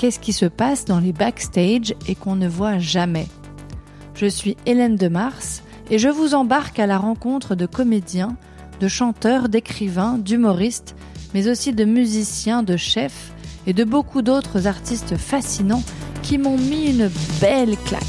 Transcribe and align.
Qu'est-ce 0.00 0.18
qui 0.18 0.32
se 0.32 0.46
passe 0.46 0.86
dans 0.86 0.98
les 0.98 1.12
backstage 1.12 1.94
et 2.08 2.14
qu'on 2.14 2.34
ne 2.34 2.48
voit 2.48 2.78
jamais 2.78 3.26
je 4.14 4.24
suis 4.24 4.56
Hélène 4.64 4.96
de 4.96 5.08
Mars 5.08 5.62
et 5.90 5.98
je 5.98 6.08
vous 6.08 6.32
embarque 6.34 6.78
à 6.78 6.86
la 6.86 6.96
rencontre 6.96 7.54
de 7.54 7.66
comédiens, 7.66 8.36
de 8.80 8.88
chanteurs, 8.88 9.50
d'écrivains, 9.50 10.16
d'humoristes, 10.16 10.96
mais 11.34 11.48
aussi 11.48 11.74
de 11.74 11.84
musiciens, 11.84 12.62
de 12.62 12.78
chefs 12.78 13.32
et 13.66 13.74
de 13.74 13.84
beaucoup 13.84 14.22
d'autres 14.22 14.66
artistes 14.66 15.18
fascinants 15.18 15.82
qui 16.22 16.38
m'ont 16.38 16.56
mis 16.56 16.90
une 16.90 17.10
belle 17.40 17.76
claque. 17.84 18.02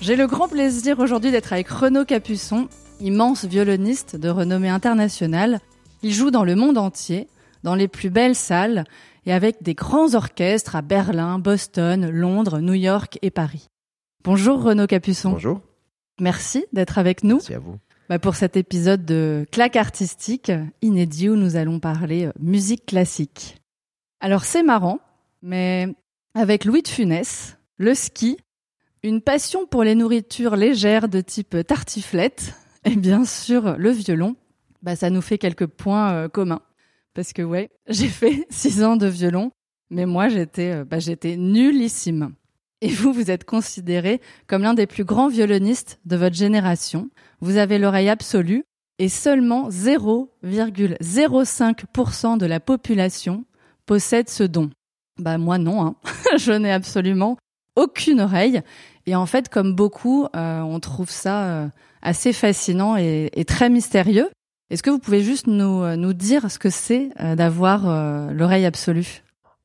J'ai 0.00 0.14
le 0.14 0.28
grand 0.28 0.46
plaisir 0.46 1.00
aujourd'hui 1.00 1.32
d'être 1.32 1.52
avec 1.52 1.68
Renaud 1.68 2.04
Capuçon, 2.04 2.68
immense 3.00 3.44
violoniste 3.44 4.14
de 4.14 4.28
renommée 4.28 4.68
internationale. 4.68 5.60
Il 6.04 6.12
joue 6.12 6.30
dans 6.30 6.44
le 6.44 6.54
monde 6.54 6.78
entier, 6.78 7.26
dans 7.62 7.74
les 7.74 7.88
plus 7.88 8.10
belles 8.10 8.34
salles, 8.34 8.84
et 9.26 9.32
avec 9.32 9.62
des 9.62 9.74
grands 9.74 10.14
orchestres 10.14 10.76
à 10.76 10.82
Berlin, 10.82 11.38
Boston, 11.38 12.08
Londres, 12.08 12.60
New 12.60 12.74
York 12.74 13.18
et 13.22 13.30
Paris. 13.30 13.68
Bonjour 14.24 14.62
Renaud 14.62 14.86
Capuçon. 14.86 15.32
Bonjour. 15.32 15.60
Merci 16.20 16.64
d'être 16.72 16.98
avec 16.98 17.24
nous. 17.24 17.36
Merci 17.36 17.54
à 17.54 17.58
vous. 17.58 17.76
Bah 18.08 18.18
pour 18.18 18.34
cet 18.34 18.56
épisode 18.56 19.04
de 19.04 19.46
Claque 19.52 19.76
artistique 19.76 20.50
inédit 20.82 21.28
où 21.28 21.36
nous 21.36 21.56
allons 21.56 21.78
parler 21.78 22.26
euh, 22.26 22.32
musique 22.40 22.86
classique. 22.86 23.56
Alors 24.20 24.44
c'est 24.44 24.64
marrant, 24.64 24.98
mais 25.42 25.88
avec 26.34 26.64
Louis 26.64 26.82
de 26.82 26.88
Funès, 26.88 27.56
le 27.76 27.94
ski, 27.94 28.36
une 29.02 29.20
passion 29.20 29.66
pour 29.66 29.84
les 29.84 29.94
nourritures 29.94 30.56
légères 30.56 31.08
de 31.08 31.20
type 31.20 31.56
tartiflette 31.66 32.54
et 32.84 32.96
bien 32.96 33.24
sûr 33.24 33.76
le 33.78 33.90
violon, 33.90 34.36
bah 34.82 34.96
ça 34.96 35.08
nous 35.08 35.22
fait 35.22 35.38
quelques 35.38 35.66
points 35.66 36.12
euh, 36.12 36.28
communs. 36.28 36.62
Parce 37.14 37.32
que 37.32 37.42
ouais, 37.42 37.70
j'ai 37.88 38.08
fait 38.08 38.46
six 38.50 38.82
ans 38.82 38.96
de 38.96 39.06
violon, 39.06 39.52
mais 39.90 40.06
moi 40.06 40.28
j'étais 40.28 40.72
euh, 40.72 40.84
bah, 40.84 40.98
j'étais 40.98 41.36
nullissime. 41.36 42.34
Et 42.82 42.88
vous, 42.88 43.12
vous 43.12 43.30
êtes 43.30 43.44
considéré 43.44 44.22
comme 44.46 44.62
l'un 44.62 44.72
des 44.72 44.86
plus 44.86 45.04
grands 45.04 45.28
violonistes 45.28 46.00
de 46.06 46.16
votre 46.16 46.36
génération. 46.36 47.10
Vous 47.40 47.58
avez 47.58 47.78
l'oreille 47.78 48.08
absolue 48.08 48.64
et 48.98 49.10
seulement 49.10 49.68
0,05% 49.68 52.38
de 52.38 52.46
la 52.46 52.60
population 52.60 53.44
possède 53.84 54.30
ce 54.30 54.44
don. 54.44 54.70
Bah 55.18 55.36
moi 55.36 55.58
non, 55.58 55.84
hein. 55.84 55.96
je 56.38 56.52
n'ai 56.52 56.72
absolument 56.72 57.36
aucune 57.76 58.20
oreille. 58.20 58.62
Et 59.06 59.14
en 59.14 59.26
fait, 59.26 59.48
comme 59.48 59.74
beaucoup, 59.74 60.26
euh, 60.36 60.60
on 60.60 60.80
trouve 60.80 61.10
ça 61.10 61.44
euh, 61.44 61.68
assez 62.02 62.32
fascinant 62.32 62.96
et, 62.96 63.30
et 63.32 63.44
très 63.44 63.68
mystérieux. 63.68 64.30
Est-ce 64.70 64.82
que 64.82 64.90
vous 64.90 64.98
pouvez 64.98 65.22
juste 65.22 65.46
nous, 65.46 65.82
euh, 65.82 65.96
nous 65.96 66.12
dire 66.12 66.50
ce 66.50 66.58
que 66.58 66.70
c'est 66.70 67.10
euh, 67.20 67.34
d'avoir 67.34 67.88
euh, 67.88 68.30
l'oreille 68.32 68.66
absolue? 68.66 69.22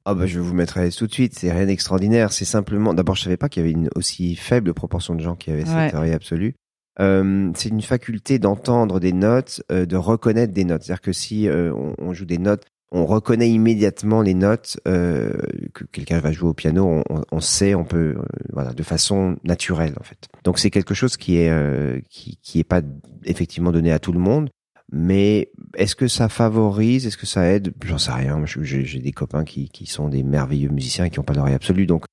Ah 0.07 0.13
bah 0.13 0.25
je 0.27 0.39
vais 0.39 0.45
vous 0.45 0.55
l'aise 0.55 0.95
tout 0.95 1.07
de 1.07 1.13
suite, 1.13 1.33
c'est 1.37 1.51
rien 1.51 1.65
d'extraordinaire, 1.65 2.31
c'est 2.31 2.45
simplement 2.45 2.93
d'abord 2.93 3.15
je 3.15 3.23
savais 3.23 3.37
pas 3.37 3.49
qu'il 3.49 3.63
y 3.63 3.65
avait 3.65 3.73
une 3.73 3.89
aussi 3.95 4.35
faible 4.35 4.73
proportion 4.75 5.15
de 5.15 5.21
gens 5.21 5.35
qui 5.35 5.49
avaient 5.51 5.65
cette 5.65 5.95
oreille 5.95 6.13
absolue. 6.13 6.53
Euh, 6.99 7.51
c'est 7.55 7.69
une 7.69 7.81
faculté 7.81 8.37
d'entendre 8.39 8.99
des 8.99 9.13
notes, 9.13 9.63
euh, 9.71 9.85
de 9.87 9.95
reconnaître 9.97 10.53
des 10.53 10.63
notes. 10.63 10.83
C'est-à-dire 10.83 11.01
que 11.01 11.11
si 11.11 11.47
on, 11.51 11.93
on 11.97 12.13
joue 12.13 12.25
des 12.25 12.37
notes, 12.37 12.63
on 12.91 13.05
reconnaît 13.05 13.49
immédiatement 13.49 14.21
les 14.21 14.35
notes 14.35 14.79
euh, 14.87 15.33
que 15.73 15.83
quelqu'un 15.85 16.19
va 16.19 16.31
jouer 16.31 16.49
au 16.49 16.53
piano. 16.53 16.85
On, 16.85 17.03
on- 17.15 17.23
on 17.31 17.39
sait, 17.41 17.73
on 17.75 17.83
peut, 17.83 18.15
euh, 18.17 18.23
voilà, 18.53 18.73
de 18.73 18.83
façon 18.83 19.35
naturelle 19.43 19.95
en 19.99 20.03
fait. 20.03 20.27
Donc 20.43 20.59
c'est 20.59 20.69
quelque 20.69 20.93
chose 20.93 21.17
qui 21.17 21.37
est 21.39 21.49
euh, 21.49 21.99
qui 22.09 22.37
qui 22.43 22.59
est 22.59 22.63
pas 22.63 22.81
effectivement 23.25 23.71
donné 23.71 23.91
à 23.91 23.97
tout 23.99 24.13
le 24.13 24.19
monde. 24.19 24.49
Mais 24.91 25.51
est-ce 25.75 25.95
que 25.95 26.07
ça 26.07 26.29
favorise, 26.29 27.07
est-ce 27.07 27.17
que 27.17 27.25
ça 27.25 27.45
aide? 27.45 27.73
J'en 27.83 27.97
sais 27.97 28.11
rien. 28.11 28.43
J'ai 28.45 28.99
des 28.99 29.11
copains 29.11 29.43
qui, 29.43 29.69
qui 29.69 29.85
sont 29.85 30.09
des 30.09 30.23
merveilleux 30.23 30.69
musiciens 30.69 31.05
et 31.05 31.09
qui 31.09 31.19
n'ont 31.19 31.23
pas 31.23 31.33
d'oreille 31.33 31.55
absolue. 31.55 31.85
Donc, 31.87 32.03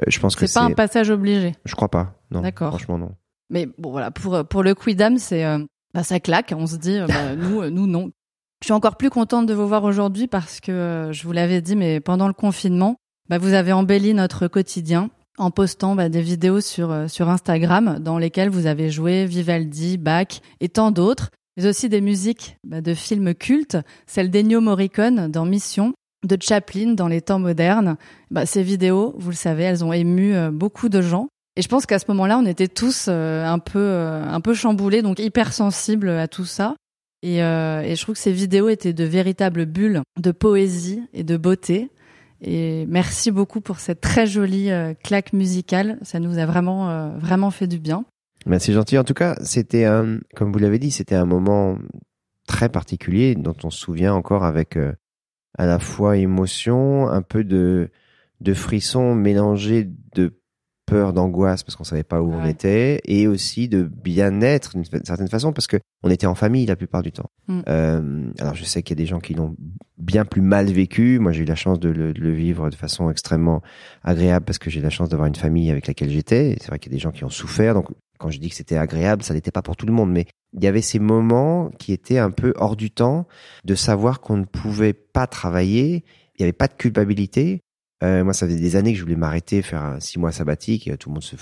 euh, 0.00 0.04
je 0.08 0.18
pense 0.18 0.34
que 0.34 0.46
C'est 0.46 0.54
c'est. 0.54 0.58
pas 0.60 0.64
un 0.64 0.72
passage 0.72 1.10
obligé. 1.10 1.52
Je 1.64 1.74
crois 1.74 1.90
pas. 1.90 2.14
Non. 2.30 2.40
D'accord. 2.40 2.70
Franchement, 2.70 2.98
non. 2.98 3.12
Mais 3.50 3.68
bon 3.76 3.90
voilà, 3.90 4.10
pour 4.10 4.46
pour 4.46 4.62
le 4.62 4.74
quidam, 4.74 5.18
c'est 5.18 5.44
euh, 5.44 5.58
bah, 5.92 6.02
ça 6.02 6.20
claque. 6.20 6.54
On 6.56 6.66
se 6.66 6.76
dit 6.76 6.96
euh, 6.98 7.06
bah, 7.06 7.36
nous 7.36 7.60
euh, 7.62 7.70
nous 7.70 7.86
non. 7.86 8.10
Je 8.62 8.66
suis 8.66 8.72
encore 8.72 8.96
plus 8.96 9.10
contente 9.10 9.46
de 9.46 9.54
vous 9.54 9.66
voir 9.68 9.84
aujourd'hui 9.84 10.26
parce 10.28 10.60
que 10.60 10.72
euh, 10.72 11.12
je 11.12 11.24
vous 11.24 11.32
l'avais 11.32 11.60
dit, 11.60 11.76
mais 11.76 12.00
pendant 12.00 12.28
le 12.28 12.32
confinement, 12.32 12.96
bah, 13.28 13.36
vous 13.38 13.52
avez 13.52 13.72
embelli 13.72 14.14
notre 14.14 14.46
quotidien 14.48 15.10
en 15.36 15.50
postant 15.50 15.94
bah, 15.96 16.08
des 16.08 16.22
vidéos 16.22 16.60
sur 16.62 16.90
euh, 16.92 17.08
sur 17.08 17.28
Instagram 17.28 17.98
dans 18.00 18.16
lesquelles 18.18 18.48
vous 18.50 18.66
avez 18.66 18.88
joué 18.90 19.26
Vivaldi, 19.26 19.98
Bach 19.98 20.40
et 20.60 20.68
tant 20.70 20.90
d'autres, 20.92 21.28
mais 21.56 21.66
aussi 21.66 21.88
des 21.88 22.00
musiques 22.00 22.56
bah, 22.64 22.80
de 22.80 22.94
films 22.94 23.34
cultes, 23.34 23.76
celle 24.06 24.30
d'Ennio 24.30 24.60
Morricone 24.60 25.30
dans 25.30 25.44
Mission, 25.44 25.92
de 26.24 26.36
Chaplin 26.40 26.94
dans 26.94 27.08
les 27.08 27.20
temps 27.20 27.38
modernes. 27.38 27.96
Bah, 28.30 28.46
ces 28.46 28.62
vidéos, 28.62 29.14
vous 29.18 29.30
le 29.30 29.36
savez, 29.36 29.64
elles 29.64 29.84
ont 29.84 29.92
ému 29.92 30.34
euh, 30.34 30.50
beaucoup 30.50 30.88
de 30.88 31.02
gens. 31.02 31.28
Et 31.56 31.62
je 31.62 31.68
pense 31.68 31.84
qu'à 31.84 31.98
ce 31.98 32.06
moment-là, 32.08 32.38
on 32.38 32.46
était 32.46 32.68
tous 32.68 33.06
euh, 33.08 33.44
un 33.44 33.58
peu 33.58 33.78
euh, 33.78 34.24
un 34.24 34.40
peu 34.40 34.54
chamboulés, 34.54 35.02
donc 35.02 35.18
hyper 35.18 35.52
sensibles 35.52 36.08
à 36.08 36.28
tout 36.28 36.46
ça. 36.46 36.76
Et, 37.24 37.36
et 37.36 37.94
je 37.94 38.02
trouve 38.02 38.16
que 38.16 38.20
ces 38.20 38.32
vidéos 38.32 38.68
étaient 38.68 38.92
de 38.92 39.04
véritables 39.04 39.64
bulles 39.64 40.02
de 40.20 40.32
poésie 40.32 41.04
et 41.14 41.22
de 41.22 41.36
beauté. 41.36 41.88
Et 42.40 42.84
merci 42.88 43.30
beaucoup 43.30 43.60
pour 43.60 43.78
cette 43.78 44.00
très 44.00 44.26
jolie 44.26 44.70
claque 45.04 45.32
musicale. 45.32 46.00
Ça 46.02 46.18
nous 46.18 46.38
a 46.38 46.46
vraiment 46.46 47.10
vraiment 47.18 47.52
fait 47.52 47.68
du 47.68 47.78
bien. 47.78 48.04
Mais 48.46 48.58
c'est 48.58 48.72
gentil. 48.72 48.98
En 48.98 49.04
tout 49.04 49.14
cas, 49.14 49.36
c'était 49.42 49.84
un, 49.84 50.18
comme 50.34 50.52
vous 50.52 50.58
l'avez 50.58 50.78
dit, 50.78 50.90
c'était 50.90 51.14
un 51.14 51.26
moment 51.26 51.78
très 52.46 52.68
particulier 52.68 53.34
dont 53.34 53.56
on 53.64 53.70
se 53.70 53.78
souvient 53.78 54.14
encore 54.14 54.44
avec 54.44 54.76
euh, 54.76 54.92
à 55.56 55.66
la 55.66 55.78
fois 55.78 56.16
émotion, 56.16 57.08
un 57.08 57.22
peu 57.22 57.44
de 57.44 57.90
de 58.40 58.54
frisson 58.54 59.14
mélangé 59.14 59.88
de 60.16 60.36
peur, 60.84 61.12
d'angoisse 61.12 61.62
parce 61.62 61.76
qu'on 61.76 61.84
savait 61.84 62.02
pas 62.02 62.20
où 62.20 62.32
on 62.32 62.44
était, 62.44 63.00
et 63.04 63.26
aussi 63.26 63.68
de 63.68 63.82
bien-être 63.82 64.72
d'une 64.74 64.84
certaine 64.84 65.28
façon 65.28 65.52
parce 65.52 65.66
que 65.66 65.78
on 66.02 66.10
était 66.10 66.26
en 66.26 66.34
famille 66.34 66.66
la 66.66 66.76
plupart 66.76 67.02
du 67.02 67.12
temps. 67.12 67.30
Mm. 67.46 67.60
Euh, 67.68 68.30
alors 68.40 68.54
je 68.54 68.64
sais 68.64 68.82
qu'il 68.82 68.98
y 68.98 69.00
a 69.00 69.02
des 69.02 69.06
gens 69.08 69.20
qui 69.20 69.34
l'ont 69.34 69.54
bien 69.96 70.24
plus 70.24 70.42
mal 70.42 70.66
vécu. 70.66 71.18
Moi, 71.18 71.32
j'ai 71.32 71.42
eu 71.42 71.46
la 71.46 71.54
chance 71.54 71.78
de 71.78 71.88
le, 71.88 72.12
de 72.12 72.20
le 72.20 72.32
vivre 72.32 72.68
de 72.68 72.74
façon 72.74 73.10
extrêmement 73.10 73.62
agréable 74.02 74.44
parce 74.44 74.58
que 74.58 74.70
j'ai 74.70 74.80
la 74.80 74.90
chance 74.90 75.08
d'avoir 75.08 75.28
une 75.28 75.36
famille 75.36 75.70
avec 75.70 75.86
laquelle 75.86 76.10
j'étais. 76.10 76.56
C'est 76.60 76.68
vrai 76.68 76.78
qu'il 76.78 76.90
y 76.90 76.94
a 76.94 76.96
des 76.96 77.02
gens 77.02 77.12
qui 77.12 77.24
ont 77.24 77.30
souffert. 77.30 77.74
Donc, 77.74 77.86
quand 78.22 78.30
je 78.30 78.38
dis 78.38 78.48
que 78.48 78.54
c'était 78.54 78.76
agréable, 78.76 79.22
ça 79.24 79.34
n'était 79.34 79.50
pas 79.50 79.62
pour 79.62 79.76
tout 79.76 79.86
le 79.86 79.92
monde, 79.92 80.10
mais 80.12 80.26
il 80.56 80.62
y 80.62 80.66
avait 80.68 80.80
ces 80.80 80.98
moments 80.98 81.70
qui 81.78 81.92
étaient 81.92 82.18
un 82.18 82.30
peu 82.30 82.52
hors 82.56 82.76
du 82.76 82.90
temps, 82.90 83.26
de 83.64 83.74
savoir 83.74 84.20
qu'on 84.20 84.36
ne 84.36 84.44
pouvait 84.44 84.92
pas 84.92 85.26
travailler. 85.26 86.04
Il 86.36 86.42
n'y 86.42 86.44
avait 86.44 86.52
pas 86.52 86.68
de 86.68 86.74
culpabilité. 86.74 87.60
Euh, 88.04 88.22
moi, 88.24 88.32
ça 88.32 88.46
faisait 88.46 88.58
des 88.60 88.76
années 88.76 88.92
que 88.92 88.98
je 88.98 89.02
voulais 89.04 89.16
m'arrêter, 89.16 89.62
faire 89.62 89.82
un 89.82 90.00
six 90.00 90.18
mois 90.18 90.32
sabbatique. 90.32 90.88
Et 90.88 90.96
tout 90.96 91.08
le 91.08 91.14
monde 91.14 91.22
se 91.22 91.36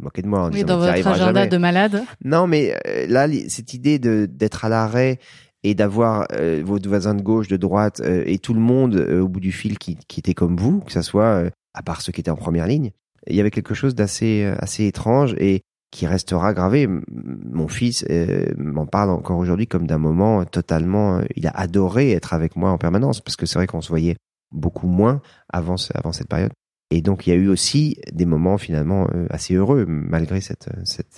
moquait 0.00 0.22
de 0.22 0.28
moi 0.28 0.42
en 0.42 0.46
Oui, 0.48 0.54
disant 0.56 0.66
dans 0.66 0.78
votre 0.78 0.92
agenda 0.92 1.16
jamais. 1.40 1.48
de 1.48 1.56
malade. 1.56 2.02
Non, 2.24 2.46
mais 2.46 2.76
euh, 2.86 3.06
là, 3.08 3.26
cette 3.48 3.74
idée 3.74 3.98
de 3.98 4.26
d'être 4.26 4.64
à 4.64 4.68
l'arrêt 4.68 5.18
et 5.62 5.74
d'avoir 5.74 6.26
euh, 6.32 6.62
vos 6.64 6.78
voisins 6.78 7.14
de 7.14 7.22
gauche, 7.22 7.48
de 7.48 7.56
droite 7.56 8.00
euh, 8.00 8.22
et 8.26 8.38
tout 8.38 8.54
le 8.54 8.60
monde 8.60 8.96
euh, 8.96 9.22
au 9.22 9.28
bout 9.28 9.40
du 9.40 9.50
fil 9.52 9.78
qui, 9.78 9.96
qui 10.08 10.20
était 10.20 10.34
comme 10.34 10.56
vous, 10.56 10.80
que 10.80 10.92
ça 10.92 11.02
soit 11.02 11.24
euh, 11.24 11.50
à 11.74 11.82
part 11.82 12.00
ceux 12.02 12.12
qui 12.12 12.20
étaient 12.20 12.30
en 12.30 12.36
première 12.36 12.66
ligne, 12.66 12.90
il 13.26 13.34
y 13.34 13.40
avait 13.40 13.50
quelque 13.50 13.74
chose 13.74 13.94
d'assez 13.94 14.44
euh, 14.44 14.54
assez 14.58 14.84
étrange 14.86 15.34
et 15.38 15.62
qui 15.94 16.08
restera 16.08 16.52
gravé. 16.52 16.88
Mon 16.88 17.68
fils 17.68 18.04
euh, 18.10 18.52
m'en 18.58 18.84
parle 18.84 19.10
encore 19.10 19.38
aujourd'hui 19.38 19.68
comme 19.68 19.86
d'un 19.86 19.98
moment 19.98 20.44
totalement. 20.44 21.18
euh, 21.18 21.24
il 21.36 21.46
a 21.46 21.50
adoré 21.50 22.10
être 22.10 22.34
avec 22.34 22.56
moi 22.56 22.70
en 22.70 22.78
permanence 22.78 23.20
parce 23.20 23.36
que 23.36 23.46
c'est 23.46 23.60
vrai 23.60 23.68
qu'on 23.68 23.80
se 23.80 23.90
voyait 23.90 24.16
beaucoup 24.50 24.88
moins 24.88 25.22
avant 25.52 25.76
avant 25.94 26.12
cette 26.12 26.28
période. 26.28 26.50
Et 26.90 27.00
donc 27.00 27.26
il 27.26 27.30
y 27.30 27.32
a 27.32 27.36
eu 27.36 27.46
aussi 27.46 27.96
des 28.12 28.26
moments 28.26 28.58
finalement 28.58 29.06
euh, 29.14 29.26
assez 29.30 29.54
heureux 29.54 29.86
malgré 29.86 30.40
cette, 30.40 30.68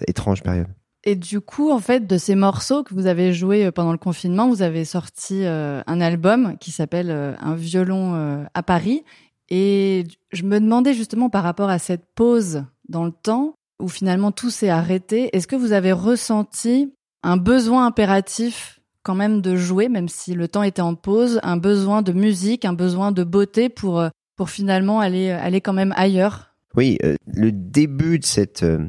étrange 0.07 0.43
période. 0.43 0.69
Et 1.05 1.15
du 1.15 1.41
coup, 1.41 1.71
en 1.71 1.79
fait, 1.79 2.07
de 2.07 2.19
ces 2.19 2.35
morceaux 2.35 2.83
que 2.83 2.93
vous 2.93 3.07
avez 3.07 3.33
joués 3.33 3.71
pendant 3.71 3.93
le 3.93 3.99
confinement, 3.99 4.49
vous 4.49 4.61
avez 4.61 4.85
sorti 4.85 5.47
un 5.47 6.01
album 6.01 6.57
qui 6.59 6.73
s'appelle 6.73 7.13
Un 7.13 7.55
violon 7.55 8.45
à 8.53 8.63
Paris. 8.65 9.05
Et 9.49 10.03
je 10.33 10.43
me 10.43 10.59
demandais 10.59 10.95
justement 10.95 11.31
par 11.31 11.45
rapport 11.45 11.71
à 11.71 11.79
cette 11.79 12.07
pause 12.17 12.65
dans 12.89 13.05
le 13.05 13.13
temps 13.13 13.55
où 13.81 13.89
finalement 13.89 14.33
tout 14.33 14.51
s'est 14.51 14.69
arrêté, 14.69 15.31
est-ce 15.33 15.47
que 15.47 15.57
vous 15.57 15.73
avez 15.73 15.93
ressenti 15.93 16.93
un 17.23 17.37
besoin 17.37 17.87
impératif 17.87 18.81
quand 19.03 19.15
même 19.15 19.41
de 19.41 19.57
jouer, 19.57 19.89
même 19.89 20.09
si 20.09 20.35
le 20.35 20.49
temps 20.49 20.63
était 20.63 20.83
en 20.83 20.95
pause, 20.95 21.41
un 21.43 21.57
besoin 21.57 22.03
de 22.03 22.13
musique, 22.13 22.65
un 22.65 22.73
besoin 22.73 23.13
de 23.13 23.25
beauté 23.25 23.69
pour 23.69 24.01
euh, 24.01 24.09
pour 24.37 24.51
finalement 24.51 25.01
aller 25.01 25.31
aller 25.31 25.61
quand 25.61 25.73
même 25.73 25.95
ailleurs? 25.97 26.57
Oui, 26.75 26.99
euh, 27.05 27.15
le 27.27 27.53
début 27.53 28.19
de 28.19 28.25
cette 28.25 28.63
euh, 28.63 28.87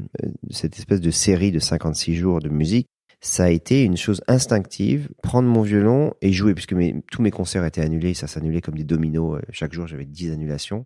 cette 0.50 0.78
espèce 0.78 1.02
de 1.02 1.12
série 1.12 1.52
de 1.52 1.60
56 1.60 2.16
jours 2.16 2.40
de 2.40 2.50
musique, 2.50 2.88
ça 3.22 3.46
a 3.46 3.50
été 3.50 3.84
une 3.84 3.98
chose 3.98 4.22
instinctive, 4.28 5.10
prendre 5.22 5.48
mon 5.48 5.62
violon 5.62 6.14
et 6.22 6.32
jouer, 6.34 6.54
puisque 6.54 6.76
tous 7.12 7.22
mes 7.22 7.32
concerts 7.32 7.66
étaient 7.66 7.82
annulés, 7.82 8.14
ça 8.14 8.28
s'annulait 8.28 8.62
comme 8.62 8.76
des 8.76 8.84
dominos. 8.84 9.40
Chaque 9.52 9.74
jour, 9.74 9.88
j'avais 9.88 10.06
10 10.06 10.32
annulations 10.32 10.86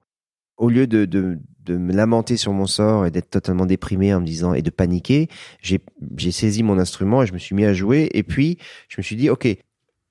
au 0.62 0.70
lieu 0.70 0.86
de, 0.86 1.06
de, 1.06 1.40
de, 1.66 1.76
me 1.76 1.92
lamenter 1.92 2.38
sur 2.38 2.54
mon 2.54 2.68
sort 2.68 3.08
et 3.08 3.12
d'être 3.12 3.32
totalement 3.32 3.66
déprimé 3.66 4.14
en 4.14 4.22
me 4.22 4.26
disant 4.26 4.54
et 4.54 4.62
de 4.62 4.70
paniquer, 4.70 5.28
j'ai 5.62 6.32
saisi 6.32 6.62
mon 6.62 6.78
instrument 6.78 7.24
et 7.24 7.26
je 7.26 7.34
me 7.34 7.40
suis 7.40 7.56
mis 7.56 7.66
à 7.66 7.74
jouer. 7.74 8.10
Et 8.14 8.22
puis, 8.22 8.60
je 8.88 8.96
me 9.00 9.04
suis 9.04 9.16
dit, 9.16 9.32
OK, 9.32 9.48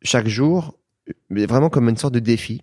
chaque 0.03 0.27
jour, 0.27 0.77
vraiment 1.31 1.71
comme 1.71 1.89
une 1.89 1.97
sorte 1.97 2.15
de 2.15 2.19
défi. 2.19 2.63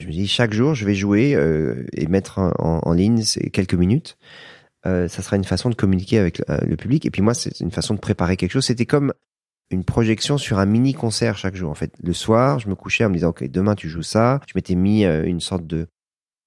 Je 0.00 0.08
me 0.08 0.12
dis, 0.12 0.26
chaque 0.26 0.52
jour, 0.52 0.74
je 0.74 0.84
vais 0.84 0.96
jouer 0.96 1.36
euh, 1.36 1.86
et 1.92 2.08
mettre 2.08 2.40
en, 2.40 2.52
en, 2.58 2.92
ligne 2.92 3.22
quelques 3.52 3.74
minutes. 3.74 4.18
Euh, 4.84 5.06
ça 5.06 5.22
sera 5.22 5.36
une 5.36 5.44
façon 5.44 5.70
de 5.70 5.76
communiquer 5.76 6.18
avec 6.18 6.42
euh, 6.50 6.58
le 6.66 6.76
public. 6.76 7.06
Et 7.06 7.10
puis 7.10 7.22
moi, 7.22 7.34
c'est 7.34 7.60
une 7.60 7.70
façon 7.70 7.94
de 7.94 8.00
préparer 8.00 8.36
quelque 8.36 8.50
chose. 8.50 8.66
C'était 8.66 8.86
comme 8.86 9.12
une 9.70 9.84
projection 9.84 10.38
sur 10.38 10.58
un 10.58 10.66
mini 10.66 10.92
concert 10.92 11.38
chaque 11.38 11.54
jour. 11.54 11.70
En 11.70 11.74
fait, 11.74 11.94
le 12.02 12.12
soir, 12.12 12.58
je 12.58 12.68
me 12.68 12.74
couchais 12.74 13.04
en 13.04 13.10
me 13.10 13.14
disant, 13.14 13.28
OK, 13.28 13.44
demain 13.44 13.76
tu 13.76 13.88
joues 13.88 14.02
ça. 14.02 14.40
Je 14.48 14.54
m'étais 14.56 14.74
mis 14.74 15.04
une 15.04 15.40
sorte 15.40 15.68
de 15.68 15.86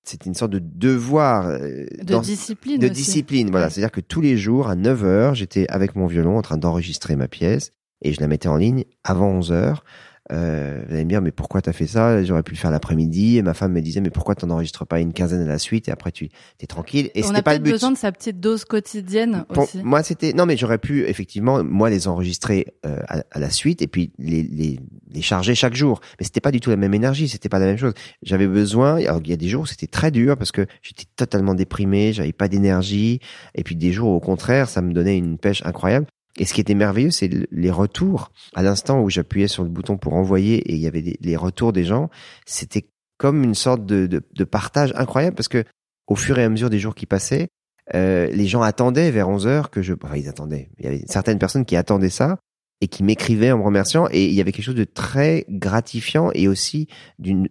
c'était 0.06 0.28
une 0.28 0.36
sorte 0.36 0.52
de 0.52 0.60
devoir 0.60 1.48
euh, 1.48 1.86
de 2.04 2.20
discipline 2.20 2.80
de 2.80 2.88
discipline 2.88 3.50
voilà. 3.50 3.70
C'est 3.70 3.82
à 3.82 3.84
dire 3.84 3.92
que 3.92 4.02
tous 4.02 4.22
les 4.22 4.38
jours 4.38 4.70
à 4.70 4.76
9 4.76 5.04
heures 5.04 5.36
j'étais 5.36 5.68
avec 5.70 5.96
mon 5.96 6.08
violon 6.08 6.38
en 6.38 6.42
train 6.42 6.58
d'enregistrer 6.58 7.16
ma 7.16 7.28
pièce 7.28 7.72
et 8.02 8.14
je 8.14 8.22
la 8.22 8.28
mettais 8.28 8.48
en 8.48 8.58
ligne 8.58 8.86
avant 9.04 9.30
11 9.30 9.52
heures 9.52 9.84
euh, 10.32 10.82
vous 10.88 10.94
allez 10.94 11.04
me 11.04 11.10
dire 11.10 11.22
mais 11.22 11.32
pourquoi 11.32 11.62
t'as 11.62 11.74
fait 11.74 11.88
ça? 11.88 12.24
J'aurais 12.24 12.44
pu 12.44 12.54
le 12.54 12.58
faire 12.58 12.72
l'après-midi. 12.72 13.38
Et 13.38 13.42
ma 13.42 13.54
femme 13.54 13.74
me 13.74 13.82
disait 13.82 14.02
mais 14.02 14.10
pourquoi 14.10 14.36
t'en 14.36 14.50
enregistres 14.50 14.86
pas 14.86 15.00
une 15.00 15.14
quinzaine 15.14 15.42
à 15.42 15.46
la 15.46 15.60
suite? 15.60 15.88
Et 15.88 15.92
après 15.92 16.12
tu 16.12 16.30
es 16.60 16.66
tranquille. 16.68 17.12
Et 17.14 17.22
c'était 17.22 17.42
pas 17.42 17.54
le 17.54 17.60
but. 17.60 17.72
besoin 17.72 17.92
de 17.92 17.98
sa 17.98 18.12
petite 18.12 18.40
dose 18.40 18.66
quotidienne 18.66 19.46
aussi. 19.50 19.84
Moi 19.84 20.02
c'était 20.04 20.34
non 20.34 20.46
mais 20.46 20.58
j'aurais 20.58 20.80
pu 20.80 21.04
effectivement 21.06 21.64
moi 21.64 21.90
les 21.90 22.08
enregistrer 22.08 22.66
euh, 22.86 23.00
à, 23.08 23.40
la 23.40 23.50
suite 23.50 23.82
et 23.82 23.88
puis 23.88 24.12
les, 24.18 24.44
les, 24.44 24.80
les 25.12 25.22
charger 25.22 25.54
chaque 25.54 25.76
jour. 25.76 26.02
Mais 26.20 26.26
c'était 26.26 26.42
pas 26.42 26.52
du 26.52 26.60
tout 26.60 26.70
la 26.70 26.78
même 26.78 26.94
énergie, 26.94 27.28
c'était 27.28 27.50
pas 27.50 27.60
la 27.60 27.68
même 27.68 27.78
chose. 27.78 27.94
J'avais 28.24 28.48
besoin. 28.48 28.98
Alors 28.98 29.22
il 29.24 29.30
y 29.30 29.34
a 29.34 29.38
des 29.38 29.50
jours 29.50 29.64
où 29.64 29.68
c'était 29.68 29.88
très 29.88 30.10
dur 30.12 30.38
parce 30.38 30.52
que 30.52 30.66
j'étais 30.82 31.06
totalement 31.16 31.54
déprimé, 31.54 32.14
j'avais 32.14 32.34
pas 32.34 32.48
d'énergie. 32.48 33.20
Et 33.54 33.64
puis 33.64 33.76
des 33.76 33.92
jours 33.92 34.10
au 34.10 34.20
contraire 34.20 34.70
ça 34.70 34.82
me 34.82 34.92
donnait 34.92 35.18
une 35.18 35.38
pêche 35.38 35.62
incroyable. 35.66 36.08
Et 36.38 36.46
ce 36.46 36.54
qui 36.54 36.62
était 36.62 36.76
merveilleux, 36.76 37.12
c'est 37.12 37.30
les 37.52 37.72
retours. 37.72 38.32
À 38.54 38.62
l'instant 38.62 39.02
où 39.02 39.10
j'appuyais 39.10 39.48
sur 39.48 39.64
le 39.64 39.70
bouton 39.70 39.98
pour 39.98 40.14
envoyer 40.14 40.58
et 40.58 40.74
il 40.74 40.80
y 40.80 40.88
avait 40.88 41.18
les 41.20 41.36
retours 41.36 41.72
des 41.72 41.86
gens, 41.86 42.10
c'était 42.46 42.86
comme 43.18 43.44
une 43.44 43.56
sorte 43.56 43.86
de, 43.86 44.08
de, 44.08 44.22
de, 44.34 44.44
partage 44.44 44.92
incroyable 44.96 45.36
parce 45.36 45.48
que 45.48 45.64
au 46.08 46.16
fur 46.16 46.38
et 46.38 46.44
à 46.44 46.50
mesure 46.50 46.70
des 46.70 46.80
jours 46.80 46.94
qui 46.94 47.06
passaient, 47.06 47.48
euh, 47.94 48.28
les 48.28 48.48
gens 48.48 48.62
attendaient 48.62 49.12
vers 49.12 49.30
11 49.30 49.48
heures 49.48 49.70
que 49.70 49.82
je... 49.82 49.94
Enfin, 50.04 50.18
ils 50.18 50.28
attendaient. 50.28 50.70
Il 50.78 50.86
y 50.86 50.88
avait 50.88 51.04
certaines 51.08 51.40
personnes 51.40 51.64
qui 51.64 51.78
attendaient 51.78 52.10
ça 52.10 52.38
et 52.82 52.88
qui 52.88 53.04
m'écrivaient 53.04 53.54
en 53.54 53.60
me 53.60 53.64
remerciant 53.64 54.10
et 54.12 54.26
il 54.26 54.34
y 54.34 54.42
avait 54.42 54.52
quelque 54.52 54.66
chose 54.66 54.76
de 54.76 54.84
très 54.84 55.46
gratifiant 55.48 56.32
et 56.34 56.50
aussi 56.50 56.88
d'une 57.18 57.48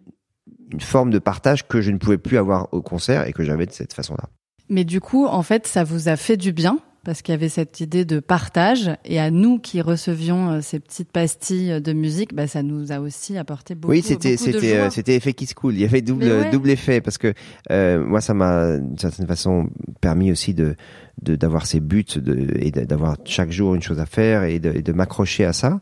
une 0.73 0.81
forme 0.81 1.11
de 1.11 1.19
partage 1.19 1.67
que 1.67 1.81
je 1.81 1.91
ne 1.91 1.99
pouvais 1.99 2.19
plus 2.19 2.37
avoir 2.37 2.73
au 2.73 2.83
concert 2.83 3.27
et 3.27 3.33
que 3.33 3.45
j'avais 3.45 3.67
de 3.67 3.73
cette 3.73 3.93
façon-là. 3.93 4.29
Mais 4.69 4.85
du 4.85 5.01
coup, 5.01 5.27
en 5.27 5.43
fait, 5.43 5.67
ça 5.67 5.85
vous 5.85 6.09
a 6.09 6.17
fait 6.17 6.37
du 6.37 6.53
bien 6.53 6.79
parce 7.05 7.23
qu'il 7.23 7.33
y 7.33 7.37
avait 7.37 7.49
cette 7.49 7.81
idée 7.81 8.05
de 8.05 8.19
partage 8.19 8.91
et 9.05 9.21
à 9.21 9.31
nous 9.31 9.59
qui 9.59 9.81
recevions 9.81 10.51
euh, 10.51 10.61
ces 10.63 10.81
petites 10.81 11.13
pastilles 11.13 11.81
de 11.81 11.93
musique, 11.93 12.35
bah, 12.35 12.47
ça 12.47 12.63
nous 12.63 12.93
a 12.93 13.01
aussi 13.01 13.37
apporté 13.37 13.75
beaucoup. 13.75 13.93
Oui, 13.93 14.03
c'était 14.03 14.37
c'était 14.37 14.77
euh, 14.77 14.91
c'était 14.91 15.15
effet 15.15 15.35
qui 15.35 15.47
se 15.47 15.55
coule. 15.55 15.75
Il 15.75 15.81
y 15.81 15.85
avait 15.85 16.03
double 16.03 16.51
double 16.51 16.71
effet 16.71 17.01
parce 17.01 17.19
que 17.19 17.35
euh, 17.71 18.05
moi 18.05 18.21
ça 18.21 18.35
m'a 18.35 18.79
d'une 18.79 18.99
certaine 18.99 19.27
façon 19.27 19.69
permis 20.01 20.33
aussi 20.33 20.55
de 20.55 20.77
d'avoir 21.23 21.67
ces 21.67 21.81
buts 21.81 22.05
de, 22.17 22.49
et 22.59 22.71
d'avoir 22.71 23.17
chaque 23.25 23.53
jour 23.53 23.75
une 23.75 23.83
chose 23.83 24.01
à 24.01 24.07
faire 24.07 24.43
et 24.43 24.59
de, 24.59 24.81
de 24.81 24.93
m'accrocher 24.93 25.45
à 25.45 25.53
ça, 25.53 25.79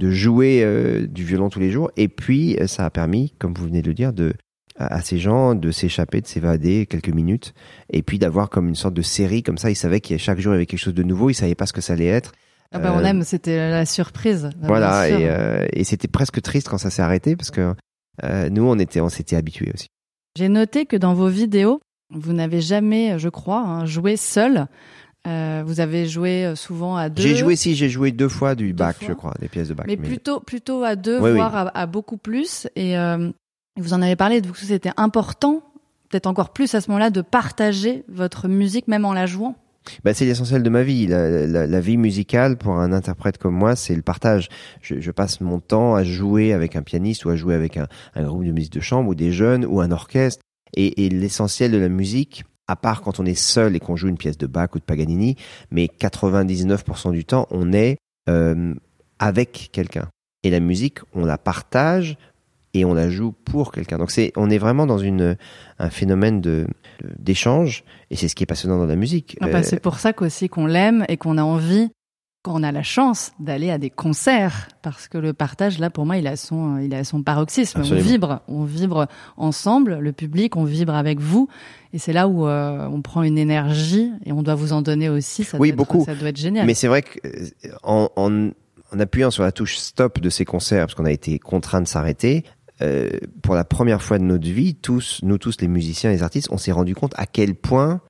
de 0.00 0.10
jouer 0.10 0.64
du 1.08 1.24
violon 1.24 1.48
tous 1.48 1.58
les 1.58 1.70
jours 1.70 1.90
et 1.96 2.06
puis 2.06 2.56
ça 2.66 2.84
a 2.86 2.90
permis, 2.90 3.34
comme 3.38 3.52
vous 3.52 3.64
venez 3.64 3.82
de 3.82 3.88
le 3.88 3.94
dire, 3.94 4.12
de 4.12 4.34
à, 4.78 5.00
ces 5.00 5.18
gens 5.18 5.54
de 5.54 5.70
s'échapper, 5.70 6.20
de 6.20 6.26
s'évader 6.26 6.86
quelques 6.86 7.08
minutes, 7.08 7.54
et 7.90 8.02
puis 8.02 8.18
d'avoir 8.18 8.50
comme 8.50 8.68
une 8.68 8.74
sorte 8.74 8.94
de 8.94 9.02
série 9.02 9.42
comme 9.42 9.58
ça. 9.58 9.70
Ils 9.70 9.76
savaient 9.76 10.00
qu'il 10.00 10.16
y 10.16 10.20
a 10.20 10.22
chaque 10.22 10.38
jour 10.40 10.52
il 10.52 10.56
y 10.56 10.58
avait 10.58 10.66
quelque 10.66 10.80
chose 10.80 10.94
de 10.94 11.02
nouveau. 11.02 11.30
Ils 11.30 11.34
savaient 11.34 11.54
pas 11.54 11.66
ce 11.66 11.72
que 11.72 11.80
ça 11.80 11.94
allait 11.94 12.06
être. 12.06 12.32
Ah 12.72 12.78
bah 12.78 12.92
on 12.94 12.98
euh, 12.98 13.04
aime, 13.04 13.22
c'était 13.22 13.70
la 13.70 13.86
surprise. 13.86 14.50
Voilà, 14.60 15.08
et, 15.08 15.28
euh, 15.28 15.66
et 15.72 15.84
c'était 15.84 16.08
presque 16.08 16.42
triste 16.42 16.68
quand 16.68 16.78
ça 16.78 16.90
s'est 16.90 17.02
arrêté 17.02 17.36
parce 17.36 17.50
que 17.50 17.74
euh, 18.24 18.48
nous 18.50 18.64
on 18.64 18.78
était, 18.78 19.00
on 19.00 19.08
s'était 19.08 19.36
habitués 19.36 19.70
aussi. 19.72 19.86
J'ai 20.36 20.48
noté 20.48 20.84
que 20.84 20.96
dans 20.96 21.14
vos 21.14 21.28
vidéos, 21.28 21.80
vous 22.10 22.32
n'avez 22.32 22.60
jamais, 22.60 23.18
je 23.18 23.28
crois, 23.28 23.60
hein, 23.60 23.86
joué 23.86 24.16
seul. 24.16 24.66
Euh, 25.26 25.62
vous 25.66 25.80
avez 25.80 26.06
joué 26.06 26.52
souvent 26.54 26.96
à 26.96 27.08
deux. 27.08 27.22
J'ai 27.22 27.34
joué 27.34 27.56
si 27.56 27.74
j'ai 27.74 27.88
joué 27.88 28.12
deux 28.12 28.28
fois 28.28 28.54
du 28.54 28.72
bac, 28.72 28.96
je 29.00 29.12
crois, 29.12 29.34
des 29.40 29.48
pièces 29.48 29.68
de 29.68 29.74
bac. 29.74 29.86
Mais, 29.86 29.96
plutôt 29.96 30.40
plutôt 30.40 30.84
à 30.84 30.94
deux, 30.94 31.18
voire 31.18 31.56
À, 31.56 31.78
à, 31.80 31.86
beaucoup 31.86 32.16
plus. 32.16 32.68
Et 32.76 32.96
euh, 32.96 33.30
vous 33.76 33.92
en 33.92 34.02
avez 34.02 34.16
parlé, 34.16 34.40
que 34.40 34.58
c'était 34.58 34.90
important, 34.96 35.62
peut-être 36.08 36.26
encore 36.26 36.52
plus 36.52 36.74
à 36.74 36.80
ce 36.80 36.90
moment-là, 36.90 37.10
de 37.10 37.20
partager 37.20 38.04
votre 38.08 38.48
musique 38.48 38.88
même 38.88 39.04
en 39.04 39.12
la 39.12 39.26
jouant. 39.26 39.56
Bah, 40.04 40.14
c'est 40.14 40.24
l'essentiel 40.24 40.62
de 40.62 40.70
ma 40.70 40.82
vie. 40.82 41.06
La, 41.06 41.80
vie 41.80 41.96
musicale 41.96 42.56
pour 42.56 42.78
un 42.78 42.92
interprète 42.92 43.38
comme 43.38 43.54
moi, 43.54 43.76
c'est 43.76 43.94
le 43.94 44.02
partage. 44.02 44.48
Je, 44.82 45.10
passe 45.10 45.40
mon 45.40 45.60
temps 45.60 45.94
à 45.94 46.04
jouer 46.04 46.52
avec 46.52 46.76
un 46.76 46.82
pianiste 46.82 47.24
ou 47.24 47.30
à 47.30 47.36
jouer 47.36 47.54
avec 47.54 47.76
un, 47.76 47.86
un 48.14 48.24
groupe 48.24 48.44
de 48.44 48.52
musique 48.52 48.72
de 48.72 48.80
chambre 48.80 49.10
ou 49.10 49.14
des 49.14 49.32
jeunes 49.32 49.64
ou 49.64 49.80
un 49.80 49.90
orchestre. 49.90 50.42
Et, 50.74 51.06
et 51.06 51.08
l'essentiel 51.08 51.70
de 51.70 51.78
la 51.78 51.88
musique, 51.88 52.44
à 52.68 52.76
part 52.76 53.02
quand 53.02 53.20
on 53.20 53.26
est 53.26 53.38
seul 53.38 53.76
et 53.76 53.80
qu'on 53.80 53.96
joue 53.96 54.08
une 54.08 54.18
pièce 54.18 54.38
de 54.38 54.46
Bach 54.46 54.70
ou 54.74 54.78
de 54.78 54.84
Paganini, 54.84 55.36
mais 55.70 55.86
99% 55.86 57.12
du 57.12 57.24
temps, 57.24 57.46
on 57.50 57.72
est 57.72 57.96
euh, 58.28 58.74
avec 59.18 59.70
quelqu'un. 59.72 60.08
Et 60.42 60.50
la 60.50 60.60
musique, 60.60 60.98
on 61.14 61.24
la 61.24 61.38
partage 61.38 62.16
et 62.76 62.84
on 62.84 62.94
la 62.94 63.08
joue 63.08 63.32
pour 63.32 63.72
quelqu'un. 63.72 63.98
Donc 63.98 64.10
c'est, 64.10 64.32
on 64.36 64.50
est 64.50 64.58
vraiment 64.58 64.86
dans 64.86 64.98
une 64.98 65.36
un 65.78 65.90
phénomène 65.90 66.40
de 66.40 66.66
d'échange 67.18 67.84
et 68.10 68.16
c'est 68.16 68.28
ce 68.28 68.34
qui 68.34 68.42
est 68.42 68.46
passionnant 68.46 68.78
dans 68.78 68.86
la 68.86 68.96
musique. 68.96 69.36
Ah 69.40 69.48
bah, 69.48 69.62
c'est 69.62 69.80
pour 69.80 69.98
ça 69.98 70.12
qu'aussi 70.12 70.48
qu'on 70.48 70.66
l'aime 70.66 71.04
et 71.08 71.16
qu'on 71.16 71.38
a 71.38 71.42
envie, 71.42 71.90
qu'on 72.42 72.62
a 72.62 72.72
la 72.72 72.82
chance 72.82 73.32
d'aller 73.40 73.70
à 73.70 73.78
des 73.78 73.90
concerts 73.90 74.68
parce 74.82 75.08
que 75.08 75.18
le 75.18 75.32
partage 75.32 75.78
là 75.78 75.90
pour 75.90 76.06
moi 76.06 76.16
il 76.16 76.26
a 76.26 76.36
son 76.36 76.78
il 76.78 76.94
a 76.94 77.04
son 77.04 77.22
paroxysme. 77.22 77.80
On 77.80 77.94
vibre, 77.94 78.40
on 78.48 78.64
vibre 78.64 79.06
ensemble, 79.36 79.98
le 79.98 80.12
public, 80.12 80.56
on 80.56 80.64
vibre 80.64 80.94
avec 80.94 81.20
vous 81.20 81.48
et 81.92 81.98
c'est 81.98 82.12
là 82.12 82.28
où 82.28 82.46
euh, 82.46 82.86
on 82.90 83.02
prend 83.02 83.22
une 83.22 83.38
énergie 83.38 84.12
et 84.24 84.32
on 84.32 84.42
doit 84.42 84.54
vous 84.54 84.72
en 84.72 84.82
donner 84.82 85.08
aussi. 85.08 85.44
Ça 85.44 85.58
oui 85.58 85.70
doit 85.70 85.76
beaucoup. 85.76 86.04
ça 86.04 86.14
doit 86.14 86.28
être 86.28 86.36
génial. 86.36 86.66
Mais 86.66 86.74
c'est 86.74 86.88
vrai 86.88 87.02
que 87.02 87.18
euh, 87.26 87.70
en, 87.82 88.08
en 88.16 88.50
en 88.92 89.00
appuyant 89.00 89.30
sur 89.30 89.42
la 89.42 89.52
touche 89.52 89.76
stop 89.76 90.20
de 90.20 90.30
ces 90.30 90.44
concerts, 90.44 90.86
parce 90.86 90.94
qu'on 90.94 91.04
a 91.04 91.10
été 91.12 91.38
contraint 91.38 91.80
de 91.80 91.88
s'arrêter, 91.88 92.44
euh, 92.82 93.08
pour 93.42 93.54
la 93.54 93.64
première 93.64 94.02
fois 94.02 94.18
de 94.18 94.24
notre 94.24 94.48
vie, 94.48 94.74
tous, 94.74 95.20
nous 95.22 95.38
tous 95.38 95.60
les 95.60 95.68
musiciens, 95.68 96.10
les 96.10 96.22
artistes, 96.22 96.48
on 96.50 96.58
s'est 96.58 96.72
rendu 96.72 96.94
compte 96.94 97.14
à 97.16 97.26
quel 97.26 97.54
point 97.54 98.00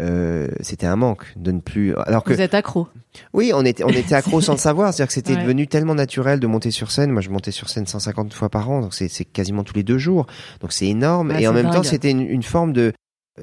euh, 0.00 0.48
c'était 0.60 0.86
un 0.86 0.96
manque 0.96 1.32
de 1.36 1.52
ne 1.52 1.60
plus. 1.60 1.94
Alors 2.06 2.24
que 2.24 2.32
vous 2.32 2.40
êtes 2.40 2.54
accro. 2.54 2.88
Oui, 3.34 3.52
on 3.54 3.64
était 3.64 3.84
on 3.84 3.88
était 3.88 4.14
accro 4.14 4.40
sans 4.40 4.52
le 4.52 4.58
savoir. 4.58 4.92
C'est-à-dire 4.92 5.08
que 5.08 5.12
c'était 5.12 5.36
devenu 5.36 5.66
tellement 5.66 5.94
naturel 5.94 6.40
de 6.40 6.46
monter 6.46 6.70
sur 6.70 6.90
scène. 6.90 7.10
Moi, 7.10 7.20
je 7.20 7.30
montais 7.30 7.50
sur 7.50 7.68
scène 7.68 7.86
150 7.86 8.32
fois 8.32 8.48
par 8.48 8.70
an, 8.70 8.80
donc 8.80 8.94
c'est 8.94 9.08
c'est 9.08 9.24
quasiment 9.24 9.64
tous 9.64 9.74
les 9.74 9.82
deux 9.82 9.98
jours. 9.98 10.26
Donc 10.60 10.72
c'est 10.72 10.86
énorme. 10.86 11.32
et 11.32 11.46
en 11.46 11.52
même 11.52 11.70
temps, 11.70 11.82
c'était 11.82 12.10
une, 12.10 12.20
une, 12.20 12.42
forme 12.42 12.72
de 12.72 12.92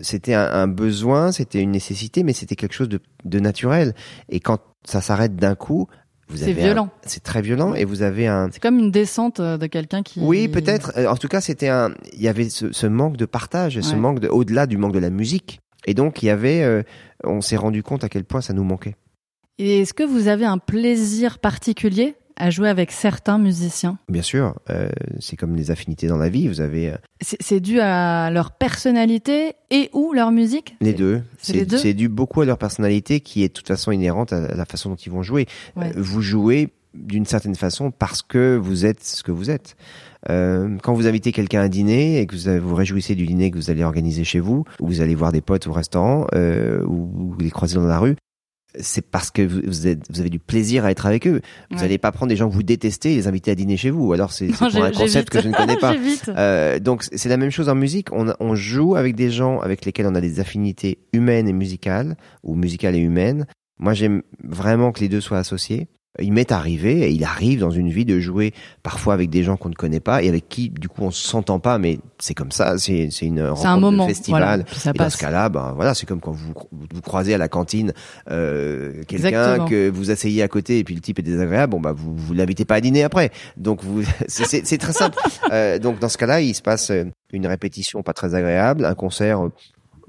c'était 0.02 0.34
un, 0.34 0.46
un, 0.46 0.68
besoin, 0.68 1.32
c'était 1.32 1.62
une 1.62 1.72
nécessité, 1.72 2.24
mais 2.24 2.34
c'était 2.34 2.56
quelque 2.56 2.74
chose 2.74 2.90
de, 2.90 3.00
de 3.26 3.40
naturel. 3.40 3.94
Et 4.30 4.40
quand 4.40 4.60
ça 4.86 5.02
s'arrête 5.02 5.36
d'un 5.36 5.56
coup, 5.56 5.88
c'est 6.36 6.54
violent. 6.54 6.90
C'est 7.04 7.24
très 7.24 7.42
violent 7.42 7.74
et 7.74 7.86
vous 7.86 8.02
avez 8.02 8.28
un. 8.28 8.50
C'est 8.52 8.62
comme 8.62 8.80
une 8.80 8.92
descente 8.92 9.40
euh, 9.40 9.58
de 9.58 9.68
quelqu'un 9.68 10.04
qui. 10.04 10.20
Oui, 10.20 10.48
peut-être. 10.48 10.92
Euh, 10.98 11.08
en 11.08 11.16
tout 11.16 11.28
cas, 11.28 11.42
c'était 11.42 11.70
un. 11.70 11.94
Il 12.14 12.22
y 12.22 12.28
avait 12.28 12.50
ce, 12.50 12.72
ce 12.72 12.88
manque 12.88 13.18
de 13.18 13.26
partage, 13.26 13.80
ce 13.80 13.96
manque 13.96 14.20
de, 14.20 14.28
au-delà 14.28 14.68
du 14.68 14.78
manque 14.78 14.94
de 14.94 15.00
la 15.00 15.10
musique. 15.10 15.62
Et 15.86 15.94
donc, 15.94 16.24
il 16.24 16.28
y 16.28 16.30
avait. 16.30 16.64
Euh, 16.64 16.84
on 17.24 17.42
s'est 17.42 17.56
rendu 17.56 17.84
compte 17.84 18.04
à 18.04 18.10
quel 18.10 18.26
point 18.26 18.42
ça 18.42 18.54
nous 18.54 18.64
manquait. 18.64 18.96
Et 19.58 19.82
est-ce 19.82 19.94
que 19.94 20.04
vous 20.04 20.28
avez 20.28 20.46
un 20.46 20.58
plaisir 20.60 21.40
particulier 21.40 22.16
à 22.38 22.50
jouer 22.50 22.70
avec 22.70 22.92
certains 22.92 23.38
musiciens 23.38 23.98
Bien 24.10 24.22
sûr, 24.22 24.56
euh, 24.70 24.90
c'est 25.20 25.36
comme 25.36 25.56
les 25.56 25.72
affinités 25.72 26.08
dans 26.08 26.18
la 26.18 26.30
vie. 26.30 26.48
Vous 26.48 26.62
avez. 26.62 26.90
Euh, 26.90 26.98
c'est 27.22 27.60
dû 27.60 27.80
à 27.80 28.30
leur 28.32 28.52
personnalité 28.52 29.54
et 29.70 29.90
ou 29.94 30.14
leur 30.14 30.32
musique? 30.32 30.76
Les 30.82 30.94
deux. 30.94 31.22
C'est 31.42 31.94
dû 31.94 32.10
beaucoup 32.10 32.42
à 32.42 32.46
leur 32.46 32.58
personnalité 32.58 33.20
qui 33.20 33.44
est 33.44 33.50
de 33.50 33.54
toute 33.54 33.68
façon 33.68 33.92
inhérente 33.92 34.34
à 34.34 34.56
la 34.56 34.66
façon 34.66 34.90
dont 34.90 34.96
ils 34.96 35.12
vont 35.12 35.24
jouer. 35.24 35.48
Euh, 35.78 35.92
vous 35.96 36.22
jouez 36.22 36.70
d'une 36.94 37.26
certaine 37.26 37.56
façon 37.56 37.92
parce 37.92 38.22
que 38.22 38.56
vous 38.56 38.86
êtes 38.86 39.04
ce 39.04 39.24
que 39.24 39.32
vous 39.32 39.50
êtes. 39.50 39.76
Euh, 40.30 40.78
quand 40.84 40.94
vous 40.94 41.08
invitez 41.08 41.32
quelqu'un 41.32 41.62
à 41.62 41.70
dîner 41.70 42.20
et 42.20 42.26
que 42.26 42.36
vous 42.36 42.68
vous 42.68 42.76
réjouissez 42.76 43.16
du 43.16 43.26
dîner 43.26 43.52
que 43.52 43.58
vous 43.58 43.70
allez 43.70 43.84
organiser 43.84 44.24
chez 44.24 44.40
vous, 44.40 44.66
ou 44.80 44.88
vous 44.88 45.02
allez 45.02 45.16
voir 45.16 45.32
des 45.32 45.42
potes 45.42 45.68
au 45.68 45.74
restaurant, 45.74 46.28
euh, 46.34 46.84
ou 46.86 47.32
vous 47.34 47.40
les 47.40 47.52
croisez 47.52 47.76
dans 47.76 47.86
la 47.86 48.00
rue, 48.00 48.16
c'est 48.80 49.02
parce 49.02 49.32
que 49.32 49.42
vous, 49.42 49.88
êtes, 49.88 50.02
vous 50.10 50.20
avez 50.20 50.30
du 50.30 50.40
plaisir 50.40 50.86
à 50.86 50.92
être 50.92 51.06
avec 51.06 51.28
eux. 51.28 51.42
Vous 51.72 51.78
n'allez 51.78 51.98
pas 51.98 52.12
prendre 52.12 52.30
des 52.30 52.36
gens 52.36 52.50
que 52.50 52.54
vous 52.54 52.64
détestez 52.64 53.14
et 53.14 53.16
les 53.16 53.28
inviter 53.28 53.52
à 53.52 53.56
dîner 53.56 53.78
chez 53.78 53.90
vous. 53.90 54.08
Ou 54.08 54.14
alors 54.14 54.32
c'est 54.32 54.48
pour 54.48 54.84
un 54.84 54.92
concept 54.92 55.30
que 55.30 55.42
je 55.42 55.48
ne 55.48 55.54
connais 55.54 55.78
pas. 55.78 55.96
euh, 56.28 56.80
donc 56.80 57.04
c'est 57.12 57.30
la 57.30 57.38
même 57.38 57.50
chose 57.50 57.70
en 57.70 57.76
musique. 57.76 58.12
On, 58.12 58.34
on 58.40 58.56
joue 58.56 58.96
avec 58.96 59.16
des 59.16 59.32
gens 59.32 59.60
avec 59.60 59.86
lesquels 59.86 60.08
on 60.08 60.16
a 60.16 60.22
des 60.22 60.40
affinités 60.40 61.00
humaines 61.14 61.48
et 61.48 61.54
musicales, 61.54 62.18
ou 62.44 62.56
musicales 62.56 62.96
et 62.96 63.00
humaines. 63.00 63.48
Moi, 63.80 63.94
j'aime 63.94 64.24
vraiment 64.44 64.92
que 64.92 65.00
les 65.00 65.10
deux 65.10 65.22
soient 65.22 65.38
associés 65.38 65.88
il 66.20 66.34
m'est 66.34 66.52
arrivé, 66.52 67.02
et 67.02 67.12
il 67.12 67.24
arrive 67.24 67.60
dans 67.60 67.72
une 67.72 67.90
vie 67.90 68.06
de 68.06 68.20
jouer 68.20 68.54
parfois 68.84 69.14
avec 69.14 69.30
des 69.30 69.44
gens 69.44 69.58
qu'on 69.58 69.70
ne 69.70 69.76
connaît 69.76 70.00
pas 70.00 70.24
et 70.24 70.30
avec 70.30 70.50
qui, 70.50 70.70
du 70.70 70.90
coup, 70.90 71.04
on 71.04 71.12
s'entend 71.12 71.60
pas, 71.60 71.78
mais 71.78 72.00
c'est 72.20 72.34
comme 72.34 72.52
ça, 72.52 72.78
c'est 72.78 73.10
c'est 73.12 73.26
une 73.26 73.42
rencontre 73.42 73.68
un 73.68 73.80
moment, 73.80 74.04
de 74.06 74.10
festival. 74.10 74.66
et 74.86 74.98
dans 74.98 75.10
ce 75.10 75.18
cas-là, 75.18 75.50
ben 75.50 75.74
voilà, 75.76 75.94
c'est 75.94 76.06
comme 76.06 76.20
quand 76.20 76.32
vous 76.32 76.54
vous 76.72 77.02
croisez 77.02 77.34
à 77.34 77.38
la 77.38 77.48
cantine 77.48 77.94
euh, 78.30 79.04
quelqu'un 79.08 79.66
que 79.66 79.90
vous 79.90 80.12
asseyez 80.12 80.42
à 80.42 80.48
côté 80.48 80.80
et 80.80 80.84
puis 80.84 80.96
le 80.96 81.02
type 81.02 81.20
est 81.20 81.24
désagréable, 81.24 81.72
bon 81.72 81.80
bah 81.80 81.94
vous 81.94 82.16
vous 82.16 82.34
l'invitez 82.34 82.66
pas 82.66 82.76
à 82.76 82.82
dîner 82.82 83.04
après. 83.04 83.32
Donc 83.56 83.84
vous, 83.84 84.04
c'est 84.28 84.78
très 84.78 84.94
simple. 84.94 85.18
euh, 85.52 85.80
donc 85.80 86.00
dans 86.00 86.10
ce 86.10 86.18
cas-là, 86.18 86.42
il 86.42 86.54
se 86.54 86.62
passe 86.62 86.92
une 87.32 87.48
répétition 87.48 88.04
pas 88.04 88.14
très 88.14 88.36
agréable, 88.36 88.86
un 88.86 88.96
concert 88.96 89.50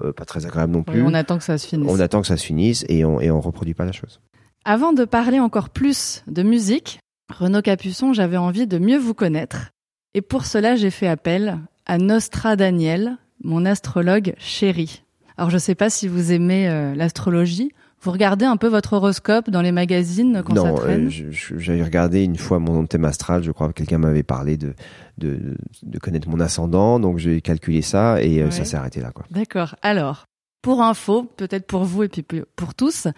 euh, 0.01 0.13
pas 0.13 0.25
très 0.25 0.45
agréable 0.45 0.73
non 0.73 0.83
plus. 0.83 1.03
on 1.03 1.13
attend 1.13 1.37
que 1.37 1.43
ça 1.43 1.57
se 1.57 1.67
finisse. 1.67 1.91
On 1.91 1.99
attend 1.99 2.21
que 2.21 2.27
ça 2.27 2.37
se 2.37 2.45
finisse 2.45 2.85
et 2.87 3.05
on 3.05 3.19
et 3.19 3.29
on 3.31 3.41
reproduit 3.41 3.73
pas 3.73 3.85
la 3.85 3.91
chose. 3.91 4.21
Avant 4.65 4.91
de 4.91 5.05
parler 5.05 5.39
encore 5.39 5.69
plus 5.69 6.23
de 6.27 6.43
musique, 6.43 6.99
Renaud 7.33 7.61
Capuçon, 7.61 8.11
j'avais 8.11 8.37
envie 8.37 8.67
de 8.67 8.77
mieux 8.77 8.97
vous 8.97 9.13
connaître. 9.13 9.71
Et 10.13 10.21
pour 10.21 10.45
cela, 10.45 10.75
j'ai 10.75 10.91
fait 10.91 11.07
appel 11.07 11.59
à 11.85 11.97
Nostra 11.97 12.55
Daniel, 12.55 13.17
mon 13.41 13.65
astrologue 13.65 14.33
chéri. 14.37 15.03
Alors, 15.37 15.49
je 15.49 15.55
ne 15.55 15.59
sais 15.59 15.75
pas 15.75 15.89
si 15.89 16.09
vous 16.09 16.33
aimez 16.33 16.67
euh, 16.67 16.93
l'astrologie. 16.93 17.71
Vous 18.01 18.11
regardez 18.11 18.45
un 18.45 18.57
peu 18.57 18.67
votre 18.67 18.93
horoscope 18.93 19.49
dans 19.49 19.61
les 19.61 19.71
magazines 19.71 20.43
quand 20.45 20.55
ça 20.55 20.73
traîne? 20.73 21.05
Non, 21.05 21.09
j'avais 21.57 21.83
regardé 21.83 22.23
une 22.23 22.37
fois 22.37 22.59
mon 22.59 22.85
thème 22.85 23.05
astral. 23.05 23.43
Je 23.43 23.51
crois 23.51 23.69
que 23.69 23.73
quelqu'un 23.73 23.97
m'avait 23.97 24.23
parlé 24.23 24.57
de, 24.57 24.73
de, 25.17 25.55
de 25.83 25.99
connaître 25.99 26.27
mon 26.29 26.39
ascendant, 26.39 26.99
donc 26.99 27.17
j'ai 27.17 27.41
calculé 27.41 27.81
ça 27.81 28.21
et 28.21 28.41
euh, 28.41 28.51
ça 28.51 28.65
s'est 28.65 28.77
arrêté 28.77 28.99
là. 28.99 29.11
D'accord. 29.31 29.75
Alors, 29.81 30.25
pour 30.61 30.81
info, 30.81 31.23
peut-être 31.37 31.65
pour 31.65 31.85
vous 31.85 32.03
et 32.03 32.09
puis 32.09 32.23
pour 32.55 32.73
tous, 32.73 33.07
euh, 33.07 33.11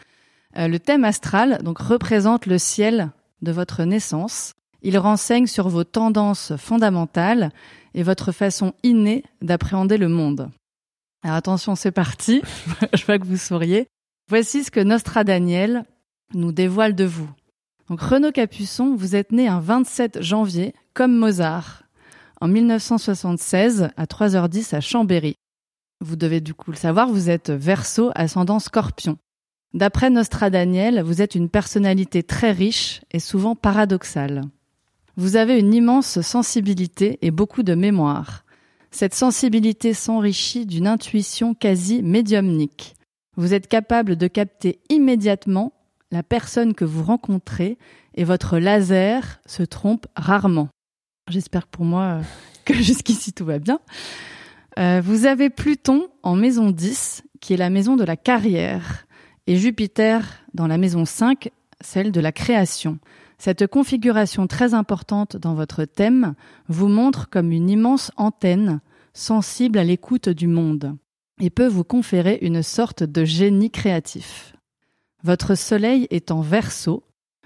le 0.56 0.78
thème 0.78 1.04
astral 1.04 1.60
donc 1.64 1.80
représente 1.80 2.46
le 2.46 2.58
ciel 2.58 3.12
de 3.42 3.52
votre 3.52 3.84
naissance. 3.84 4.54
Il 4.82 4.98
renseigne 4.98 5.48
sur 5.48 5.70
vos 5.70 5.84
tendances 5.84 6.54
fondamentales 6.58 7.52
et 7.94 8.04
votre 8.04 8.32
façon 8.32 8.74
innée 8.84 9.24
d'appréhender 9.42 9.98
le 9.98 10.10
monde. 10.10 10.50
Alors 11.24 11.38
attention, 11.38 11.76
c'est 11.76 11.92
parti. 11.92 12.42
Je 12.94 13.06
vois 13.06 13.20
que 13.20 13.26
vous 13.26 13.38
souriez. 13.38 13.88
Voici 14.30 14.64
ce 14.64 14.72
que 14.72 14.80
Nostra 14.80 15.24
Daniel 15.24 15.86
nous 16.34 16.52
dévoile 16.52 16.96
de 16.96 17.04
vous. 17.04 17.30
Donc 17.90 18.02
Renaud 18.02 18.32
Capuçon, 18.32 18.96
vous 18.96 19.16
êtes 19.16 19.32
né 19.32 19.48
un 19.48 19.60
27 19.60 20.22
janvier, 20.22 20.74
comme 20.94 21.16
Mozart, 21.16 21.84
en 22.40 22.48
1976 22.48 23.90
à 23.98 24.06
3h10 24.06 24.76
à 24.76 24.80
Chambéry. 24.80 25.36
Vous 26.00 26.16
devez 26.16 26.42
du 26.42 26.54
coup 26.54 26.72
le 26.72 26.78
savoir, 26.78 27.10
vous 27.10 27.30
êtes 27.30 27.52
Verseau, 27.52 28.12
ascendant 28.16 28.60
Scorpion. 28.60 29.18
D'après 29.74 30.10
Nostradaniel, 30.10 31.02
vous 31.02 31.22
êtes 31.22 31.36
une 31.36 31.50
personnalité 31.50 32.24
très 32.24 32.52
riche 32.52 33.02
et 33.12 33.20
souvent 33.20 33.56
paradoxale. 33.56 34.42
Vous 35.16 35.38
avez 35.38 35.60
une 35.60 35.74
immense 35.74 36.20
sensibilité 36.22 37.20
et 37.22 37.32
beaucoup 37.32 37.64
de 37.64 37.74
mémoire. 37.74 38.44
Cette 38.92 39.14
sensibilité 39.14 39.94
s'enrichit 39.94 40.66
d'une 40.66 40.88
intuition 40.88 41.54
quasi 41.54 42.04
médiumnique. 42.04 42.96
Vous 43.38 43.54
êtes 43.54 43.68
capable 43.68 44.18
de 44.18 44.28
capter 44.28 44.80
immédiatement 44.90 45.72
la 46.12 46.24
personne 46.24 46.74
que 46.74 46.84
vous 46.84 47.04
rencontrez 47.04 47.78
et 48.16 48.26
votre 48.26 48.58
laser 48.58 49.40
se 49.46 49.64
trompe 49.64 50.06
rarement. 50.18 50.68
J'espère 51.30 51.68
pour 51.68 51.86
moi 51.86 52.04
euh, 52.04 52.22
que 52.66 52.74
jusqu'ici 52.74 53.32
tout 53.32 53.46
va 53.46 53.60
bien. 53.60 53.80
Euh, 54.80 55.02
vous 55.02 55.26
avez 55.26 55.50
Pluton 55.50 56.08
en 56.24 56.36
maison 56.36 56.72
10, 56.72 57.24
qui 57.40 57.54
est 57.54 57.58
la 57.58 57.70
maison 57.70 57.96
de 57.96 58.04
la 58.04 58.18
carrière 58.18 59.06
et 59.48 59.58
Jupiter 59.58 60.24
dans 60.54 60.68
la 60.68 60.78
maison 60.78 61.06
5, 61.06 61.52
celle 61.82 62.12
de 62.12 62.22
la 62.22 62.32
création. 62.32 63.00
Cette 63.38 63.66
configuration 63.68 64.46
très 64.48 64.74
importante 64.74 65.36
dans 65.36 65.56
votre 65.56 65.86
thème 65.86 66.36
vous 66.68 66.88
montre 66.88 67.30
comme 67.30 67.52
une 67.52 67.70
immense 67.70 68.12
antenne 68.18 68.82
sensible 69.14 69.80
à 69.80 69.84
l'écoute 69.84 70.30
du 70.30 70.48
monde 70.48 70.96
et 71.40 71.50
peut 71.50 71.68
vous 71.68 71.84
conférer 71.84 72.38
une 72.42 72.62
sorte 72.62 73.04
de 73.04 73.26
génie 73.26 73.72
créatif. 73.72 74.54
Votre 75.24 75.56
soleil 75.56 76.08
est 76.12 76.32
en 76.32 76.42
verso, 76.42 77.04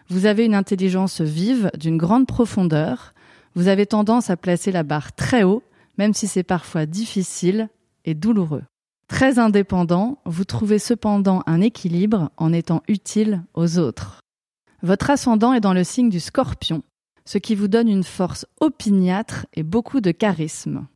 vous 0.10 0.26
avez 0.26 0.46
une 0.46 0.54
intelligence 0.54 1.22
vive 1.22 1.72
d'une 1.78 1.98
grande 1.98 2.28
profondeur, 2.28 3.14
vous 3.56 3.70
avez 3.70 3.86
tendance 3.86 4.30
à 4.30 4.38
placer 4.38 4.72
la 4.72 4.84
barre 4.84 5.14
très 5.14 5.44
haut, 5.44 5.64
même 5.98 6.14
si 6.14 6.28
c'est 6.28 6.44
parfois 6.44 6.86
difficile 6.86 7.70
et 8.04 8.14
douloureux. 8.14 8.64
Très 9.08 9.38
indépendant, 9.38 10.20
vous 10.26 10.46
trouvez 10.46 10.80
cependant 10.80 11.44
un 11.46 11.62
équilibre 11.62 12.32
en 12.38 12.52
étant 12.52 12.82
utile 12.88 13.44
aux 13.54 13.78
autres. 13.78 14.22
Votre 14.82 15.12
ascendant 15.12 15.54
est 15.54 15.62
dans 15.62 15.74
le 15.74 15.84
signe 15.84 16.10
du 16.10 16.20
scorpion, 16.20 16.84
ce 17.26 17.38
qui 17.38 17.56
vous 17.56 17.68
donne 17.68 17.88
une 17.88 18.04
force 18.04 18.46
opiniâtre 18.60 19.46
et 19.54 19.64
beaucoup 19.64 20.02
de 20.02 20.12
charisme. 20.12 20.88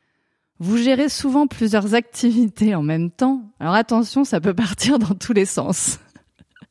Vous 0.60 0.78
gérez 0.78 1.08
souvent 1.08 1.48
plusieurs 1.48 1.94
activités 1.94 2.76
en 2.76 2.82
même 2.82 3.12
temps, 3.12 3.52
alors 3.60 3.76
attention, 3.76 4.26
ça 4.26 4.42
peut 4.42 4.54
partir 4.54 5.00
dans 5.00 5.16
tous 5.16 5.34
les 5.34 5.46
sens. 5.46 6.00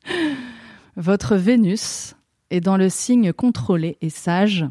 Votre 0.96 1.36
Vénus 1.36 2.14
est 2.50 2.60
dans 2.60 2.76
le 2.76 2.88
signe 2.88 3.32
contrôlé 3.32 3.96
et 4.00 4.10
sage 4.10 4.66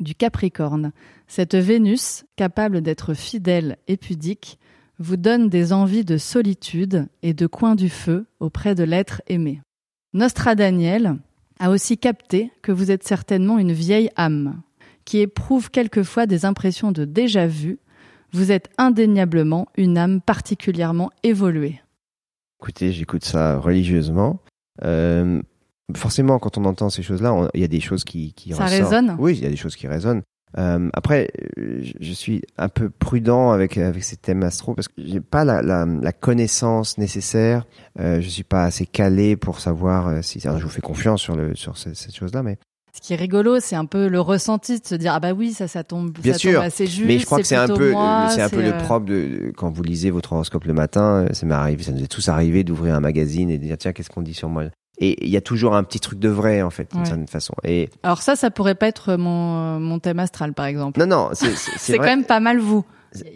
du 0.00 0.14
Capricorne. 0.14 0.92
Cette 1.26 1.54
Vénus, 1.54 2.24
capable 2.36 2.80
d'être 2.80 3.14
fidèle 3.14 3.78
et 3.86 3.96
pudique, 3.96 4.58
vous 5.00 5.16
donne 5.16 5.48
des 5.48 5.72
envies 5.72 6.04
de 6.04 6.18
solitude 6.18 7.08
et 7.22 7.34
de 7.34 7.46
coin 7.46 7.74
du 7.74 7.88
feu 7.88 8.26
auprès 8.38 8.74
de 8.74 8.84
l'être 8.84 9.22
aimé. 9.26 9.62
Nostra 10.12 10.54
Daniel 10.54 11.16
a 11.58 11.70
aussi 11.70 11.98
capté 11.98 12.52
que 12.62 12.70
vous 12.70 12.90
êtes 12.90 13.02
certainement 13.02 13.58
une 13.58 13.72
vieille 13.72 14.10
âme, 14.16 14.62
qui 15.04 15.18
éprouve 15.18 15.70
quelquefois 15.70 16.26
des 16.26 16.44
impressions 16.44 16.92
de 16.92 17.04
déjà-vu. 17.04 17.78
Vous 18.32 18.52
êtes 18.52 18.68
indéniablement 18.78 19.66
une 19.76 19.98
âme 19.98 20.20
particulièrement 20.20 21.10
évoluée. 21.22 21.80
Écoutez, 22.60 22.92
j'écoute 22.92 23.24
ça 23.24 23.58
religieusement. 23.58 24.40
Euh, 24.84 25.40
forcément, 25.96 26.38
quand 26.38 26.58
on 26.58 26.64
entend 26.66 26.90
ces 26.90 27.02
choses-là, 27.02 27.48
il 27.54 27.60
y 27.60 27.64
a 27.64 27.68
des 27.68 27.80
choses 27.80 28.04
qui, 28.04 28.34
qui 28.34 28.52
ça 28.52 28.66
résonne? 28.66 29.16
Oui, 29.18 29.32
il 29.36 29.42
y 29.42 29.46
a 29.46 29.50
des 29.50 29.56
choses 29.56 29.76
qui 29.76 29.86
résonnent. 29.86 30.22
Euh, 30.58 30.88
après, 30.94 31.30
je 31.56 32.12
suis 32.12 32.42
un 32.58 32.68
peu 32.68 32.90
prudent 32.90 33.52
avec 33.52 33.78
avec 33.78 34.02
ces 34.02 34.16
thèmes 34.16 34.42
astro 34.42 34.74
parce 34.74 34.88
que 34.88 34.94
j'ai 34.98 35.20
pas 35.20 35.44
la, 35.44 35.62
la, 35.62 35.86
la, 35.86 36.12
connaissance 36.12 36.98
nécessaire. 36.98 37.66
Euh, 38.00 38.20
je 38.20 38.28
suis 38.28 38.42
pas 38.42 38.64
assez 38.64 38.86
calé 38.86 39.36
pour 39.36 39.60
savoir 39.60 40.08
euh, 40.08 40.22
si. 40.22 40.40
je 40.40 40.48
vous 40.48 40.68
fais 40.68 40.80
confiance 40.80 41.22
sur 41.22 41.36
le 41.36 41.54
sur 41.54 41.78
cette, 41.78 41.96
cette 41.96 42.14
chose-là, 42.14 42.42
mais 42.42 42.58
ce 42.92 43.00
qui 43.00 43.12
est 43.12 43.16
rigolo, 43.16 43.60
c'est 43.60 43.76
un 43.76 43.84
peu 43.84 44.08
le 44.08 44.20
ressenti 44.20 44.80
de 44.80 44.86
se 44.86 44.96
dire 44.96 45.12
ah 45.14 45.20
bah 45.20 45.32
oui 45.32 45.52
ça 45.52 45.68
ça 45.68 45.84
tombe, 45.84 46.10
Bien 46.18 46.32
ça 46.32 46.38
sûr, 46.40 46.54
tombe 46.54 46.64
assez 46.64 46.86
juste. 46.86 47.06
Mais 47.06 47.18
je 47.20 47.26
crois 47.26 47.38
que 47.38 47.46
c'est 47.46 47.54
un 47.54 47.68
peu 47.68 47.92
c'est 48.30 48.42
un 48.42 48.48
peu 48.48 48.62
le 48.62 48.74
euh, 48.74 48.78
propre 48.78 49.06
de 49.06 49.52
quand 49.56 49.70
vous 49.70 49.82
lisez 49.84 50.10
votre 50.10 50.32
horoscope 50.32 50.64
le 50.64 50.74
matin. 50.74 51.26
Ça 51.32 51.46
m'est 51.46 51.54
arrivé, 51.54 51.84
ça 51.84 51.92
nous 51.92 52.02
est 52.02 52.08
tous 52.08 52.28
arrivé 52.28 52.64
d'ouvrir 52.64 52.96
un 52.96 53.00
magazine 53.00 53.50
et 53.50 53.58
de 53.58 53.64
dire 53.64 53.78
tiens 53.78 53.92
qu'est-ce 53.92 54.10
qu'on 54.10 54.22
dit 54.22 54.34
sur 54.34 54.48
moi? 54.48 54.64
Et 55.02 55.24
il 55.24 55.30
y 55.30 55.36
a 55.36 55.40
toujours 55.40 55.74
un 55.74 55.82
petit 55.82 55.98
truc 55.98 56.18
de 56.18 56.28
vrai 56.28 56.60
en 56.60 56.70
fait 56.70 56.92
d'une 56.92 57.04
certaine 57.06 57.26
façon. 57.26 57.54
Et 57.64 57.88
alors 58.02 58.20
ça, 58.20 58.36
ça 58.36 58.50
pourrait 58.50 58.74
pas 58.74 58.86
être 58.86 59.16
mon 59.16 59.80
mon 59.80 59.98
thème 59.98 60.18
astral 60.18 60.52
par 60.52 60.66
exemple. 60.66 61.00
Non 61.00 61.06
non, 61.06 61.30
c'est 61.32 61.56
c'est 61.56 61.96
quand 61.98 62.04
même 62.04 62.24
pas 62.24 62.40
mal 62.40 62.58
vous. 62.58 62.84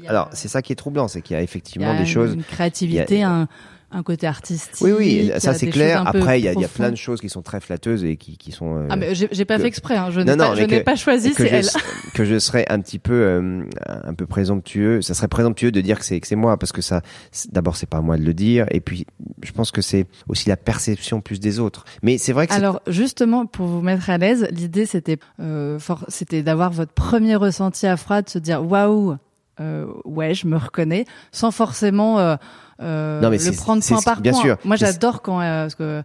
Alors 0.06 0.28
c'est 0.33 0.49
ça 0.49 0.62
qui 0.62 0.73
est 0.73 0.76
troublant, 0.76 1.09
c'est 1.09 1.23
qu'il 1.23 1.35
y 1.35 1.38
a 1.38 1.42
effectivement 1.42 1.97
des 1.97 2.06
choses. 2.06 2.35
Une 2.35 2.44
créativité, 2.44 3.23
un 3.23 3.49
un 3.95 4.03
côté 4.03 4.27
artistique. 4.27 4.85
Oui, 4.85 4.93
oui, 4.93 5.33
ça 5.39 5.55
c'est 5.55 5.69
clair. 5.69 6.03
Après, 6.07 6.41
il 6.41 6.45
y 6.45 6.49
a, 6.49 6.53
y 6.53 6.65
a, 6.65 6.69
plein 6.69 6.91
de 6.91 6.97
choses 6.97 7.21
qui 7.21 7.29
sont 7.29 7.43
très 7.43 7.61
flatteuses 7.61 8.05
et 8.05 8.17
qui, 8.17 8.37
qui 8.37 8.51
sont. 8.51 8.77
Euh, 8.77 8.89
ah, 8.91 8.97
mais 8.97 9.15
j'ai 9.15 9.45
pas 9.45 9.59
fait 9.59 9.67
exprès. 9.67 9.97
Hein. 9.97 10.11
Je 10.11 10.21
n'ai 10.21 10.37
pas, 10.37 10.93
pas 10.93 10.97
choisi. 10.97 11.33
C'est 11.35 11.49
elle. 11.49 11.69
que 12.15 12.25
je 12.25 12.39
serais 12.39 12.67
un 12.69 12.81
petit 12.81 12.99
peu, 12.99 13.15
euh, 13.15 13.63
un 13.87 14.15
peu 14.15 14.27
présomptueux. 14.27 15.01
Ça 15.01 15.15
serait 15.15 15.29
présomptueux 15.29 15.71
de 15.71 15.81
dire 15.81 15.99
que 15.99 16.05
c'est 16.05 16.19
que 16.19 16.27
c'est 16.27 16.37
moi 16.37 16.57
parce 16.59 16.73
que 16.73 16.83
ça, 16.83 17.03
d'abord 17.51 17.77
c'est 17.77 17.89
pas 17.89 17.99
à 17.99 18.03
moi 18.03 18.17
de 18.17 18.25
le 18.25 18.35
dire 18.35 18.67
et 18.71 18.81
puis 18.81 19.07
je 19.43 19.53
pense 19.53 19.71
que 19.71 19.81
c'est 19.81 20.07
aussi 20.29 20.49
la 20.49 20.57
perception 20.57 21.21
plus 21.21 21.39
des 21.39 21.61
autres. 21.61 21.85
Mais 22.03 22.19
c'est 22.19 22.33
vrai 22.33 22.49
que. 22.49 22.53
Alors 22.53 22.81
justement, 22.89 23.47
pour 23.47 23.67
vous 23.67 23.81
mettre 23.81 24.11
à 24.11 24.19
l'aise, 24.19 24.49
l'idée 24.51 24.87
c'était, 24.87 25.19
euh, 25.41 25.79
c'était 26.09 26.43
d'avoir 26.43 26.73
votre 26.73 26.93
premier 26.93 27.37
ressenti 27.37 27.87
à 27.87 27.97
froid, 27.97 28.23
de 28.23 28.29
se 28.29 28.39
dire 28.39 28.65
waouh. 28.65 29.17
Euh, 29.61 29.87
ouais, 30.04 30.34
je 30.34 30.46
me 30.46 30.56
reconnais, 30.56 31.04
sans 31.30 31.50
forcément 31.50 32.18
euh, 32.18 32.37
euh, 32.82 33.20
non, 33.20 33.30
mais 33.30 33.38
le 33.38 33.52
prendre 33.52 33.84
point 33.84 34.02
par 34.02 34.20
bien 34.20 34.32
point. 34.32 34.40
Sûr. 34.40 34.56
Moi, 34.64 34.76
j'adore 34.76 35.23
quand 35.23 35.40
euh, 35.40 35.64
parce 35.64 35.75
que 35.76 36.02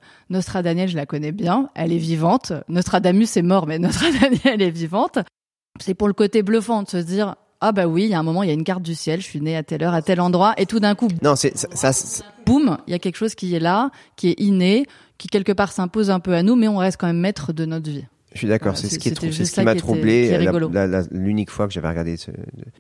Daniel, 0.62 0.88
je 0.88 0.96
la 0.96 1.06
connais 1.06 1.32
bien, 1.32 1.70
elle 1.76 1.92
est 1.92 1.98
vivante. 1.98 2.54
Nostradamus 2.68 3.36
est 3.38 3.42
mort, 3.42 3.66
mais 3.66 3.80
Daniel 3.80 4.62
est 4.62 4.70
vivante. 4.70 5.20
C'est 5.80 5.94
pour 5.94 6.08
le 6.08 6.14
côté 6.14 6.44
bluffant 6.44 6.84
de 6.84 6.90
se 6.90 6.98
dire 6.98 7.36
ah 7.62 7.72
bah 7.72 7.88
oui, 7.88 8.04
il 8.04 8.10
y 8.10 8.14
a 8.14 8.20
un 8.20 8.24
moment, 8.24 8.44
il 8.44 8.48
y 8.48 8.52
a 8.52 8.54
une 8.54 8.64
carte 8.64 8.84
du 8.84 8.96
ciel, 8.96 9.20
je 9.20 9.26
suis 9.26 9.42
né 9.42 9.58
à 9.58 9.64
telle 9.64 9.84
heure, 9.84 9.94
à 9.94 10.02
tel 10.02 10.22
endroit, 10.22 10.54
et 10.58 10.66
tout 10.66 10.80
d'un 10.80 10.96
coup, 10.96 11.10
Non, 11.22 11.36
c'est 11.36 11.58
ça. 11.58 11.92
ça- 11.92 12.24
boum, 12.46 12.78
il 12.88 12.92
y 12.92 12.94
a 12.94 13.00
quelque 13.00 13.18
chose 13.18 13.36
qui 13.36 13.54
est 13.54 13.60
là, 13.60 13.90
qui 14.16 14.30
est 14.30 14.40
inné, 14.40 14.86
qui 15.18 15.28
quelque 15.28 15.52
part 15.52 15.72
s'impose 15.74 16.10
un 16.10 16.22
peu 16.22 16.34
à 16.36 16.44
nous, 16.44 16.56
mais 16.56 16.68
on 16.70 16.78
reste 16.78 16.98
quand 16.98 17.08
même 17.08 17.20
maître 17.20 17.52
de 17.52 17.66
notre 17.66 17.90
vie. 17.90 18.06
Je 18.34 18.38
suis 18.40 18.48
d'accord, 18.48 18.74
Voilà, 18.74 18.88
c'est 18.90 18.94
ce 18.96 19.00
qui 19.00 19.10
est 19.10 19.16
ce 19.16 19.52
qui 19.54 19.64
m'a 19.64 19.76
troublé. 19.76 20.38
la- 20.38 21.04
L'unique 21.12 21.50
fois 21.50 21.68
que 21.68 21.74
j'avais 21.74 21.90
regardé, 21.90 22.16
ce- 22.18 22.30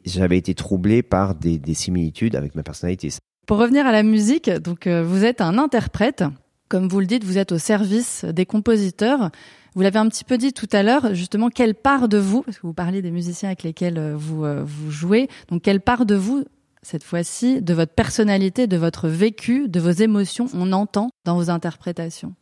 j'avais 0.05 0.37
été 0.37 0.53
troublé 0.53 1.01
par 1.01 1.33
des, 1.35 1.57
des 1.57 1.73
similitudes 1.73 2.35
avec 2.35 2.53
ma 2.55 2.61
personnalité. 2.63 3.09
Pour 3.47 3.57
revenir 3.57 3.87
à 3.87 3.91
la 3.91 4.03
musique, 4.03 4.49
donc 4.49 4.85
euh, 4.85 5.03
vous 5.03 5.25
êtes 5.25 5.41
un 5.41 5.57
interprète, 5.57 6.23
comme 6.67 6.87
vous 6.87 6.99
le 6.99 7.07
dites, 7.07 7.23
vous 7.23 7.39
êtes 7.39 7.51
au 7.51 7.57
service 7.57 8.25
des 8.25 8.45
compositeurs. 8.45 9.31
Vous 9.75 9.81
l'avez 9.81 9.97
un 9.97 10.07
petit 10.07 10.23
peu 10.23 10.37
dit 10.37 10.53
tout 10.53 10.67
à 10.71 10.83
l'heure, 10.83 11.15
justement, 11.15 11.49
quelle 11.49 11.73
part 11.73 12.09
de 12.09 12.17
vous, 12.19 12.43
parce 12.43 12.57
que 12.57 12.67
vous 12.67 12.73
parlez 12.73 13.01
des 13.01 13.11
musiciens 13.11 13.49
avec 13.49 13.63
lesquels 13.63 13.97
euh, 13.97 14.15
vous 14.15 14.45
euh, 14.45 14.63
vous 14.63 14.91
jouez, 14.91 15.29
donc 15.49 15.63
quelle 15.63 15.81
part 15.81 16.05
de 16.05 16.13
vous 16.15 16.43
cette 16.83 17.03
fois-ci, 17.03 17.61
de 17.61 17.73
votre 17.73 17.93
personnalité, 17.93 18.65
de 18.67 18.77
votre 18.77 19.07
vécu, 19.07 19.67
de 19.67 19.79
vos 19.79 19.89
émotions, 19.91 20.45
on 20.53 20.71
entend 20.73 21.09
dans 21.25 21.35
vos 21.35 21.49
interprétations? 21.49 22.35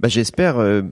Bah, 0.00 0.08
j'espère 0.08 0.58
euh, 0.58 0.82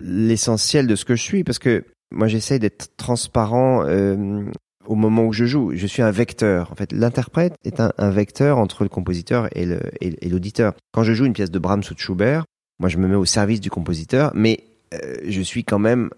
l'essentiel 0.00 0.86
de 0.86 0.96
ce 0.96 1.04
que 1.04 1.14
je 1.16 1.22
suis, 1.22 1.44
parce 1.44 1.58
que 1.58 1.84
moi 2.10 2.28
j'essaie 2.28 2.58
d'être 2.58 2.96
transparent 2.96 3.84
euh, 3.86 4.44
au 4.86 4.94
moment 4.94 5.24
où 5.24 5.32
je 5.32 5.44
joue. 5.44 5.72
Je 5.74 5.86
suis 5.86 6.02
un 6.02 6.10
vecteur. 6.10 6.70
En 6.72 6.74
fait, 6.74 6.92
l'interprète 6.92 7.54
est 7.64 7.80
un, 7.80 7.92
un 7.98 8.10
vecteur 8.10 8.58
entre 8.58 8.82
le 8.82 8.88
compositeur 8.88 9.48
et 9.56 9.64
le- 9.66 9.80
et- 10.00 10.26
et 10.26 10.28
l'auditeur. 10.28 10.74
Quand 10.92 11.02
je 11.02 11.12
joue 11.14 11.24
une 11.24 11.32
pièce 11.32 11.50
de 11.50 11.58
Brahms 11.58 11.82
ou 11.90 11.94
de 11.94 11.98
Schubert, 11.98 12.44
moi 12.78 12.88
je 12.88 12.98
me 12.98 13.08
mets 13.08 13.14
au 13.14 13.24
service 13.24 13.60
du 13.60 13.70
compositeur, 13.70 14.30
mais 14.34 14.64
euh, 14.94 15.16
je 15.26 15.40
suis 15.40 15.64
quand 15.64 15.78
même 15.78 16.10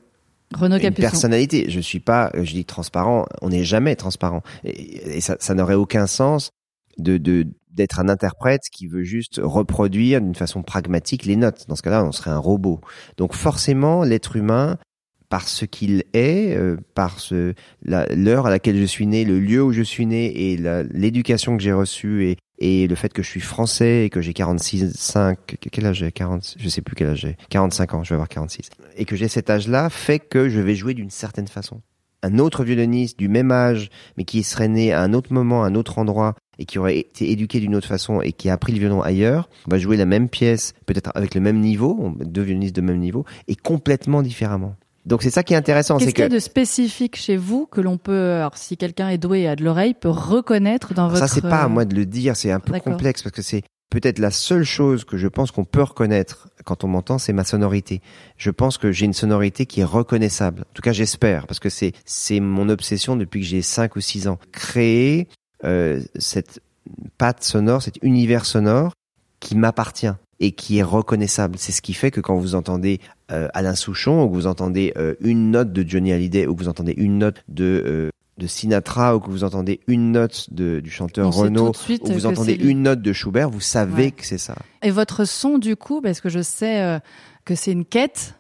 Renaud 0.55 0.77
une 0.77 0.95
personnalité. 1.11 1.71
Je 1.71 1.81
suis 1.81 1.99
pas, 2.01 2.31
euh, 2.35 2.45
je 2.45 2.53
dis 2.53 2.65
transparent. 2.65 3.27
On 3.43 3.49
n'est 3.51 3.65
jamais 3.65 3.97
transparent. 3.97 4.43
Et, 4.65 5.17
et 5.17 5.21
ça, 5.21 5.37
ça 5.41 5.55
n'aurait 5.55 5.75
aucun 5.75 6.07
sens 6.07 6.51
de 6.99 7.19
de- 7.19 7.47
d'être 7.77 8.01
un 8.01 8.09
interprète 8.09 8.63
qui 8.73 8.87
veut 8.87 9.05
juste 9.05 9.41
reproduire 9.43 10.21
d'une 10.21 10.35
façon 10.35 10.63
pragmatique 10.63 11.25
les 11.25 11.37
notes. 11.37 11.67
Dans 11.69 11.77
ce 11.77 11.83
cas-là, 11.83 12.05
on 12.05 12.13
serait 12.13 12.31
un 12.31 12.39
robot. 12.39 12.81
Donc 13.17 13.35
forcément, 13.35 14.03
l'être 14.03 14.37
humain, 14.37 14.79
par 15.29 15.49
ce 15.49 15.65
qu'il 15.65 16.05
est, 16.13 16.57
euh, 16.57 16.77
par 16.95 17.19
ce 17.19 17.55
l'heure 17.83 18.47
à 18.47 18.51
laquelle 18.51 18.79
je 18.79 18.85
suis 18.85 19.07
né, 19.07 19.25
le 19.25 19.39
lieu 19.39 19.63
où 19.63 19.73
je 19.73 19.83
suis 19.83 20.07
né 20.07 20.53
et 20.53 20.57
l'éducation 20.91 21.57
que 21.57 21.63
j'ai 21.63 21.73
reçue 21.73 22.25
et 22.27 22.37
et 22.59 22.87
le 22.87 22.95
fait 22.95 23.13
que 23.13 23.23
je 23.23 23.29
suis 23.29 23.41
français 23.41 24.07
et 24.07 24.11
que 24.11 24.23
j'ai 24.23 24.33
46 24.33 24.95
5 24.97 25.57
quel 25.71 25.87
âge 25.87 25.99
j'ai? 25.99 26.11
40 26.11 26.55
je 26.59 26.69
sais 26.71 26.81
plus 26.81 26.95
quel 26.95 27.09
âge 27.09 27.21
j'ai 27.21 27.37
45 27.51 27.95
ans 27.95 28.03
je 28.03 28.11
vais 28.11 28.15
avoir 28.15 28.29
46 28.29 28.71
et 28.97 29.05
que 29.05 29.15
j'ai 29.15 29.29
cet 29.29 29.51
âge-là 29.51 29.91
fait 29.91 30.21
que 30.21 30.49
je 30.49 30.61
vais 30.61 30.75
jouer 30.75 30.95
d'une 30.95 31.11
certaine 31.11 31.49
façon 31.49 31.83
un 32.23 32.39
autre 32.39 32.65
violoniste 32.65 33.19
du 33.19 33.29
même 33.29 33.51
âge 33.51 33.91
mais 34.17 34.25
qui 34.25 34.43
serait 34.43 34.69
né 34.69 34.91
à 34.91 35.03
un 35.03 35.13
autre 35.13 35.35
moment 35.35 35.65
à 35.65 35.67
un 35.67 35.75
autre 35.75 35.99
endroit 35.99 36.35
et 36.59 36.65
qui 36.65 36.79
aurait 36.79 36.99
été 36.99 37.31
éduqué 37.31 37.61
d'une 37.61 37.75
autre 37.75 37.89
façon 37.89 38.21
et 38.21 38.33
qui 38.33 38.49
a 38.49 38.55
appris 38.55 38.73
le 38.73 38.79
violon 38.79 39.03
ailleurs 39.03 39.49
va 39.67 39.79
jouer 39.79 39.97
la 39.97 40.07
même 40.07 40.29
pièce 40.29 40.75
peut-être 40.87 41.11
avec 41.15 41.35
le 41.35 41.41
même 41.41 41.61
niveau 41.61 42.13
deux 42.21 42.43
violonistes 42.43 42.77
de 42.77 42.81
même 42.81 42.99
niveau 42.99 43.25
et 43.49 43.57
complètement 43.57 44.23
différemment 44.23 44.77
donc 45.07 45.23
c'est 45.23 45.31
ça 45.31 45.45
qui 45.45 45.55
est 45.55 45.57
intéressant 45.57 45.99
Qu'est-ce 45.99 46.09
c'est 46.09 46.13
qu'il 46.15 46.23
y 46.23 46.27
a 46.27 46.29
que 46.29 46.35
de 46.35 46.41
spécifique 46.41 47.17
chez 47.17 47.37
vous 47.37 47.67
que 47.67 47.81
l'on 47.81 47.97
peut, 47.97 48.33
alors 48.33 48.57
si 48.57 48.77
quelqu'un 48.77 49.09
est 49.09 49.19
doué 49.19 49.43
et 49.43 49.49
a 49.49 49.55
de 49.55 49.63
l'oreille, 49.63 49.95
peut 49.95 50.09
reconnaître 50.09 50.95
dans 50.95 51.07
votre... 51.07 51.21
Ça, 51.21 51.33
c'est 51.33 51.43
pas 51.43 51.63
à 51.63 51.69
moi 51.69 51.85
de 51.85 51.95
le 51.95 52.07
dire, 52.07 52.37
c'est 52.37 52.51
un 52.51 52.59
peu 52.59 52.77
complexe 52.81 53.23
parce 53.23 53.33
que 53.33 53.41
c'est 53.41 53.63
peut-être 53.91 54.19
la 54.19 54.33
seule 54.33 54.65
chose 54.65 55.05
que 55.05 55.17
je 55.17 55.29
pense 55.29 55.53
qu'on 55.53 55.65
peut 55.65 55.83
reconnaître 55.83 56.49
quand 56.65 56.83
on 56.83 56.89
m'entend, 56.89 57.19
c'est 57.19 57.33
ma 57.33 57.45
sonorité. 57.45 58.03
Je 58.37 58.51
pense 58.51 58.79
que 58.79 58.91
j'ai 58.91 59.07
une 59.07 59.13
sonorité 59.13 59.65
qui 59.65 59.81
est 59.81 59.85
reconnaissable. 59.85 60.63
En 60.63 60.75
tout 60.75 60.83
cas, 60.83 60.93
j'espère 60.93 61.47
parce 61.47 61.61
que 61.61 61.69
c'est 61.69 61.93
c'est 62.05 62.41
mon 62.41 62.69
obsession 62.69 63.15
depuis 63.15 63.41
que 63.41 63.47
j'ai 63.47 63.63
5 63.63 63.95
ou 63.95 64.01
6 64.01 64.27
ans. 64.27 64.39
Créer 64.51 65.29
euh, 65.65 66.01
cette 66.17 66.61
patte 67.19 67.43
sonore, 67.43 67.83
cet 67.83 67.99
univers 68.03 68.45
sonore 68.45 68.93
qui 69.41 69.57
m'appartient 69.57 70.13
et 70.41 70.53
qui 70.53 70.79
est 70.79 70.83
reconnaissable. 70.83 71.57
C'est 71.59 71.73
ce 71.73 71.83
qui 71.83 71.95
fait 71.95 72.11
que 72.11 72.21
quand 72.21 72.37
vous 72.37 72.55
entendez 72.55 73.01
euh, 73.33 73.49
Alain 73.55 73.75
Souchon 73.75 74.23
ou 74.25 74.29
que 74.29 74.35
vous 74.35 74.47
entendez 74.47 74.93
euh, 74.97 75.15
une 75.21 75.51
note 75.51 75.73
de 75.73 75.89
Johnny 75.89 76.13
Hallyday 76.13 76.47
ou 76.47 76.55
que 76.55 76.63
vous 76.63 76.69
entendez 76.69 76.95
une 76.97 77.19
note 77.19 77.43
de 77.49 78.11
de 78.39 78.47
Sinatra 78.47 79.17
ou 79.17 79.21
que 79.21 79.31
vous 79.31 79.45
entendez 79.45 79.81
une 79.87 80.13
note 80.13 80.53
de, 80.53 80.81
du 80.81 80.91
chanteur 80.91 81.29
On 81.29 81.31
Renaud 81.31 81.69
ou 81.71 81.73
vous 81.73 81.99
que 81.99 82.27
entendez 82.27 82.53
c'est 82.53 82.63
lui. 82.63 82.71
une 82.71 82.83
note 82.83 83.01
de 83.01 83.15
Schubert, 83.15 83.49
vous 83.49 83.63
savez 83.63 84.05
Ouais. 84.05 84.11
que 84.11 84.27
c'est 84.27 84.37
ça. 84.37 84.57
Et 84.83 84.91
votre 84.91 85.25
son, 85.25 85.57
du 85.57 85.75
coup, 85.75 86.03
parce 86.03 86.21
que 86.21 86.29
je 86.29 86.43
sais 86.43 87.01
que 87.47 87.55
c'est 87.55 87.73
une 87.73 87.87
quête. 87.87 88.35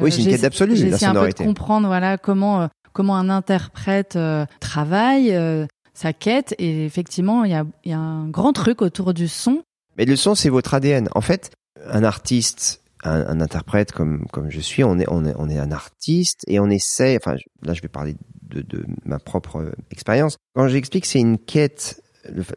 Oui, 0.00 0.10
c'est 0.10 0.24
une 0.24 0.30
quête 0.30 0.42
absolue, 0.42 0.74
J'ai 0.74 0.88
essayé 0.88 1.06
un 1.06 1.14
peu 1.14 1.28
de 1.28 1.34
comprendre, 1.34 1.86
voilà, 1.86 2.18
comment 2.18 2.68
comment 2.92 3.16
un 3.16 3.28
interprète 3.30 4.16
euh, 4.16 4.46
travaille 4.60 5.34
euh, 5.34 5.66
sa 6.02 6.12
quête. 6.12 6.54
Et 6.58 6.84
effectivement, 6.84 7.44
il 7.44 7.52
y 7.52 7.54
a, 7.54 7.64
y 7.84 7.92
a 7.92 7.98
un 7.98 8.28
grand 8.28 8.52
truc 8.52 8.82
autour 8.82 9.14
du 9.14 9.28
son. 9.28 9.62
Mais 9.96 10.04
le 10.04 10.16
son, 10.16 10.34
c'est 10.34 10.48
votre 10.48 10.74
ADN. 10.74 11.08
En 11.14 11.20
fait, 11.20 11.50
un 11.86 12.04
artiste, 12.04 12.82
un, 13.04 13.40
interprète 13.40 13.92
comme 13.92 14.26
comme 14.32 14.50
je 14.50 14.60
suis, 14.60 14.84
on 14.84 14.98
est 14.98 15.06
on 15.08 15.24
est 15.24 15.34
on 15.36 15.48
est 15.48 15.58
un 15.58 15.72
artiste 15.72 16.42
et 16.46 16.60
on 16.60 16.70
essaie. 16.70 17.16
Enfin, 17.16 17.36
là, 17.62 17.74
je 17.74 17.82
vais 17.82 17.88
parler 17.88 18.16
de, 18.42 18.62
de 18.62 18.84
ma 19.04 19.18
propre 19.18 19.72
expérience. 19.90 20.36
Quand 20.54 20.68
j'explique, 20.68 21.04
que 21.04 21.08
c'est 21.08 21.20
une 21.20 21.38
quête, 21.38 22.02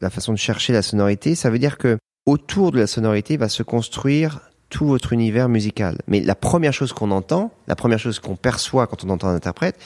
la 0.01 0.09
façon 0.09 0.33
de 0.33 0.37
chercher 0.37 0.73
la 0.73 0.81
sonorité, 0.81 1.35
ça 1.35 1.49
veut 1.49 1.59
dire 1.59 1.77
que 1.77 1.97
autour 2.25 2.71
de 2.71 2.79
la 2.79 2.87
sonorité 2.87 3.37
va 3.37 3.49
se 3.49 3.63
construire 3.63 4.41
tout 4.69 4.85
votre 4.85 5.13
univers 5.13 5.47
musical. 5.47 5.99
Mais 6.07 6.21
la 6.21 6.35
première 6.35 6.73
chose 6.73 6.91
qu'on 6.91 7.11
entend, 7.11 7.51
la 7.67 7.75
première 7.75 7.99
chose 7.99 8.19
qu'on 8.19 8.35
perçoit 8.35 8.87
quand 8.87 9.03
on 9.03 9.09
entend 9.09 9.27
un 9.27 9.35
interprète, 9.35 9.77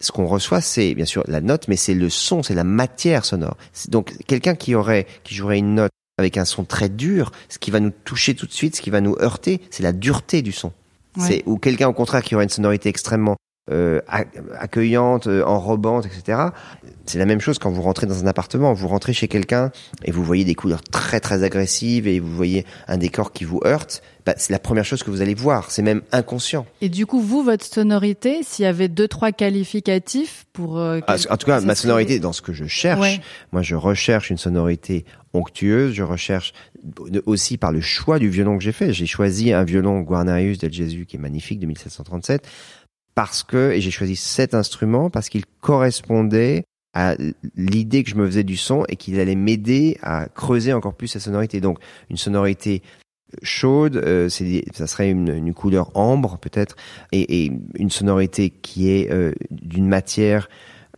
ce 0.00 0.12
qu'on 0.12 0.26
reçoit, 0.26 0.60
c'est 0.60 0.94
bien 0.94 1.04
sûr 1.04 1.24
la 1.26 1.40
note, 1.40 1.68
mais 1.68 1.76
c'est 1.76 1.94
le 1.94 2.10
son, 2.10 2.42
c'est 2.42 2.54
la 2.54 2.64
matière 2.64 3.24
sonore. 3.24 3.56
Donc 3.88 4.12
quelqu'un 4.26 4.54
qui 4.54 4.74
aurait, 4.74 5.06
qui 5.24 5.34
jouerait 5.34 5.58
une 5.58 5.74
note 5.74 5.90
avec 6.18 6.36
un 6.38 6.44
son 6.44 6.64
très 6.64 6.88
dur, 6.88 7.32
ce 7.48 7.58
qui 7.58 7.70
va 7.70 7.80
nous 7.80 7.90
toucher 8.04 8.34
tout 8.34 8.46
de 8.46 8.52
suite, 8.52 8.76
ce 8.76 8.82
qui 8.82 8.90
va 8.90 9.00
nous 9.00 9.16
heurter, 9.20 9.60
c'est 9.70 9.82
la 9.82 9.92
dureté 9.92 10.42
du 10.42 10.52
son. 10.52 10.72
Ouais. 11.16 11.26
C'est 11.26 11.42
ou 11.46 11.58
quelqu'un 11.58 11.88
au 11.88 11.92
contraire 11.92 12.22
qui 12.22 12.34
aurait 12.34 12.44
une 12.44 12.50
sonorité 12.50 12.88
extrêmement 12.88 13.36
euh, 13.70 14.00
ac- 14.08 14.28
accueillante, 14.58 15.26
euh, 15.26 15.42
enrobante, 15.44 16.06
etc. 16.06 16.38
C'est 17.04 17.18
la 17.18 17.26
même 17.26 17.40
chose 17.40 17.58
quand 17.58 17.70
vous 17.70 17.82
rentrez 17.82 18.06
dans 18.06 18.22
un 18.22 18.26
appartement. 18.26 18.72
Vous 18.74 18.86
rentrez 18.88 19.12
chez 19.12 19.28
quelqu'un 19.28 19.72
et 20.04 20.10
vous 20.12 20.22
voyez 20.22 20.44
des 20.44 20.54
couleurs 20.54 20.82
très 20.84 21.20
très 21.20 21.42
agressives 21.42 22.06
et 22.06 22.20
vous 22.20 22.34
voyez 22.34 22.64
un 22.86 22.96
décor 22.96 23.32
qui 23.32 23.44
vous 23.44 23.60
heurte. 23.64 24.02
Bah, 24.26 24.34
c'est 24.36 24.52
la 24.52 24.58
première 24.58 24.84
chose 24.84 25.04
que 25.04 25.10
vous 25.10 25.22
allez 25.22 25.34
voir. 25.34 25.70
C'est 25.70 25.82
même 25.82 26.02
inconscient. 26.10 26.66
Et 26.80 26.88
du 26.88 27.06
coup, 27.06 27.20
vous, 27.20 27.44
votre 27.44 27.64
sonorité, 27.64 28.42
s'il 28.42 28.64
y 28.64 28.66
avait 28.66 28.88
deux, 28.88 29.06
trois 29.06 29.30
qualificatifs 29.30 30.46
pour... 30.52 30.78
euh, 30.78 30.98
Ah, 31.06 31.14
en 31.30 31.36
tout 31.36 31.46
cas, 31.46 31.60
ma 31.60 31.74
serait- 31.76 31.82
sonorité, 31.82 32.18
dans 32.18 32.32
ce 32.32 32.42
que 32.42 32.52
je 32.52 32.64
cherche, 32.66 33.00
Ouais. 33.00 33.20
moi 33.52 33.62
je 33.62 33.76
recherche 33.76 34.30
une 34.30 34.36
sonorité 34.38 35.04
onctueuse, 35.32 35.92
je 35.92 36.02
recherche 36.02 36.52
aussi 37.26 37.56
par 37.56 37.70
le 37.72 37.80
choix 37.80 38.18
du 38.18 38.28
violon 38.28 38.58
que 38.58 38.64
j'ai 38.64 38.72
fait. 38.72 38.92
J'ai 38.92 39.06
choisi 39.06 39.52
un 39.52 39.64
violon 39.64 40.00
Guarnerius 40.00 40.58
del 40.58 40.72
Gesù 40.72 41.04
qui 41.06 41.16
est 41.16 41.20
magnifique 41.20 41.60
de 41.60 41.66
1737 41.66 42.48
parce 43.14 43.42
que, 43.44 43.70
et 43.72 43.80
j'ai 43.80 43.90
choisi 43.90 44.16
cet 44.16 44.54
instrument 44.54 45.08
parce 45.10 45.28
qu'il 45.28 45.44
correspondait 45.60 46.64
à 46.94 47.14
l'idée 47.54 48.02
que 48.02 48.10
je 48.10 48.14
me 48.16 48.26
faisais 48.26 48.44
du 48.44 48.56
son 48.56 48.84
et 48.88 48.96
qu'il 48.96 49.20
allait 49.20 49.34
m'aider 49.34 49.98
à 50.02 50.26
creuser 50.34 50.72
encore 50.72 50.94
plus 50.94 51.08
sa 51.08 51.20
sonorité. 51.20 51.60
Donc 51.60 51.78
une 52.10 52.16
sonorité 52.16 52.82
chaude, 53.42 53.96
euh, 53.96 54.28
c'est 54.28 54.64
ça 54.74 54.86
serait 54.86 55.10
une, 55.10 55.28
une 55.28 55.54
couleur 55.54 55.90
ambre 55.94 56.38
peut-être, 56.38 56.76
et, 57.12 57.44
et 57.44 57.52
une 57.78 57.90
sonorité 57.90 58.50
qui 58.50 58.90
est 58.90 59.10
euh, 59.10 59.32
d'une 59.50 59.88
matière 59.88 60.48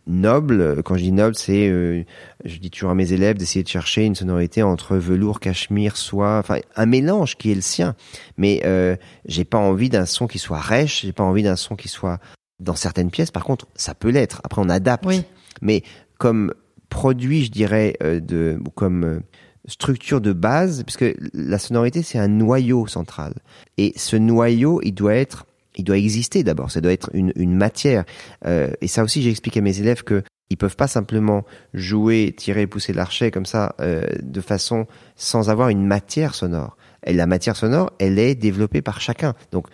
noble. 0.07 0.81
Quand 0.83 0.95
je 0.95 1.03
dis 1.03 1.11
noble, 1.11 1.35
c'est, 1.35 1.69
euh, 1.69 2.03
je 2.43 2.57
dis 2.57 2.69
toujours 2.71 2.89
à 2.89 2.95
mes 2.95 3.13
élèves 3.13 3.37
d'essayer 3.37 3.63
de 3.63 3.69
chercher 3.69 4.05
une 4.05 4.15
sonorité 4.15 4.63
entre 4.63 4.97
velours, 4.97 5.39
cachemire, 5.39 5.97
soie, 5.97 6.39
enfin 6.39 6.59
un 6.75 6.85
mélange 6.85 7.37
qui 7.37 7.51
est 7.51 7.55
le 7.55 7.61
sien. 7.61 7.95
Mais 8.37 8.61
euh, 8.65 8.95
j'ai 9.25 9.45
pas 9.45 9.59
envie 9.59 9.89
d'un 9.89 10.05
son 10.05 10.27
qui 10.27 10.39
soit 10.39 10.59
rêche, 10.59 11.01
j'ai 11.03 11.13
pas 11.13 11.23
envie 11.23 11.43
d'un 11.43 11.55
son 11.55 11.75
qui 11.75 11.87
soit 11.87 12.19
dans 12.59 12.75
certaines 12.75 13.11
pièces. 13.11 13.31
Par 13.31 13.43
contre, 13.43 13.67
ça 13.75 13.93
peut 13.93 14.09
l'être. 14.09 14.41
Après, 14.43 14.61
on 14.61 14.69
adapte. 14.69 15.05
Oui. 15.05 15.21
Mais 15.61 15.83
comme 16.17 16.53
produit, 16.89 17.45
je 17.45 17.51
dirais, 17.51 17.95
euh, 18.03 18.19
de, 18.19 18.59
ou 18.65 18.69
comme 18.71 19.03
euh, 19.03 19.19
structure 19.65 20.21
de 20.21 20.33
base, 20.33 20.83
puisque 20.83 21.05
la 21.33 21.59
sonorité, 21.59 22.01
c'est 22.01 22.19
un 22.19 22.27
noyau 22.27 22.87
central. 22.87 23.33
Et 23.77 23.93
ce 23.95 24.15
noyau, 24.15 24.81
il 24.83 24.93
doit 24.93 25.15
être, 25.15 25.45
il 25.75 25.83
doit 25.83 25.97
exister 25.97 26.43
d'abord. 26.43 26.71
Ça 26.71 26.81
doit 26.81 26.93
être 26.93 27.09
une, 27.13 27.55
matière. 27.55 28.05
Euh, 28.45 28.71
et 28.81 28.87
ça 28.87 29.03
aussi, 29.03 29.21
j'explique 29.21 29.57
à 29.57 29.61
mes 29.61 29.79
élèves 29.79 30.03
que 30.03 30.23
ils 30.49 30.57
peuvent 30.57 30.75
pas 30.75 30.87
simplement 30.87 31.45
jouer, 31.73 32.33
tirer 32.35 32.65
pousser 32.65 32.91
l'archet 32.91 33.29
comme 33.29 33.45
ça, 33.45 33.75
euh, 33.79 34.03
de 34.23 34.41
façon 34.41 34.87
sans 35.15 35.49
avoir 35.49 35.69
une 35.69 35.85
matière 35.85 36.33
sonore. 36.33 36.75
Et 37.05 37.13
la 37.13 37.27
matière 37.27 37.55
sonore, 37.55 37.91
elle 37.99 38.17
est 38.17 38.35
développée 38.35 38.81
par 38.81 38.99
chacun. 38.99 39.35
Donc, 39.51 39.67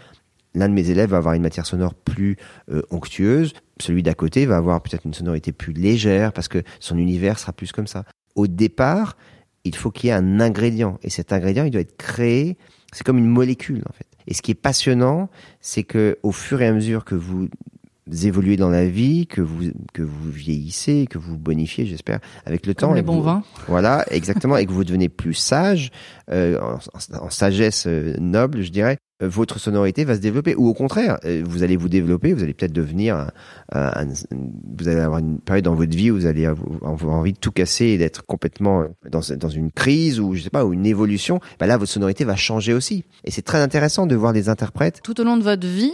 l'un 0.54 0.70
de 0.70 0.74
mes 0.74 0.90
élèves 0.90 1.10
va 1.10 1.18
avoir 1.18 1.34
une 1.34 1.42
matière 1.42 1.66
sonore 1.66 1.94
plus 1.94 2.38
euh, 2.72 2.82
onctueuse, 2.92 3.54
celui 3.80 4.04
d'à 4.04 4.14
côté 4.14 4.46
va 4.46 4.58
avoir 4.58 4.82
peut-être 4.82 5.06
une 5.06 5.14
sonorité 5.14 5.52
plus 5.52 5.74
légère 5.74 6.34
parce 6.34 6.48
que 6.48 6.64
son 6.80 6.98
univers 6.98 7.40
sera 7.40 7.54
plus 7.54 7.72
comme 7.72 7.88
ça. 7.88 8.04
Au 8.36 8.48
départ, 8.48 9.18
il 9.66 9.76
faut 9.76 9.92
qu'il 9.92 10.08
y 10.08 10.12
ait 10.12 10.14
un 10.16 10.40
ingrédient 10.40 10.98
et 11.04 11.10
cet 11.10 11.34
ingrédient, 11.34 11.66
il 11.66 11.72
doit 11.72 11.82
être 11.82 11.98
créé, 11.98 12.58
c'est 12.94 13.04
comme 13.06 13.18
une 13.18 13.28
molécule 13.30 13.84
en 13.90 13.94
fait. 13.94 14.06
Et 14.28 14.34
ce 14.34 14.42
qui 14.42 14.52
est 14.52 14.56
passionnant, 14.56 15.30
c'est 15.62 15.84
que 15.84 16.18
au 16.24 16.32
fur 16.32 16.62
et 16.62 16.68
à 16.68 16.72
mesure 16.74 17.04
que 17.06 17.16
vous 17.16 17.48
évoluez 18.24 18.56
dans 18.56 18.70
la 18.70 18.86
vie, 18.88 19.26
que 19.28 19.42
vous 19.42 19.72
que 19.94 20.02
vous 20.04 20.30
vieillissez, 20.32 21.08
que 21.10 21.18
vous 21.18 21.38
bonifiez, 21.38 21.86
j'espère, 21.88 22.20
avec 22.46 22.66
le 22.68 22.74
temps. 22.76 22.94
Les 22.94 23.02
bons 23.02 23.16
vous- 23.18 23.24
vins. 23.24 23.44
Voilà, 23.68 24.06
exactement, 24.12 24.58
et 24.58 24.66
que 24.66 24.72
vous 24.72 24.84
devenez 24.84 25.10
plus 25.10 25.34
sage, 25.34 25.92
euh, 26.32 26.60
en, 26.60 26.76
en- 26.76 27.26
en 27.26 27.30
sagesse 27.30 27.86
euh, 27.88 28.16
noble, 28.20 28.62
je 28.62 28.70
dirais. 28.72 28.98
Euh, 29.22 29.28
Votre 29.30 29.60
sonorité 29.60 30.04
va 30.04 30.16
se 30.16 30.20
développer, 30.20 30.56
ou 30.56 30.68
au 30.68 30.74
contraire, 30.74 31.18
euh, 31.26 31.44
vous 31.48 31.64
allez 31.64 31.78
vous 31.78 31.90
développer, 31.90 32.34
vous 32.34 32.44
allez 32.44 32.54
peut-être 32.54 32.74
devenir, 32.74 33.16
un- 33.16 33.32
un- 33.74 34.04
un- 34.08 34.14
vous 34.78 34.88
allez 34.88 35.00
avoir 35.00 35.20
une 35.20 35.40
période 35.40 35.66
dans 35.66 35.76
votre 35.76 35.96
vie 35.96 36.12
où 36.12 36.16
vous 36.16 36.26
allez 36.26 36.46
avoir 36.46 37.14
envie 37.16 37.34
de 37.34 37.38
tout 37.40 37.52
casser 37.52 37.86
et 37.86 37.98
d'être 37.98 38.26
complètement 38.26 38.86
dans, 39.10 39.22
dans 39.38 39.50
une 39.50 39.72
crise 39.72 40.20
ou 40.20 40.36
je 40.36 40.42
sais 40.44 40.50
pas, 40.50 40.66
ou 40.66 40.74
une 40.74 40.86
évolution. 40.86 41.40
Bah 41.60 41.68
là, 41.68 41.78
votre 41.78 41.92
sonorité 41.92 42.24
va 42.26 42.36
changer 42.36 42.74
aussi, 42.74 43.06
et 43.24 43.32
c'est 43.32 43.42
très 43.42 43.60
intéressant 43.62 44.06
de 44.06 44.16
voir 44.16 44.34
les 44.34 44.50
interprètes 44.50 45.00
Tout 45.04 45.20
au 45.22 45.24
long 45.24 45.38
de 45.38 45.44
votre 45.44 45.66
vie, 45.68 45.94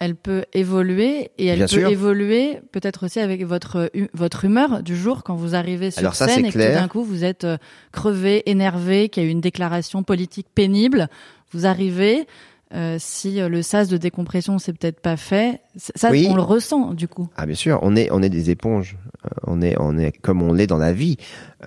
elle 0.00 0.14
peut 0.14 0.44
évoluer 0.52 1.32
et 1.38 1.46
elle 1.46 1.56
Bien 1.58 1.66
peut 1.66 1.80
sûr. 1.80 1.88
évoluer 1.88 2.60
peut-être 2.70 3.06
aussi 3.06 3.18
avec 3.18 3.44
votre 3.44 3.90
hu- 3.94 4.06
votre 4.14 4.44
humeur 4.44 4.84
du 4.84 4.96
jour 4.96 5.24
quand 5.24 5.34
vous 5.34 5.56
arrivez 5.56 5.90
sur 5.90 5.98
Alors 6.00 6.14
ça, 6.14 6.28
scène 6.28 6.42
c'est 6.44 6.50
et 6.50 6.52
que 6.52 6.68
tout 6.68 6.74
d'un 6.80 6.86
coup 6.86 7.02
vous 7.02 7.24
êtes 7.24 7.42
euh, 7.42 7.56
crevé, 7.90 8.48
énervé, 8.48 9.08
qu'il 9.08 9.24
y 9.24 9.26
a 9.26 9.28
eu 9.28 9.32
une 9.32 9.40
déclaration 9.40 10.04
politique 10.04 10.46
pénible. 10.54 11.08
Vous 11.52 11.66
arrivez. 11.66 12.26
euh, 12.74 12.96
si 12.98 13.40
euh, 13.40 13.48
le 13.48 13.62
sas 13.62 13.88
de 13.88 13.96
décompression 13.96 14.58
c'est 14.58 14.74
peut-être 14.74 15.00
pas 15.00 15.16
fait, 15.16 15.62
ça 15.76 16.10
Oui. 16.10 16.26
on 16.30 16.34
le 16.36 16.42
ressent 16.42 16.92
du 16.92 17.08
coup. 17.08 17.26
Ah 17.36 17.46
bien 17.46 17.54
sûr, 17.54 17.78
on 17.80 17.96
est 17.96 18.10
on 18.10 18.22
est 18.22 18.28
des 18.28 18.50
éponges. 18.50 18.98
Euh, 19.24 19.28
on 19.46 19.62
est 19.62 19.74
on 19.80 19.96
est 19.96 20.12
comme 20.18 20.42
on 20.42 20.52
l'est 20.52 20.66
dans 20.66 20.76
la 20.76 20.92
vie. 20.92 21.16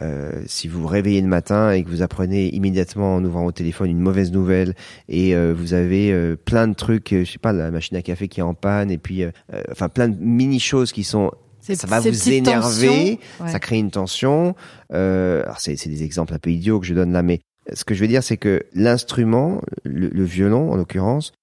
Euh, 0.04 0.44
si 0.46 0.68
vous 0.68 0.82
vous 0.82 0.88
réveillez 0.88 1.20
le 1.22 1.28
matin 1.28 1.72
et 1.72 1.84
que 1.84 1.90
vous 1.90 2.04
apprenez 2.04 2.54
immédiatement 2.54 3.16
en 3.16 3.26
ouvrant 3.26 3.46
au 3.46 3.52
téléphone 3.52 3.90
une 3.90 4.00
mauvaise 4.00 4.32
nouvelle 4.32 4.76
et 5.10 5.36
euh, 5.36 5.54
vous 5.58 5.74
avez 5.74 6.12
euh, 6.14 6.36
plein 6.36 6.68
de 6.68 6.76
trucs, 6.76 7.10
je 7.10 7.26
sais 7.26 7.40
pas, 7.40 7.52
la 7.52 7.72
machine 7.72 7.98
à 7.98 8.04
café 8.04 8.28
qui 8.28 8.40
est 8.40 8.44
en 8.44 8.54
panne 8.54 8.92
et 8.92 9.00
puis 9.00 9.24
enfin 9.72 9.90
plein 9.90 10.08
de 10.08 10.18
mini 10.24 10.60
choses 10.60 10.92
qui 10.92 11.04
sont 11.04 11.32
ça 11.62 11.86
va 11.88 12.00
vous 12.00 12.30
énerver, 12.30 13.20
ouais. 13.40 13.52
ça 13.52 13.60
crée 13.60 13.78
une 13.78 13.92
tension. 13.92 14.56
Euh, 14.94 15.44
alors 15.44 15.60
c'est 15.60 15.76
c'est 15.78 15.90
des 15.90 16.04
exemples 16.04 16.34
un 16.34 16.40
peu 16.40 16.50
idiots 16.52 16.80
que 16.80 16.86
je 16.88 16.94
donne 16.94 17.12
là, 17.12 17.22
mais 17.24 17.40
ce 17.74 17.84
que 17.84 17.94
je 17.94 18.02
veux 18.02 18.08
dire 18.08 18.24
c'est 18.24 18.38
que 18.38 18.64
l'instrument, 18.74 19.62
le, 19.84 20.10
le 20.10 20.24
violon 20.24 20.72
en 20.72 20.76
l'occurrence, 20.76 21.34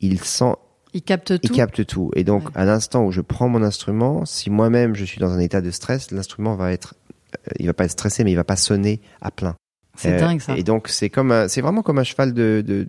il 0.00 0.20
sent 0.20 0.54
Il 0.94 1.02
capte 1.02 1.30
il 1.30 1.40
tout. 1.40 1.54
capte 1.54 1.86
tout. 1.86 2.10
Et 2.14 2.24
donc, 2.24 2.44
Ouais. 2.46 2.50
à 2.54 2.64
l'instant 2.64 3.04
où 3.04 3.12
je 3.12 3.20
prends 3.20 3.48
mon 3.48 3.62
instrument, 3.62 4.24
si 4.24 4.50
moi-même 4.50 4.94
je 4.94 5.04
suis 5.04 5.20
dans 5.20 5.30
un 5.32 5.38
état 5.40 5.60
de 5.60 5.70
stress, 5.70 6.10
l'instrument 6.10 6.54
va 6.56 6.72
être, 6.72 6.94
euh, 7.34 7.52
il 7.58 7.66
va 7.66 7.74
pas 7.74 7.84
être 7.84 7.90
stressé, 7.92 8.24
mais 8.24 8.32
il 8.32 8.36
va 8.36 8.44
pas 8.44 8.56
sonner 8.56 9.00
à 9.20 9.30
plein. 9.30 9.54
C'est 9.96 10.12
Euh, 10.14 10.18
dingue 10.20 10.40
ça. 10.40 10.56
Et 10.56 10.62
donc, 10.62 10.88
c'est 10.88 11.10
comme, 11.10 11.46
c'est 11.48 11.60
vraiment 11.60 11.82
comme 11.82 11.98
un 11.98 12.04
cheval 12.04 12.32
de, 12.32 12.62
de, 12.64 12.86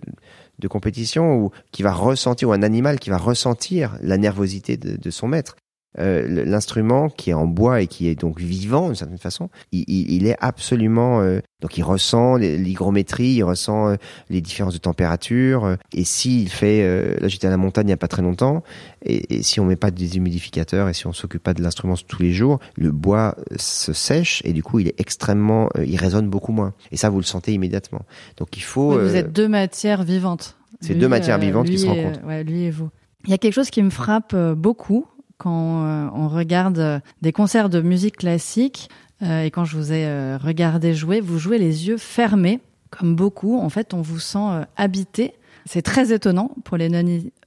de 0.60 0.68
compétition 0.68 1.36
ou 1.36 1.50
qui 1.72 1.82
va 1.82 1.92
ressentir 1.92 2.48
ou 2.48 2.52
un 2.52 2.62
animal 2.62 3.00
qui 3.00 3.10
va 3.10 3.18
ressentir 3.18 3.98
la 4.02 4.16
nervosité 4.16 4.76
de, 4.76 4.96
de 4.96 5.10
son 5.10 5.26
maître. 5.26 5.56
Euh, 5.98 6.44
L'instrument 6.46 7.08
qui 7.08 7.30
est 7.30 7.34
en 7.34 7.46
bois 7.46 7.80
et 7.82 7.88
qui 7.88 8.06
est 8.06 8.14
donc 8.14 8.38
vivant 8.38 8.86
d'une 8.86 8.94
certaine 8.94 9.18
façon, 9.18 9.50
il, 9.72 9.84
il, 9.88 10.12
il 10.12 10.26
est 10.28 10.36
absolument 10.38 11.20
euh, 11.20 11.40
donc 11.60 11.76
il 11.76 11.82
ressent 11.82 12.36
l'hygrométrie, 12.36 13.30
il 13.32 13.42
ressent 13.42 13.88
euh, 13.88 13.96
les 14.28 14.40
différences 14.40 14.72
de 14.74 14.78
température. 14.78 15.64
euh, 15.64 15.76
et 15.92 16.04
s'il 16.04 16.48
fait, 16.48 16.82
euh, 16.84 17.16
là 17.20 17.26
j'étais 17.26 17.48
à 17.48 17.50
la 17.50 17.56
montagne 17.56 17.88
il 17.88 17.90
y 17.90 17.92
a 17.92 17.96
pas 17.96 18.06
très 18.06 18.22
longtemps, 18.22 18.62
et, 19.04 19.34
et 19.34 19.42
si 19.42 19.58
on 19.58 19.64
met 19.64 19.74
pas 19.74 19.90
de 19.90 19.96
déshumidificateur 19.96 20.88
et 20.88 20.94
si 20.94 21.08
on 21.08 21.12
s'occupe 21.12 21.42
pas 21.42 21.54
de 21.54 21.62
l'instrument 21.62 21.96
tous 22.06 22.22
les 22.22 22.32
jours, 22.32 22.60
le 22.76 22.92
bois 22.92 23.34
se 23.56 23.92
sèche 23.92 24.42
et 24.44 24.52
du 24.52 24.62
coup 24.62 24.78
il 24.78 24.86
est 24.86 25.00
extrêmement, 25.00 25.70
euh, 25.76 25.84
il 25.84 25.96
résonne 25.96 26.28
beaucoup 26.28 26.52
moins. 26.52 26.72
Et 26.92 26.96
ça 26.96 27.10
vous 27.10 27.18
le 27.18 27.24
sentez 27.24 27.52
immédiatement. 27.52 28.02
Donc 28.36 28.56
il 28.56 28.62
faut. 28.62 28.96
Vous 28.96 29.16
êtes 29.16 29.32
deux 29.32 29.48
matières 29.48 30.04
vivantes. 30.04 30.56
c'est 30.80 30.94
deux 30.94 31.08
matières 31.08 31.38
vivantes 31.38 31.66
qui 31.68 31.80
se 31.80 31.86
rencontrent. 31.86 32.24
ouais, 32.26 32.44
lui 32.44 32.62
et 32.62 32.70
vous. 32.70 32.90
Il 33.24 33.30
y 33.30 33.34
a 33.34 33.38
quelque 33.38 33.54
chose 33.54 33.70
qui 33.70 33.82
me 33.82 33.90
frappe 33.90 34.36
beaucoup 34.56 35.06
quand 35.40 35.86
euh, 35.86 36.06
on 36.14 36.28
regarde 36.28 36.78
euh, 36.78 37.00
des 37.22 37.32
concerts 37.32 37.70
de 37.70 37.80
musique 37.80 38.18
classique 38.18 38.90
euh, 39.22 39.44
et 39.44 39.50
quand 39.50 39.64
je 39.64 39.76
vous 39.76 39.92
ai 39.92 40.36
regardé 40.36 40.94
jouer, 40.94 41.20
vous 41.20 41.38
jouez 41.38 41.58
les 41.58 41.88
yeux 41.88 41.96
fermés, 41.96 42.60
comme 42.90 43.16
beaucoup. 43.16 43.58
En 43.58 43.70
fait, 43.70 43.94
on 43.94 44.02
vous 44.02 44.18
sent 44.18 44.64
habité. 44.76 45.34
C'est 45.66 45.82
très 45.82 46.12
étonnant 46.12 46.52
pour 46.64 46.76
les 46.76 46.88
non 46.88 47.02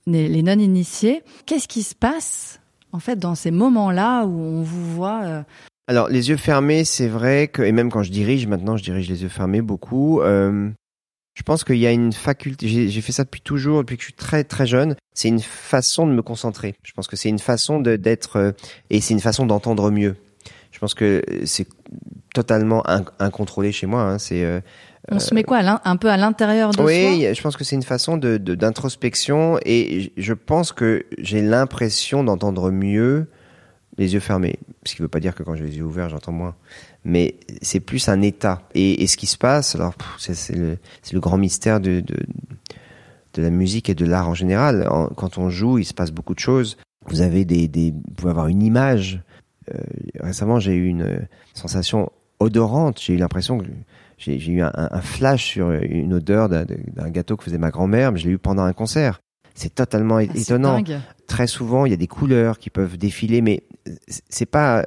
les 0.05 0.43
non 0.43 0.59
initiés. 0.59 1.23
Qu'est-ce 1.45 1.67
qui 1.67 1.81
se 1.81 1.95
passe 1.95 2.59
en 2.91 2.99
fait 2.99 3.17
dans 3.17 3.33
ces 3.33 3.49
moments-là 3.49 4.25
où 4.25 4.39
on 4.39 4.61
vous 4.61 4.85
voit 4.93 5.45
Alors 5.87 6.09
les 6.09 6.29
yeux 6.29 6.37
fermés, 6.37 6.83
c'est 6.83 7.07
vrai 7.07 7.47
que 7.47 7.63
et 7.63 7.71
même 7.71 7.89
quand 7.89 8.03
je 8.03 8.11
dirige 8.11 8.45
maintenant, 8.45 8.77
je 8.77 8.83
dirige 8.83 9.09
les 9.09 9.23
yeux 9.23 9.29
fermés 9.29 9.63
beaucoup. 9.63 10.21
Je 11.33 11.41
pense 11.43 11.63
qu'il 11.63 11.77
y 11.77 11.87
a 11.87 11.91
une 11.91 12.13
faculté. 12.13 12.67
J'ai 12.67 13.01
fait 13.01 13.11
ça 13.11 13.23
depuis 13.23 13.41
toujours, 13.41 13.79
depuis 13.79 13.97
que 13.97 14.01
je 14.03 14.07
suis 14.07 14.13
très 14.13 14.43
très 14.43 14.67
jeune. 14.67 14.95
C'est 15.13 15.29
une 15.29 15.39
façon 15.41 16.05
de 16.07 16.11
me 16.13 16.21
concentrer. 16.21 16.75
Je 16.83 16.91
pense 16.93 17.07
que 17.07 17.15
c'est 17.15 17.29
une 17.29 17.39
façon 17.39 17.79
d'être 17.79 18.37
euh, 18.37 18.51
et 18.89 19.01
c'est 19.01 19.13
une 19.13 19.19
façon 19.19 19.45
d'entendre 19.45 19.89
mieux. 19.89 20.15
Je 20.71 20.79
pense 20.79 20.93
que 20.93 21.23
c'est 21.45 21.67
totalement 22.33 22.87
in- 22.89 23.05
incontrôlé 23.19 23.71
chez 23.71 23.87
moi. 23.87 24.01
Hein. 24.03 24.19
C'est 24.19 24.43
euh, 24.43 24.59
on 25.11 25.19
se 25.19 25.33
met 25.33 25.43
quoi 25.43 25.59
un 25.83 25.97
peu 25.97 26.09
à 26.09 26.17
l'intérieur 26.17 26.71
de 26.71 26.81
oui, 26.81 27.21
soi? 27.21 27.33
je 27.33 27.41
pense 27.41 27.57
que 27.57 27.63
c'est 27.63 27.75
une 27.75 27.83
façon 27.83 28.15
de 28.17 28.37
d'introspection 28.37 29.59
et 29.65 30.13
je 30.17 30.33
pense 30.33 30.71
que 30.71 31.05
j'ai 31.17 31.41
l'impression 31.41 32.23
d'entendre 32.23 32.71
mieux 32.71 33.27
les 33.97 34.13
yeux 34.13 34.19
fermés. 34.19 34.57
Ce 34.85 34.95
qui 34.95 35.01
veut 35.01 35.07
pas 35.07 35.19
dire 35.19 35.35
que 35.35 35.43
quand 35.43 35.55
j'ai 35.55 35.65
les 35.65 35.77
yeux 35.77 35.83
ouverts, 35.83 36.09
j'entends 36.09 36.31
moins. 36.31 36.55
Mais 37.05 37.35
c'est 37.61 37.79
plus 37.81 38.07
un 38.09 38.21
état. 38.21 38.61
Et, 38.75 39.03
et 39.03 39.07
ce 39.07 39.17
qui 39.17 39.25
se 39.27 39.37
passe, 39.37 39.75
alors 39.75 39.93
c'est 40.17 40.55
le, 40.55 40.77
grand 41.19 41.37
mystère 41.37 41.79
de, 41.81 41.99
de, 41.99 42.15
de 43.33 43.41
la 43.41 43.49
musique 43.49 43.89
et 43.89 43.95
de 43.95 44.05
l'art 44.05 44.29
en 44.29 44.33
général. 44.33 44.87
En- 44.89 45.07
quand 45.07 45.37
on 45.37 45.49
joue, 45.49 45.79
il 45.79 45.85
se 45.85 45.93
passe 45.93 46.11
beaucoup 46.11 46.33
de 46.33 46.39
choses. 46.39 46.77
Vous 47.07 47.21
avez 47.21 47.43
des, 47.45 47.67
des 47.67 47.91
vous 47.91 48.13
pouvez 48.15 48.29
avoir 48.31 48.47
une 48.47 48.63
image. 48.63 49.21
Euh, 49.73 49.79
récemment, 50.21 50.59
j'ai 50.59 50.73
eu 50.75 50.85
une 50.87 51.01
euh, 51.01 51.19
sensation 51.53 52.09
odorante. 52.39 52.99
J'ai 53.01 53.13
eu 53.13 53.17
l'impression 53.17 53.57
que 53.57 53.65
j'ai 54.17 54.37
eu 54.49 54.61
un, 54.61 54.71
un 54.73 55.01
flash 55.01 55.43
sur 55.45 55.71
une 55.71 56.13
odeur 56.13 56.47
d'un 56.47 57.09
gâteau 57.09 57.35
que 57.35 57.43
faisait 57.43 57.57
ma 57.57 57.71
grand-mère, 57.71 58.13
mais 58.13 58.19
je 58.19 58.27
l'ai 58.27 58.33
eu 58.33 58.37
pendant 58.37 58.63
un 58.63 58.71
concert. 58.73 59.19
C'est 59.55 59.75
totalement 59.75 60.17
Ah, 60.17 60.23
étonnant 60.23 60.75
dingue. 60.81 60.99
très 61.27 61.47
souvent, 61.47 61.85
il 61.85 61.91
y 61.91 61.93
a 61.93 61.97
des 61.97 62.07
couleurs 62.07 62.57
qui 62.57 62.69
peuvent 62.69 62.97
défiler, 62.97 63.41
mais 63.41 63.63
c'est 64.07 64.45
pas, 64.45 64.79
euh, 64.79 64.83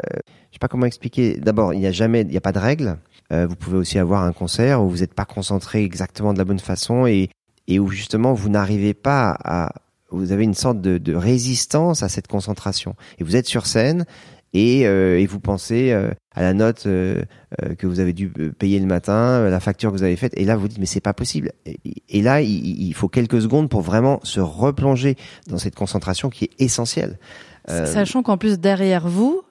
je 0.51 0.55
sais 0.55 0.59
pas 0.61 0.69
comment 0.69 0.87
expliquer. 0.87 1.39
D'abord, 1.39 1.75
il 1.75 1.81
n'y 1.81 1.87
a 1.87 1.93
jamais, 1.93 2.23
il 2.23 2.29
n'y 2.29 2.37
a 2.37 2.41
pas 2.41 2.53
de 2.53 2.59
règle. 2.59 2.99
Euh, 3.33 3.47
vous 3.47 3.57
pouvez 3.57 3.77
aussi 3.77 3.99
avoir 3.99 4.23
un 4.23 4.33
concert 4.33 4.83
où 4.83 4.89
vous 4.89 4.99
n'êtes 4.99 5.15
pas 5.15 5.25
concentré 5.25 5.85
exactement 5.85 6.33
de 6.33 6.39
la 6.39 6.45
bonne 6.45 6.61
façon 6.61 7.07
et, 7.07 7.31
et 7.67 7.79
où 7.79 7.89
justement 7.89 8.35
vous 8.35 8.49
n'arrivez 8.49 8.95
pas 8.95 9.37
à, 9.45 9.73
vous 10.11 10.31
avez 10.31 10.45
une 10.45 10.55
sorte 10.55 10.81
de, 10.81 11.15
résistance 11.15 12.03
à 12.03 12.09
cette 12.09 12.29
concentration. 12.29 12.95
Et 13.19 13.25
vous 13.25 13.35
êtes 13.35 13.47
sur 13.47 13.67
scène 13.67 14.07
et, 14.53 14.87
euh, 14.87 15.19
et 15.19 15.27
vous 15.27 15.41
pensez 15.41 15.93
à 15.93 16.43
la 16.43 16.55
note 16.55 16.85
que 16.85 17.87
vous 17.87 17.99
avez 17.99 18.13
dû 18.13 18.29
payer 18.29 18.79
le 18.79 18.87
matin, 18.87 19.49
la 19.49 19.61
facture 19.61 19.91
que 19.91 19.97
vous 19.97 20.05
avez 20.05 20.17
faite, 20.17 20.33
et 20.37 20.45
là 20.45 20.57
vous 20.57 20.69
dites 20.69 20.79
mais 20.79 20.87
c'est 20.87 21.01
pas 21.01 21.15
possible. 21.15 21.51
Et, 22.09 22.23
là 22.23 22.41
il 22.41 22.93
faut 22.95 23.09
quelques 23.09 23.43
secondes 23.43 23.69
pour 23.69 23.81
vraiment 23.81 24.21
se 24.23 24.41
replonger 24.41 25.17
dans 25.49 25.59
cette 25.59 25.75
concentration 25.75 26.31
qui 26.31 26.45
est 26.45 26.51
essentielle. 26.61 27.19
Euh, 27.71 27.87
Sachant 27.87 28.23
qu'en 28.23 28.37
plus 28.39 28.59
derrière 28.59 29.09
vous, 29.09 29.43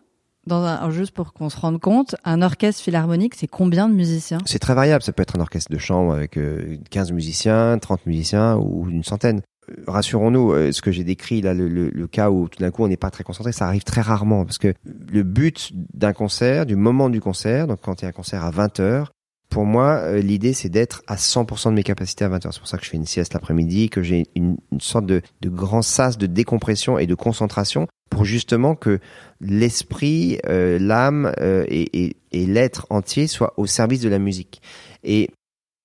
dans 0.48 0.64
un, 0.64 0.90
juste 0.92 1.12
pour 1.12 1.34
qu'on 1.34 1.50
se 1.50 1.58
rende 1.60 1.80
compte, 1.80 2.16
un 2.24 2.42
orchestre 2.42 2.82
philharmonique, 2.84 3.34
c'est 3.36 3.48
combien 3.48 3.90
de 3.90 3.94
musiciens? 3.96 4.38
C'est 4.46 4.60
très 4.60 4.76
variable. 4.76 5.02
Ça 5.04 5.12
peut 5.12 5.24
être 5.24 5.36
un 5.36 5.42
orchestre 5.42 5.72
de 5.72 5.78
chambre 5.78 6.14
avec 6.14 6.38
euh, 6.38 6.78
15 6.92 7.12
musiciens, 7.14 7.78
30 7.80 8.06
musiciens 8.06 8.56
ou 8.58 8.88
une 8.90 9.04
centaine. 9.04 9.42
Euh, 9.70 9.74
Rassurons-nous, 9.88 10.52
euh, 10.52 10.72
ce 10.72 10.82
que 10.84 10.92
j'ai 10.92 11.04
décrit 11.04 11.42
là, 11.42 11.54
le, 11.56 11.68
le- 11.68 11.90
le 11.90 12.08
cas 12.08 12.30
où 12.30 12.48
tout 12.48 12.60
d'un 12.60 12.70
coup 12.70 12.84
on 12.84 12.88
n'est 12.88 12.96
pas 12.98 13.10
très 13.10 13.24
concentré, 13.24 13.52
ça 13.52 13.66
arrive 13.66 13.84
très 13.84 14.02
rarement 14.02 14.46
parce 14.46 14.60
que 14.60 14.74
le 14.86 15.24
but 15.24 15.72
d'un 15.96 16.14
concert, 16.14 16.68
du 16.68 16.76
moment 16.76 17.10
du 17.10 17.20
concert, 17.22 17.66
donc 17.66 17.80
quand 17.82 18.02
il 18.02 18.04
y 18.04 18.06
a 18.06 18.10
un 18.10 18.14
concert 18.14 18.44
à 18.46 18.52
20 18.52 18.80
heures, 18.80 19.12
pour 19.56 19.66
moi, 19.66 20.02
euh, 20.02 20.20
l'idée 20.20 20.52
c'est 20.52 20.68
d'être 20.68 21.02
à 21.08 21.16
100% 21.16 21.70
de 21.70 21.76
mes 21.76 21.84
capacités 21.84 22.26
à 22.26 22.28
20 22.28 22.46
heures. 22.46 22.54
C'est 22.54 22.60
pour 22.60 22.68
ça 22.68 22.78
que 22.78 22.84
je 22.84 22.90
fais 22.90 22.98
une 22.98 23.06
sieste 23.06 23.34
l'après-midi, 23.34 23.90
que 23.90 24.04
j'ai 24.04 24.26
une, 24.36 24.58
sorte 24.80 25.06
de, 25.06 25.22
grand 25.46 25.82
sas 25.82 26.18
de 26.18 26.26
décompression 26.26 27.00
et 27.00 27.08
de 27.08 27.16
concentration 27.16 27.88
pour 28.10 28.26
justement 28.26 28.76
que 28.76 29.00
l'esprit, 29.40 30.40
euh, 30.46 30.78
l'âme 30.78 31.32
euh, 31.40 31.64
et, 31.70 32.18
l'être 32.34 32.86
entier 32.90 33.28
soient 33.28 33.54
au 33.56 33.66
service 33.66 34.02
de 34.02 34.10
la 34.10 34.20
musique. 34.20 34.62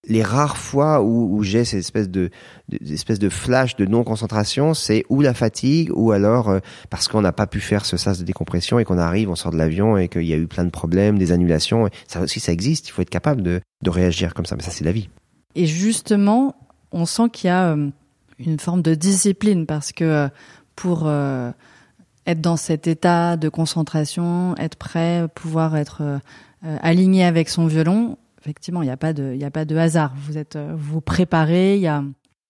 Les 0.08 0.22
rares 0.22 0.56
fois 0.56 1.02
où, 1.02 1.42
j'ai 1.42 1.64
cette 1.64 1.80
espèce 1.80 2.08
de, 2.08 2.30
de, 2.68 3.28
flash 3.28 3.76
de 3.76 3.84
non-concentration, 3.84 4.72
c'est 4.72 5.04
ou 5.10 5.20
la 5.20 5.34
fatigue, 5.34 5.90
ou 5.94 6.12
alors 6.12 6.48
euh, 6.48 6.58
parce 6.88 7.06
qu'on 7.08 7.20
n'a 7.20 7.32
pas 7.32 7.46
pu 7.46 7.60
faire 7.60 7.84
ce 7.84 7.96
sas 7.96 8.18
de 8.18 8.24
décompression 8.24 8.78
et 8.78 8.84
qu'on 8.84 8.98
arrive, 8.98 9.28
on 9.28 9.36
sort 9.36 9.52
de 9.52 9.58
l'avion 9.58 9.98
et 9.98 10.08
qu'il 10.08 10.24
y 10.24 10.32
a 10.32 10.36
eu 10.36 10.46
plein 10.46 10.64
de 10.64 10.70
problèmes, 10.70 11.18
des 11.18 11.32
annulations. 11.32 11.88
Ça 12.08 12.20
aussi, 12.20 12.40
ça 12.40 12.52
existe. 12.52 12.88
Il 12.88 12.92
faut 12.92 13.02
être 13.02 13.10
capable 13.10 13.42
de, 13.42 13.60
réagir 13.86 14.34
comme 14.34 14.46
ça. 14.46 14.56
Mais 14.56 14.62
ça, 14.62 14.70
c'est 14.70 14.84
la 14.84 14.92
vie. 14.92 15.08
Et 15.54 15.66
justement, 15.66 16.54
on 16.92 17.06
sent 17.06 17.28
qu'il 17.32 17.48
y 17.48 17.50
a 17.50 17.72
euh, 17.72 17.90
une 18.38 18.58
forme 18.58 18.82
de 18.82 18.94
discipline 18.94 19.66
parce 19.66 19.92
que 19.92 20.04
euh, 20.04 20.28
pour 20.76 21.10
être 22.26 22.40
dans 22.40 22.56
cet 22.56 22.86
état 22.86 23.36
de 23.36 23.50
concentration, 23.50 24.54
être 24.56 24.76
prêt, 24.76 25.26
pouvoir 25.34 25.76
être 25.76 26.20
aligné 26.62 27.22
avec 27.24 27.50
son 27.50 27.66
violon, 27.66 28.16
effectivement, 28.40 28.82
il 28.82 28.86
n'y 28.86 28.92
a 28.92 28.96
pas 28.96 29.12
de, 29.12 29.38
a 29.42 29.50
pas 29.50 29.64
de 29.64 29.76
hasard. 29.76 30.14
Vous 30.16 30.38
êtes, 30.38 30.56
euh, 30.56 30.74
vous 30.76 31.00
préparez. 31.00 31.76
Il 31.76 31.82
y 31.82 31.86
a, 31.86 32.04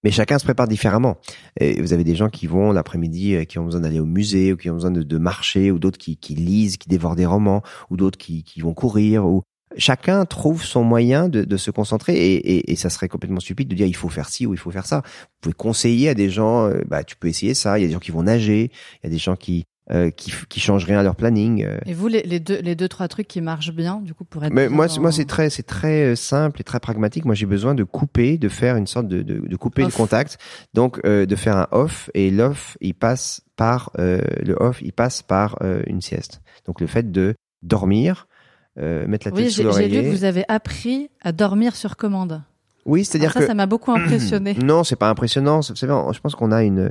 Mais 0.04 0.10
chacun 0.10 0.38
se 0.38 0.44
prépare 0.44 0.68
différemment. 0.68 1.18
Vous 1.60 1.92
avez 1.92 2.04
des 2.04 2.14
gens 2.14 2.28
qui 2.28 2.46
vont 2.46 2.72
l'après-midi, 2.72 3.34
euh, 3.34 3.44
qui 3.44 3.58
ont 3.58 3.64
besoin 3.64 3.80
d'aller 3.80 4.00
au 4.00 4.06
musée, 4.06 4.52
ou 4.52 4.56
qui 4.56 4.70
ont 4.70 4.74
besoin 4.74 4.90
de, 4.90 5.02
de 5.02 5.18
marcher, 5.18 5.70
ou 5.70 5.78
d'autres 5.78 5.98
qui, 5.98 6.16
qui, 6.16 6.34
lisent, 6.34 6.76
qui 6.76 6.88
dévorent 6.88 7.16
des 7.16 7.26
romans, 7.26 7.62
ou 7.90 7.96
d'autres 7.96 8.18
qui, 8.18 8.44
qui, 8.44 8.60
vont 8.60 8.74
courir. 8.74 9.26
Ou 9.26 9.42
chacun 9.76 10.24
trouve 10.24 10.64
son 10.64 10.84
moyen 10.84 11.28
de, 11.28 11.44
de 11.44 11.56
se 11.56 11.70
concentrer. 11.70 12.14
Et, 12.14 12.34
et, 12.34 12.72
et, 12.72 12.76
ça 12.76 12.90
serait 12.90 13.08
complètement 13.08 13.40
stupide 13.40 13.68
de 13.68 13.74
dire 13.74 13.86
il 13.86 13.96
faut 13.96 14.08
faire 14.08 14.28
ci 14.28 14.46
ou 14.46 14.54
il 14.54 14.58
faut 14.58 14.70
faire 14.70 14.86
ça. 14.86 15.02
Vous 15.04 15.40
pouvez 15.42 15.54
conseiller 15.54 16.08
à 16.08 16.14
des 16.14 16.30
gens, 16.30 16.66
euh, 16.66 16.80
bah 16.86 17.04
tu 17.04 17.16
peux 17.16 17.28
essayer 17.28 17.54
ça. 17.54 17.78
Il 17.78 17.82
y 17.82 17.84
a 17.84 17.88
des 17.88 17.94
gens 17.94 18.00
qui 18.00 18.12
vont 18.12 18.22
nager, 18.22 18.70
il 19.02 19.06
y 19.06 19.06
a 19.06 19.10
des 19.10 19.18
gens 19.18 19.36
qui 19.36 19.64
euh, 19.92 20.10
qui, 20.10 20.32
qui 20.48 20.60
changent 20.60 20.84
rien 20.84 21.00
à 21.00 21.02
leur 21.02 21.16
planning. 21.16 21.64
Euh. 21.64 21.78
Et 21.84 21.94
vous, 21.94 22.06
les, 22.06 22.22
les, 22.22 22.38
deux, 22.38 22.60
les 22.60 22.76
deux 22.76 22.86
trois 22.86 23.08
trucs 23.08 23.26
qui 23.26 23.40
marchent 23.40 23.72
bien, 23.72 24.00
du 24.00 24.14
coup, 24.14 24.24
pour 24.24 24.44
être. 24.44 24.52
Mais 24.52 24.68
moi, 24.68 24.86
moi, 25.00 25.10
c'est 25.10 25.24
très, 25.24 25.50
c'est 25.50 25.64
très 25.64 26.12
euh, 26.12 26.14
simple 26.14 26.60
et 26.60 26.64
très 26.64 26.78
pragmatique. 26.78 27.24
Moi, 27.24 27.34
j'ai 27.34 27.46
besoin 27.46 27.74
de 27.74 27.82
couper, 27.82 28.38
de 28.38 28.48
faire 28.48 28.76
une 28.76 28.86
sorte 28.86 29.08
de, 29.08 29.22
de, 29.22 29.40
de 29.40 29.56
couper 29.56 29.82
le 29.82 29.90
contact, 29.90 30.38
donc 30.74 31.00
euh, 31.04 31.26
de 31.26 31.34
faire 31.34 31.56
un 31.56 31.66
off 31.72 32.08
et 32.14 32.30
l'off, 32.30 32.76
il 32.80 32.94
passe 32.94 33.42
par 33.56 33.90
le 33.96 34.54
off, 34.60 34.80
il 34.80 34.92
passe 34.92 35.22
par 35.22 35.58
une 35.86 36.00
sieste. 36.00 36.40
Donc 36.66 36.80
le 36.80 36.86
fait 36.86 37.10
de 37.10 37.34
dormir, 37.62 38.28
mettre 38.76 39.26
la 39.26 39.32
tête 39.32 39.34
oui, 39.34 39.50
sous 39.50 39.64
l'oreiller. 39.64 39.88
Oui, 39.88 39.94
j'ai 39.94 40.02
lu 40.02 40.08
que 40.08 40.16
vous 40.16 40.24
avez 40.24 40.44
appris 40.48 41.10
à 41.20 41.32
dormir 41.32 41.74
sur 41.74 41.96
commande. 41.96 42.42
Oui, 42.86 43.04
c'est-à-dire 43.04 43.34
que 43.34 43.40
ça, 43.40 43.48
ça 43.48 43.54
m'a 43.54 43.66
beaucoup 43.66 43.90
impressionné. 43.90 44.54
non, 44.62 44.84
c'est 44.84 44.96
pas 44.96 45.10
impressionnant. 45.10 45.60
Vous 45.60 45.74
savez, 45.74 45.92
je 46.12 46.20
pense 46.20 46.36
qu'on 46.36 46.52
a 46.52 46.62
une, 46.62 46.90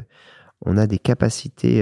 on 0.65 0.77
a 0.77 0.85
des 0.85 0.99
capacités 0.99 1.81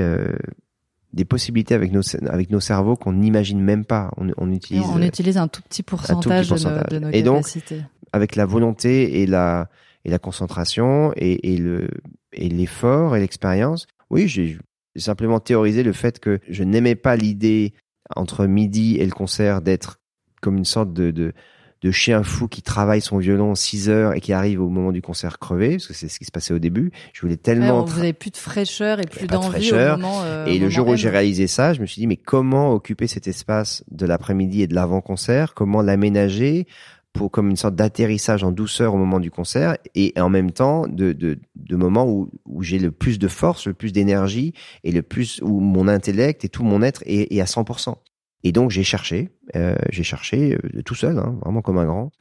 des 1.14 1.26
possibilités 1.26 1.74
avec 1.74 1.92
nos 1.92 2.02
avec 2.28 2.50
nos 2.50 2.60
cerveaux 2.60 2.96
qu'on 2.96 3.14
n'imagine 3.14 3.60
même 3.62 3.86
pas. 3.86 4.12
On, 4.18 4.30
on 4.38 4.52
utilise 4.52 4.84
on 4.94 5.02
utilise 5.02 5.38
un 5.38 5.48
tout 5.48 5.62
petit 5.62 5.84
pourcentage, 5.84 6.50
De, 6.50 7.00
nos, 7.00 7.10
et 7.10 7.24
capacités. 7.24 7.78
donc 7.78 7.86
avec 8.14 8.36
la 8.36 8.46
volonté 8.46 9.22
et 9.22 9.26
la 9.26 9.70
et 10.06 10.10
la 10.10 10.20
concentration 10.20 11.14
et, 11.16 11.54
et 11.54 11.58
le 11.58 11.90
et 12.34 12.50
l'effort 12.50 13.16
et 13.16 13.20
l'expérience. 13.20 13.88
Oui, 14.10 14.28
j'ai 14.28 14.58
simplement 14.96 15.40
théorisé 15.40 15.84
le 15.84 15.94
fait 15.94 16.20
que 16.20 16.40
je 16.50 16.64
n'aimais 16.64 16.96
pas 16.96 17.16
l'idée 17.16 17.74
entre 18.16 18.46
midi 18.46 18.98
et 18.98 19.06
le 19.06 19.12
concert 19.12 19.62
d'être 19.62 20.00
comme 20.42 20.58
une 20.58 20.66
sorte 20.66 20.94
de, 20.94 21.12
de 21.12 21.34
de 21.82 21.92
chien 21.92 22.24
fou 22.24 22.48
qui 22.48 22.62
travaille 22.62 23.02
son 23.02 23.18
violon 23.18 23.56
6 23.56 23.90
heures 23.90 24.14
et 24.14 24.22
qui 24.22 24.34
arrive 24.34 24.62
au 24.62 24.70
moment 24.70 24.92
du 24.92 25.02
concert 25.02 25.40
crevé, 25.40 25.72
parce 25.72 25.88
que 25.88 25.94
c'est 25.94 26.08
ce 26.08 26.20
qui 26.20 26.26
se 26.26 26.32
passait 26.32 26.54
au 26.54 26.60
début. 26.60 26.92
Je 27.14 27.22
voulais 27.22 27.38
tellement... 27.38 27.84
vous 27.84 28.00
avez 28.00 28.14
plus 28.14 28.32
de 28.32 28.38
fraîcheur 28.38 29.00
et 29.00 29.06
plus 29.06 29.28
d'envie 29.28 29.72
au 29.72 29.76
moment... 29.76 30.22
Euh, 30.24 30.46
et 30.46 30.60
le 30.60 30.70
jour 30.70 30.88
où 30.88 30.96
j'ai 30.96 31.10
réalisé 31.10 31.48
ça, 31.48 31.74
je 31.74 31.82
me 31.82 31.86
suis 31.86 32.00
dit, 32.00 32.08
mais 32.08 32.18
comment 32.18 32.72
occuper 32.74 33.08
cet 33.08 33.28
espace 33.28 33.84
de 33.92 34.06
l'après-midi 34.06 34.62
et 34.62 34.68
de 34.68 34.76
l'avant-concert? 34.76 35.54
Comment 35.54 35.82
l'aménager 35.82 36.68
pour 37.14 37.32
comme 37.32 37.50
une 37.50 37.56
sorte 37.56 37.76
d'atterrissage 37.76 38.44
en 38.44 38.52
douceur 38.52 38.94
au 38.94 38.98
moment 38.98 39.20
du 39.20 39.32
concert 39.32 39.78
et 39.96 40.14
en 40.18 40.30
même 40.30 40.52
temps 40.52 40.88
de, 40.88 41.14
de, 41.14 41.40
de 41.56 41.76
moments 41.76 42.08
où, 42.08 42.30
où 42.46 42.62
j'ai 42.62 42.80
le 42.80 42.92
plus 42.92 43.18
de 43.18 43.28
force, 43.28 43.66
le 43.68 43.74
plus 43.74 43.92
d'énergie 43.92 44.54
et 44.84 44.92
le 44.92 45.02
plus 45.02 45.42
où 45.42 45.60
mon 45.60 45.88
intellect 45.88 46.46
et 46.46 46.50
tout 46.50 46.64
mon 46.64 46.82
être 46.82 47.02
est, 47.06 47.34
est 47.34 47.42
à 47.42 47.46
100%. 47.46 47.96
Et 48.44 48.52
donc 48.52 48.72
j'ai 48.72 48.84
cherché, 48.84 49.30
euh, 49.56 49.76
j'ai 49.90 50.04
cherché 50.04 50.56
euh, 50.56 50.82
tout 50.84 50.96
seul, 50.96 51.18
hein, 51.18 51.36
vraiment 51.44 51.62
comme 51.62 51.78
un 51.78 51.86
grand. 51.86 52.12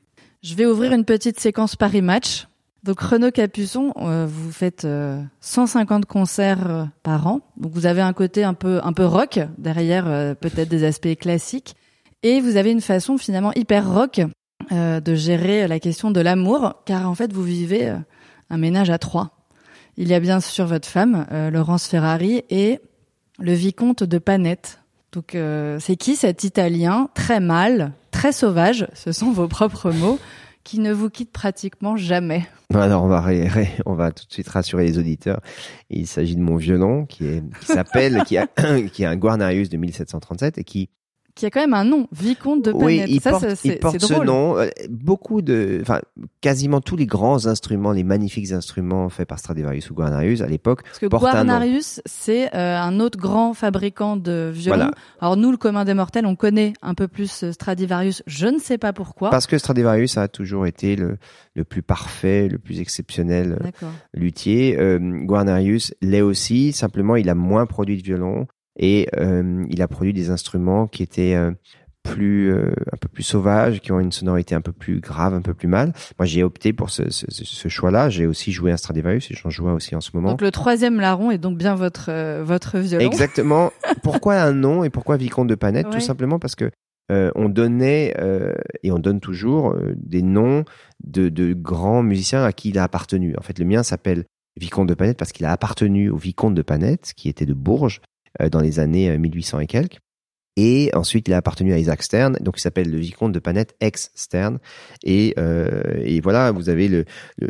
Je 0.43 0.55
vais 0.55 0.67
ouvrir 0.67 0.93
une 0.93 1.05
petite 1.05 1.41
séquence 1.41 1.77
Paris 1.77 2.03
Match. 2.03 2.49
Donc 2.83 3.01
Renaud 3.01 3.33
Capuçon, 3.33 3.93
euh, 3.97 4.27
vous 4.29 4.53
faites 4.53 4.87
150 5.41 6.05
euh, 6.05 6.07
concerts 6.07 6.89
par 7.03 7.27
an. 7.27 7.41
Donc 7.57 7.73
vous 7.73 7.87
avez 7.87 8.01
un 8.01 8.13
côté 8.13 8.45
un 8.45 8.55
peu 8.55 8.81
un 8.83 8.93
peu 8.93 9.05
rock 9.05 9.41
derrière, 9.59 10.05
peut-être 10.37 10.69
des 10.69 10.85
aspects 10.85 11.17
classiques, 11.19 11.75
et 12.23 12.41
vous 12.41 12.57
avez 12.57 12.71
une 12.71 12.81
façon 12.81 13.19
finalement 13.19 13.53
hyper 13.55 13.93
rock 13.93 14.21
de 14.71 15.15
gérer 15.15 15.67
la 15.67 15.81
question 15.81 16.11
de 16.13 16.21
l'amour, 16.21 16.75
car 16.87 17.11
en 17.11 17.15
fait 17.15 17.33
vous 17.33 17.43
vivez 17.43 17.93
un 18.51 18.57
ménage 18.57 18.91
à 18.91 18.99
trois. 18.99 19.49
Il 19.97 20.09
y 20.09 20.15
a 20.15 20.21
bien 20.21 20.41
sûr 20.41 20.67
votre 20.67 20.89
femme, 20.89 21.27
Laurence 21.53 21.89
Ferrari, 21.89 22.45
et 22.51 22.79
le 23.41 23.53
vicomte 23.53 24.05
de 24.05 24.19
Panette. 24.19 24.81
Donc 25.17 25.35
euh, 25.35 25.79
c'est 25.81 25.97
qui 25.97 26.15
cet 26.15 26.45
Italien 26.45 27.09
très 27.15 27.41
mâle, 27.41 27.95
très 28.11 28.33
sauvage, 28.33 28.87
ce 28.93 29.13
sont 29.13 29.33
vos 29.33 29.49
propres 29.49 29.91
mots, 29.91 30.19
qui 30.63 30.79
ne 30.79 30.93
vous 30.93 31.09
quitte 31.09 31.33
pratiquement 31.33 31.97
jamais 31.97 32.47
Alors 32.75 33.05
on 33.05 33.95
va 33.95 34.13
tout 34.13 34.27
de 34.27 34.33
suite 34.33 34.49
rassurer 34.51 34.85
les 34.85 34.99
auditeurs. 34.99 35.41
Il 35.89 36.07
s'agit 36.07 36.37
de 36.37 36.43
mon 36.43 36.59
qui 37.07 37.25
est 37.25 37.43
qui 37.61 37.67
s'appelle 37.67 38.25
qui 38.25 38.37
a 38.37 38.47
un 39.11 39.17
Guarnarius 39.17 39.71
de 39.71 39.79
1737 39.79 40.59
et 40.59 40.65
qui 40.65 40.91
qui 41.37 41.45
a 41.45 41.51
quand 41.51 41.61
même 41.61 41.75
un 41.75 41.85
nom, 41.85 42.09
vicomte 42.13 42.65
de 42.65 42.73
Panette. 42.73 42.87
Oui, 42.87 43.05
il 43.09 43.21
ça, 43.21 43.33
porte, 43.33 43.45
il 43.63 43.79
porte 43.79 44.01
ce 44.01 44.25
nom. 44.25 44.59
Euh, 44.59 44.69
beaucoup 44.89 45.43
de, 45.43 45.79
enfin, 45.83 46.01
quasiment 46.41 46.81
tous 46.81 46.97
les 46.97 47.05
grands 47.05 47.47
instruments, 47.47 47.93
les 47.93 48.05
magnifiques 48.05 48.53
instruments 48.53 49.11
faits 49.11 49.29
par 49.29 49.39
Stradivarius 49.39 49.91
ou 49.91 49.95
Guarnarius 49.95 50.41
à 50.41 50.47
l'époque, 50.47 50.83
Parce 50.83 50.99
que 50.99 51.07
Guarnarius, 51.07 52.01
c'est 52.07 52.55
euh, 52.55 52.81
un 52.81 53.01
autre 53.01 53.19
grand 53.19 53.53
fabricant 53.53 54.17
de 54.17 54.51
violons. 54.53 54.91
Alors 55.21 55.37
nous, 55.37 55.51
le 55.51 55.59
commun 55.59 55.85
des 55.85 55.93
mortels, 55.93 56.25
on 56.25 56.37
connaît 56.37 56.73
un 56.81 56.95
peu 56.95 57.07
plus 57.07 57.45
euh, 57.45 57.53
Stradivarius. 57.53 58.23
Je 58.27 58.47
ne 58.47 58.59
sais 58.59 58.79
pas 58.79 58.95
pourquoi. 58.95 59.29
Parce 59.29 59.47
que 59.47 59.59
Stradivarius 59.59 60.17
a 60.17 60.29
toujours 60.29 60.67
été 60.67 60.97
le, 60.97 61.19
le 61.55 61.65
plus 61.65 61.83
parfait, 61.83 62.49
le 62.49 62.59
plus 62.59 62.81
exceptionnel 62.81 63.59
luthier. 64.15 64.79
Euh, 64.79 64.99
Guarnarius 64.99 65.95
l'est 66.01 66.23
aussi. 66.23 66.73
Simplement, 66.73 67.17
il 67.17 67.29
a 67.29 67.35
moins 67.35 67.67
produit 67.67 67.99
de 67.99 68.03
violons 68.03 68.47
et 68.77 69.09
euh, 69.17 69.65
il 69.71 69.83
a 69.83 69.89
produit 69.89 70.13
des 70.13 70.31
instruments 70.31 70.87
qui 70.87 71.03
étaient 71.03 71.35
euh, 71.35 71.51
plus 72.03 72.53
euh, 72.53 72.73
un 72.93 72.97
peu 73.01 73.09
plus 73.09 73.23
sauvages, 73.23 73.81
qui 73.81 73.91
ont 73.91 74.01
une 74.01 74.13
sonorité 74.13 74.55
un 74.55 74.61
peu 74.61 74.73
plus 74.73 75.01
grave, 75.01 75.35
un 75.35 75.43
peu 75.43 75.55
plus 75.55 75.69
mal. 75.69 75.93
Moi, 76.19 76.27
j'ai 76.27 76.43
opté 76.43 76.73
pour 76.73 76.91
ce, 76.91 77.11
ce, 77.11 77.27
ce 77.29 77.69
choix-là. 77.69 78.11
J'ai 78.11 78.27
aussi 78.27 78.53
joué 78.53 78.71
un 78.71 78.77
Stradivarius 78.77 79.31
et 79.31 79.35
j'en 79.35 79.51
joue 79.51 79.69
aussi 79.69 79.97
en 79.97 80.01
ce 80.01 80.11
moment. 80.15 80.31
Donc 80.31 80.43
le 80.43 80.51
troisième 80.51 81.01
larron 81.01 81.31
est 81.31 81.39
donc 81.39 81.59
bien 81.59 81.75
votre 81.75 82.43
votre 82.43 82.79
violon. 82.79 83.05
Exactement. 83.05 83.73
pourquoi 84.03 84.41
un 84.41 84.53
nom 84.53 84.85
et 84.85 84.91
pourquoi 84.91 85.17
vicomte 85.17 85.49
de 85.49 85.55
Panette? 85.55 85.91
Tout 85.91 86.01
simplement 86.01 86.39
parce 86.39 86.55
que 86.55 86.71
euh, 87.11 87.31
on 87.35 87.49
donnait 87.49 88.15
et 88.83 88.93
on 88.93 88.99
donne 88.99 89.21
toujours 89.21 89.77
des 89.97 90.23
noms 90.23 90.65
de, 91.05 91.29
de 91.29 91.55
grands 91.55 92.03
musiciens 92.03 92.45
à 92.45 92.53
qui 92.53 92.69
il 92.71 92.79
a 92.79 92.85
appartenu. 92.85 93.35
En 93.39 93.43
fait, 93.43 93.59
le 93.59 93.65
mien 93.65 93.83
s'appelle 93.83 94.27
Vicomte 94.59 94.89
de 94.89 94.95
Panette 94.95 95.19
parce 95.19 95.33
qu'il 95.33 95.47
a 95.47 95.53
appartenu 95.53 96.11
au 96.11 96.17
Vicomte 96.17 96.55
de 96.55 96.63
Panette, 96.63 97.13
qui 97.17 97.29
était 97.29 97.47
de 97.47 97.55
Bourges, 97.55 98.01
euh, 98.01 98.16
dans 98.51 98.61
les 98.61 98.79
années 98.79 99.17
1800 99.17 99.59
euh, 99.59 99.61
et 99.61 99.67
quelques. 99.67 99.99
Et 100.57 100.91
ensuite, 100.95 101.29
il 101.29 101.35
a 101.35 101.37
appartenu 101.37 101.75
à 101.75 101.79
Isaac 101.79 102.03
Stern, 102.03 102.39
donc 102.41 102.57
il 102.57 102.63
s'appelle 102.63 102.91
le 102.91 102.97
vicomte 102.97 103.33
de 103.33 103.39
Panette 103.39 103.77
ex 103.81 104.11
Stern. 104.15 104.59
Et, 105.05 105.35
euh, 105.39 105.83
et 106.03 106.21
voilà, 106.21 106.51
vous 106.51 106.71
avez 106.71 106.89
le, 106.89 107.05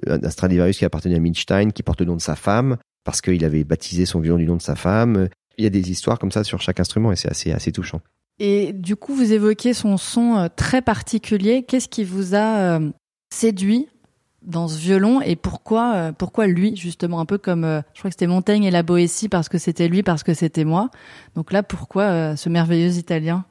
un 0.09 0.29
Stradivarius 0.29 0.79
qui 0.79 0.85
a 0.85 0.89
appartenu 0.89 1.15
à 1.15 1.21
Milstein, 1.21 1.71
qui 1.71 1.85
porte 1.85 2.01
le 2.01 2.07
nom 2.07 2.17
de 2.17 2.21
sa 2.21 2.35
femme 2.35 2.77
parce 3.05 3.21
qu'il 3.21 3.45
avait 3.45 3.63
baptisé 3.63 4.07
son 4.07 4.19
violon 4.19 4.39
du 4.39 4.47
nom 4.47 4.57
de 4.57 4.63
sa 4.63 4.75
femme. 4.75 5.29
Il 5.57 5.63
y 5.63 5.67
a 5.69 5.71
des 5.71 5.91
histoires 5.93 6.19
comme 6.19 6.33
ça 6.33 6.43
sur 6.43 6.61
chaque 6.61 6.81
instrument 6.81 7.13
et 7.13 7.17
c'est 7.17 7.31
assez 7.31 7.53
assez 7.53 7.71
touchant. 7.71 8.01
Et 8.41 8.73
du 8.73 8.97
coup, 8.97 9.15
vous 9.15 9.33
évoquez 9.33 9.73
son 9.73 9.97
son 9.97 10.51
très 10.57 10.83
particulier. 10.83 11.63
Qu'est-ce 11.63 11.89
qui 11.89 12.03
vous 12.03 12.35
a 12.35 12.81
séduit 13.33 13.89
dans 14.47 14.69
ce 14.69 14.79
violon 14.79 15.21
et 15.21 15.37
pourquoi 15.37 15.95
euh, 15.95 16.13
pourquoi 16.13 16.47
lui 16.47 16.77
justement 16.77 17.21
un 17.21 17.27
peu 17.27 17.37
comme 17.37 17.65
euh, 17.65 17.81
je 17.93 17.99
crois 17.99 18.11
que 18.11 18.15
c'était 18.15 18.29
Montaigne 18.29 18.65
et 18.65 18.71
la 18.71 18.83
Boétie 18.83 19.29
parce 19.29 19.49
que 19.49 19.59
c'était 19.59 19.89
lui 19.89 20.03
parce 20.03 20.23
que 20.23 20.35
c'était 20.35 20.65
moi 20.65 20.91
donc 21.35 21.53
là 21.53 21.63
pourquoi 21.63 22.05
euh, 22.05 22.37
ce 22.37 22.49
merveilleux 22.49 22.97
italien? 22.97 23.45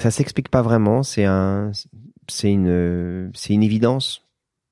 Ça 0.00 0.10
s'explique 0.10 0.48
pas 0.48 0.62
vraiment 0.62 1.02
c'est 1.02 1.24
un 1.24 1.70
c'est 2.28 2.50
une 2.50 3.30
c'est 3.34 3.54
une 3.54 3.62
évidence 3.62 4.22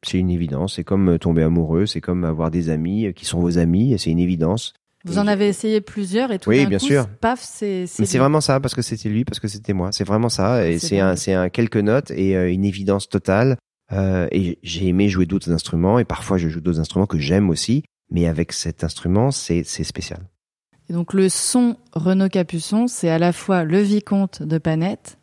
c'est 0.04 0.18
une 0.18 0.30
évidence 0.30 0.74
c'est 0.74 0.84
comme 0.84 1.18
tomber 1.18 1.44
amoureux 1.44 1.86
c'est 1.86 2.00
comme 2.00 2.24
avoir 2.24 2.50
des 2.50 2.68
amis 2.68 3.12
qui 3.14 3.24
sont 3.24 3.38
vos 3.38 3.58
amis 3.58 3.96
c'est 3.98 4.10
une 4.10 4.18
évidence 4.18 4.74
vous 5.04 5.18
en 5.18 5.26
avez 5.26 5.48
essayé 5.48 5.80
plusieurs 5.80 6.30
et 6.30 6.38
tout 6.38 6.50
oui, 6.50 6.62
d'un 6.62 6.68
bien 6.68 6.78
coup, 6.78 6.86
sûr. 6.86 7.08
paf, 7.08 7.40
c'est. 7.42 7.86
Mais 7.98 8.06
c'est 8.06 8.18
vraiment 8.18 8.40
ça 8.40 8.60
parce 8.60 8.72
que 8.72 8.82
c'était 8.82 9.08
lui, 9.08 9.24
parce 9.24 9.40
que 9.40 9.48
c'était 9.48 9.72
moi. 9.72 9.90
C'est 9.90 10.04
vraiment 10.04 10.28
ça 10.28 10.64
et 10.64 10.78
c'est 10.78 11.00
un, 11.00 11.16
c'est 11.16 11.34
un 11.34 11.48
quelques 11.48 11.78
notes 11.78 12.12
et 12.12 12.34
une 12.52 12.64
évidence 12.64 13.08
totale. 13.08 13.56
Euh, 13.92 14.26
et 14.30 14.58
j'ai 14.62 14.88
aimé 14.88 15.08
jouer 15.08 15.26
d'autres 15.26 15.50
instruments 15.52 15.98
et 15.98 16.04
parfois 16.04 16.38
je 16.38 16.48
joue 16.48 16.60
d'autres 16.60 16.80
instruments 16.80 17.06
que 17.06 17.18
j'aime 17.18 17.50
aussi, 17.50 17.84
mais 18.10 18.26
avec 18.26 18.52
cet 18.52 18.84
instrument, 18.84 19.30
c'est 19.30 19.64
spécial. 19.64 20.20
Et 20.88 20.92
donc 20.92 21.12
le 21.14 21.28
son 21.28 21.76
Renaud 21.92 22.28
Capuçon, 22.28 22.86
c'est 22.86 23.10
à 23.10 23.18
la 23.18 23.32
fois 23.32 23.64
le 23.64 23.80
vicomte 23.80 24.42
de 24.42 24.58
Panette 24.58 25.18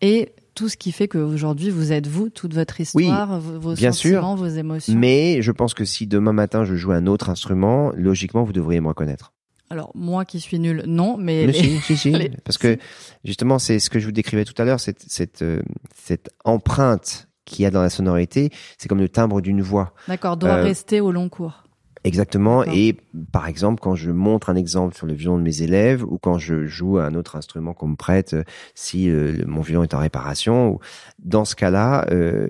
et 0.00 0.32
tout 0.54 0.68
ce 0.68 0.76
qui 0.76 0.92
fait 0.92 1.08
qu'aujourd'hui 1.08 1.70
vous 1.70 1.92
êtes 1.92 2.06
vous, 2.06 2.30
toute 2.30 2.54
votre 2.54 2.80
histoire, 2.80 3.40
vos 3.40 3.74
bien 3.74 3.92
sentiments, 3.92 4.36
sûr, 4.36 4.44
vos 4.46 4.54
émotions. 4.54 4.94
Mais 4.94 5.42
je 5.42 5.52
pense 5.52 5.74
que 5.74 5.84
si 5.84 6.06
demain 6.06 6.32
matin 6.32 6.64
je 6.64 6.74
joue 6.74 6.92
un 6.92 7.06
autre 7.06 7.28
instrument, 7.30 7.92
logiquement 7.94 8.44
vous 8.44 8.52
devriez 8.52 8.80
me 8.80 8.88
reconnaître. 8.88 9.32
Alors 9.70 9.90
moi 9.94 10.24
qui 10.24 10.40
suis 10.40 10.58
nul, 10.58 10.84
non, 10.86 11.16
mais, 11.18 11.52
si, 11.52 11.78
si, 11.80 11.96
si, 11.96 12.30
parce 12.44 12.58
que 12.58 12.78
justement 13.24 13.58
c'est 13.58 13.78
ce 13.78 13.90
que 13.90 13.98
je 13.98 14.06
vous 14.06 14.12
décrivais 14.12 14.44
tout 14.44 14.60
à 14.60 14.64
l'heure, 14.64 14.80
cette, 14.80 15.02
cette, 15.08 15.42
euh, 15.42 15.62
cette 15.94 16.30
empreinte 16.44 17.28
qu'il 17.44 17.62
y 17.62 17.66
a 17.66 17.70
dans 17.70 17.82
la 17.82 17.90
sonorité, 17.90 18.50
c'est 18.78 18.88
comme 18.88 19.00
le 19.00 19.08
timbre 19.08 19.40
d'une 19.40 19.62
voix. 19.62 19.92
D'accord, 20.08 20.36
doit 20.36 20.56
euh, 20.56 20.62
rester 20.62 21.00
au 21.00 21.12
long 21.12 21.28
cours. 21.28 21.64
Exactement. 22.04 22.64
Et 22.64 22.96
par 23.32 23.46
exemple, 23.46 23.80
quand 23.80 23.94
je 23.94 24.10
montre 24.10 24.50
un 24.50 24.56
exemple 24.56 24.94
sur 24.94 25.06
le 25.06 25.14
violon 25.14 25.38
de 25.38 25.42
mes 25.42 25.62
élèves 25.62 26.04
ou 26.04 26.18
quand 26.18 26.36
je 26.36 26.66
joue 26.66 26.98
un 26.98 27.14
autre 27.14 27.36
instrument 27.36 27.72
qu'on 27.72 27.88
me 27.88 27.96
prête, 27.96 28.34
euh, 28.34 28.44
si 28.74 29.08
euh, 29.08 29.42
mon 29.46 29.62
violon 29.62 29.84
est 29.84 29.94
en 29.94 30.00
réparation, 30.00 30.80
dans 31.18 31.46
ce 31.46 31.54
cas-là, 31.56 32.06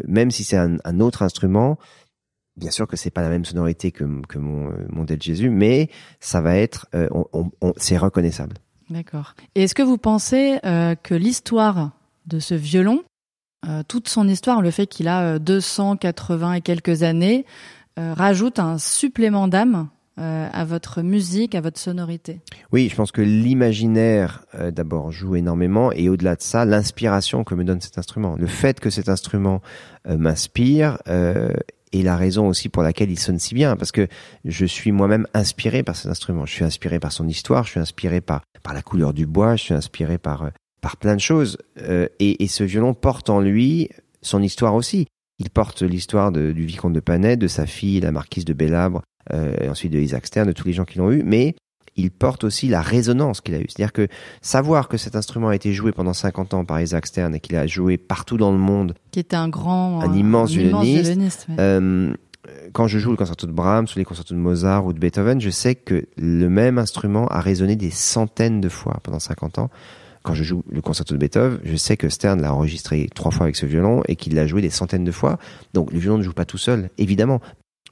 même 0.06 0.30
si 0.32 0.42
c'est 0.44 0.56
un, 0.56 1.00
autre 1.00 1.22
instrument, 1.22 1.78
Bien 2.56 2.70
sûr 2.70 2.86
que 2.86 2.96
c'est 2.96 3.10
pas 3.10 3.22
la 3.22 3.30
même 3.30 3.44
sonorité 3.44 3.90
que, 3.90 4.04
que 4.28 4.38
mon, 4.38 4.72
mon 4.88 5.02
Dead 5.02 5.20
Jésus, 5.20 5.50
mais 5.50 5.90
ça 6.20 6.40
va 6.40 6.56
être, 6.56 6.86
on, 6.92 7.50
on, 7.60 7.72
c'est 7.76 7.98
reconnaissable. 7.98 8.54
D'accord. 8.90 9.34
Et 9.56 9.64
est-ce 9.64 9.74
que 9.74 9.82
vous 9.82 9.98
pensez 9.98 10.60
que 10.62 11.14
l'histoire 11.16 11.90
de 12.26 12.38
ce 12.38 12.54
violon, 12.54 13.02
toute 13.88 14.08
son 14.08 14.28
histoire, 14.28 14.62
le 14.62 14.70
fait 14.70 14.86
qu'il 14.86 15.08
a 15.08 15.38
280 15.38 16.54
et 16.54 16.60
quelques 16.60 17.02
années, 17.02 17.44
rajoute 17.96 18.58
un 18.58 18.78
supplément 18.78 19.48
d'âme 19.48 19.88
euh, 20.20 20.48
à 20.52 20.64
votre 20.64 21.02
musique, 21.02 21.56
à 21.56 21.60
votre 21.60 21.80
sonorité. 21.80 22.40
Oui, 22.70 22.88
je 22.88 22.94
pense 22.94 23.10
que 23.10 23.20
l'imaginaire 23.20 24.44
euh, 24.54 24.70
d'abord 24.70 25.10
joue 25.10 25.34
énormément. 25.34 25.90
Et 25.90 26.08
au-delà 26.08 26.36
de 26.36 26.40
ça, 26.40 26.64
l'inspiration 26.64 27.42
que 27.42 27.56
me 27.56 27.64
donne 27.64 27.80
cet 27.80 27.98
instrument. 27.98 28.36
Le 28.38 28.46
fait 28.46 28.78
que 28.78 28.90
cet 28.90 29.08
instrument 29.08 29.60
euh, 30.06 30.16
m'inspire 30.16 30.98
est 31.06 32.02
la 32.02 32.16
raison 32.16 32.46
aussi 32.46 32.68
pour 32.68 32.84
laquelle 32.84 33.10
il 33.10 33.18
sonne 33.18 33.40
si 33.40 33.56
bien. 33.56 33.74
Parce 33.74 33.90
que 33.90 34.06
je 34.44 34.64
suis 34.64 34.92
moi-même 34.92 35.26
inspiré 35.34 35.82
par 35.82 35.96
cet 35.96 36.12
instrument. 36.12 36.46
Je 36.46 36.52
suis 36.52 36.64
inspiré 36.64 37.00
par 37.00 37.10
son 37.10 37.26
histoire, 37.26 37.64
je 37.64 37.70
suis 37.70 37.80
inspiré 37.80 38.20
par 38.20 38.42
par 38.62 38.72
la 38.72 38.82
couleur 38.82 39.14
du 39.14 39.26
bois, 39.26 39.56
je 39.56 39.64
suis 39.64 39.74
inspiré 39.74 40.16
par 40.16 40.50
par 40.84 40.98
plein 40.98 41.16
de 41.16 41.20
choses 41.20 41.56
et, 42.20 42.44
et 42.44 42.46
ce 42.46 42.62
violon 42.62 42.92
porte 42.92 43.30
en 43.30 43.40
lui 43.40 43.88
son 44.20 44.42
histoire 44.42 44.74
aussi. 44.74 45.06
Il 45.38 45.50
porte 45.50 45.82
l'histoire 45.82 46.30
du 46.30 46.64
vicomte 46.64 46.92
de 46.92 47.00
Panay, 47.00 47.36
de 47.36 47.48
sa 47.48 47.66
fille, 47.66 48.00
la 48.00 48.12
marquise 48.12 48.44
de 48.44 48.52
Bellabre, 48.52 49.02
euh, 49.32 49.54
et 49.60 49.68
ensuite 49.68 49.92
de 49.92 49.98
Isaac 49.98 50.26
Stern, 50.26 50.46
de 50.46 50.52
tous 50.52 50.66
les 50.66 50.72
gens 50.72 50.84
qui 50.84 50.98
l'ont 50.98 51.10
eu, 51.10 51.22
mais 51.24 51.56
il 51.96 52.10
porte 52.10 52.44
aussi 52.44 52.68
la 52.68 52.80
résonance 52.80 53.40
qu'il 53.40 53.54
a 53.54 53.58
eue. 53.58 53.66
C'est-à-dire 53.68 53.92
que 53.92 54.08
savoir 54.42 54.88
que 54.88 54.96
cet 54.96 55.16
instrument 55.16 55.48
a 55.48 55.54
été 55.54 55.72
joué 55.72 55.92
pendant 55.92 56.12
50 56.12 56.54
ans 56.54 56.64
par 56.64 56.80
Isaac 56.80 57.06
Stern 57.06 57.34
et 57.34 57.40
qu'il 57.40 57.56
a 57.56 57.66
joué 57.66 57.98
partout 57.98 58.36
dans 58.36 58.52
le 58.52 58.58
monde, 58.58 58.94
qui 59.10 59.20
était 59.20 59.36
un 59.36 59.48
grand, 59.48 60.00
un 60.00 60.12
immense 60.12 60.52
violoniste. 60.52 61.46
Euh, 61.58 62.12
quand 62.72 62.88
je 62.88 62.98
joue 62.98 63.10
le 63.10 63.16
concerto 63.16 63.46
de 63.46 63.52
Brahms 63.52 63.86
ou 63.94 63.98
les 63.98 64.04
concertos 64.04 64.34
de 64.34 64.40
Mozart 64.40 64.84
ou 64.86 64.92
de 64.92 64.98
Beethoven, 64.98 65.40
je 65.40 65.50
sais 65.50 65.74
que 65.74 66.06
le 66.16 66.48
même 66.48 66.78
instrument 66.78 67.26
a 67.28 67.40
résonné 67.40 67.74
des 67.74 67.90
centaines 67.90 68.60
de 68.60 68.68
fois 68.68 68.98
pendant 69.02 69.20
50 69.20 69.58
ans. 69.58 69.70
Quand 70.24 70.34
je 70.34 70.42
joue 70.42 70.64
le 70.70 70.80
concerto 70.80 71.14
de 71.14 71.20
Beethoven, 71.20 71.60
je 71.62 71.76
sais 71.76 71.98
que 71.98 72.08
Stern 72.08 72.40
l'a 72.40 72.52
enregistré 72.54 73.08
trois 73.14 73.30
fois 73.30 73.44
avec 73.44 73.56
ce 73.56 73.66
violon 73.66 74.02
et 74.08 74.16
qu'il 74.16 74.34
l'a 74.34 74.46
joué 74.46 74.62
des 74.62 74.70
centaines 74.70 75.04
de 75.04 75.12
fois. 75.12 75.38
Donc 75.74 75.92
le 75.92 75.98
violon 75.98 76.16
ne 76.16 76.22
joue 76.22 76.32
pas 76.32 76.46
tout 76.46 76.58
seul, 76.58 76.88
évidemment, 76.96 77.40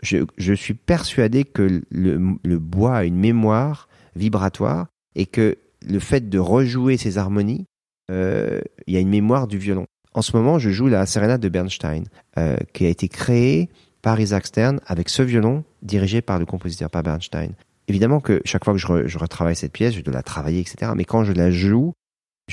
je, 0.02 0.52
suis 0.54 0.74
persuadé 0.74 1.44
que 1.44 1.82
le, 1.90 2.58
bois 2.58 2.96
a 2.96 3.04
une 3.04 3.16
mémoire 3.16 3.88
vibratoire 4.16 4.86
et 5.14 5.26
que 5.26 5.58
le 5.86 5.98
fait 5.98 6.28
de 6.28 6.38
rejouer 6.38 6.96
ces 6.96 7.18
harmonies, 7.18 7.66
euh, 8.10 8.60
il 8.86 8.94
y 8.94 8.96
a 8.96 9.00
une 9.00 9.10
mémoire 9.10 9.46
du 9.46 9.58
violon. 9.58 9.86
En 10.14 10.22
ce 10.22 10.36
moment, 10.36 10.58
je 10.58 10.70
joue 10.70 10.88
la 10.88 11.06
Serenade 11.06 11.40
de 11.40 11.48
Bernstein, 11.48 12.04
euh, 12.38 12.56
qui 12.72 12.84
a 12.86 12.88
été 12.88 13.08
créée 13.08 13.68
par 14.02 14.18
Isaac 14.20 14.46
Stern 14.46 14.80
avec 14.86 15.08
ce 15.08 15.22
violon 15.22 15.64
dirigé 15.82 16.20
par 16.20 16.38
le 16.38 16.46
compositeur, 16.46 16.90
par 16.90 17.02
Bernstein. 17.02 17.52
Évidemment 17.88 18.20
que 18.20 18.40
chaque 18.44 18.64
fois 18.64 18.74
que 18.74 18.78
je, 18.78 19.06
je 19.06 19.18
retravaille 19.18 19.56
cette 19.56 19.72
pièce, 19.72 19.94
je 19.94 20.00
dois 20.00 20.14
la 20.14 20.22
travailler, 20.22 20.60
etc. 20.60 20.92
Mais 20.96 21.04
quand 21.04 21.24
je 21.24 21.32
la 21.32 21.50
joue, 21.50 21.92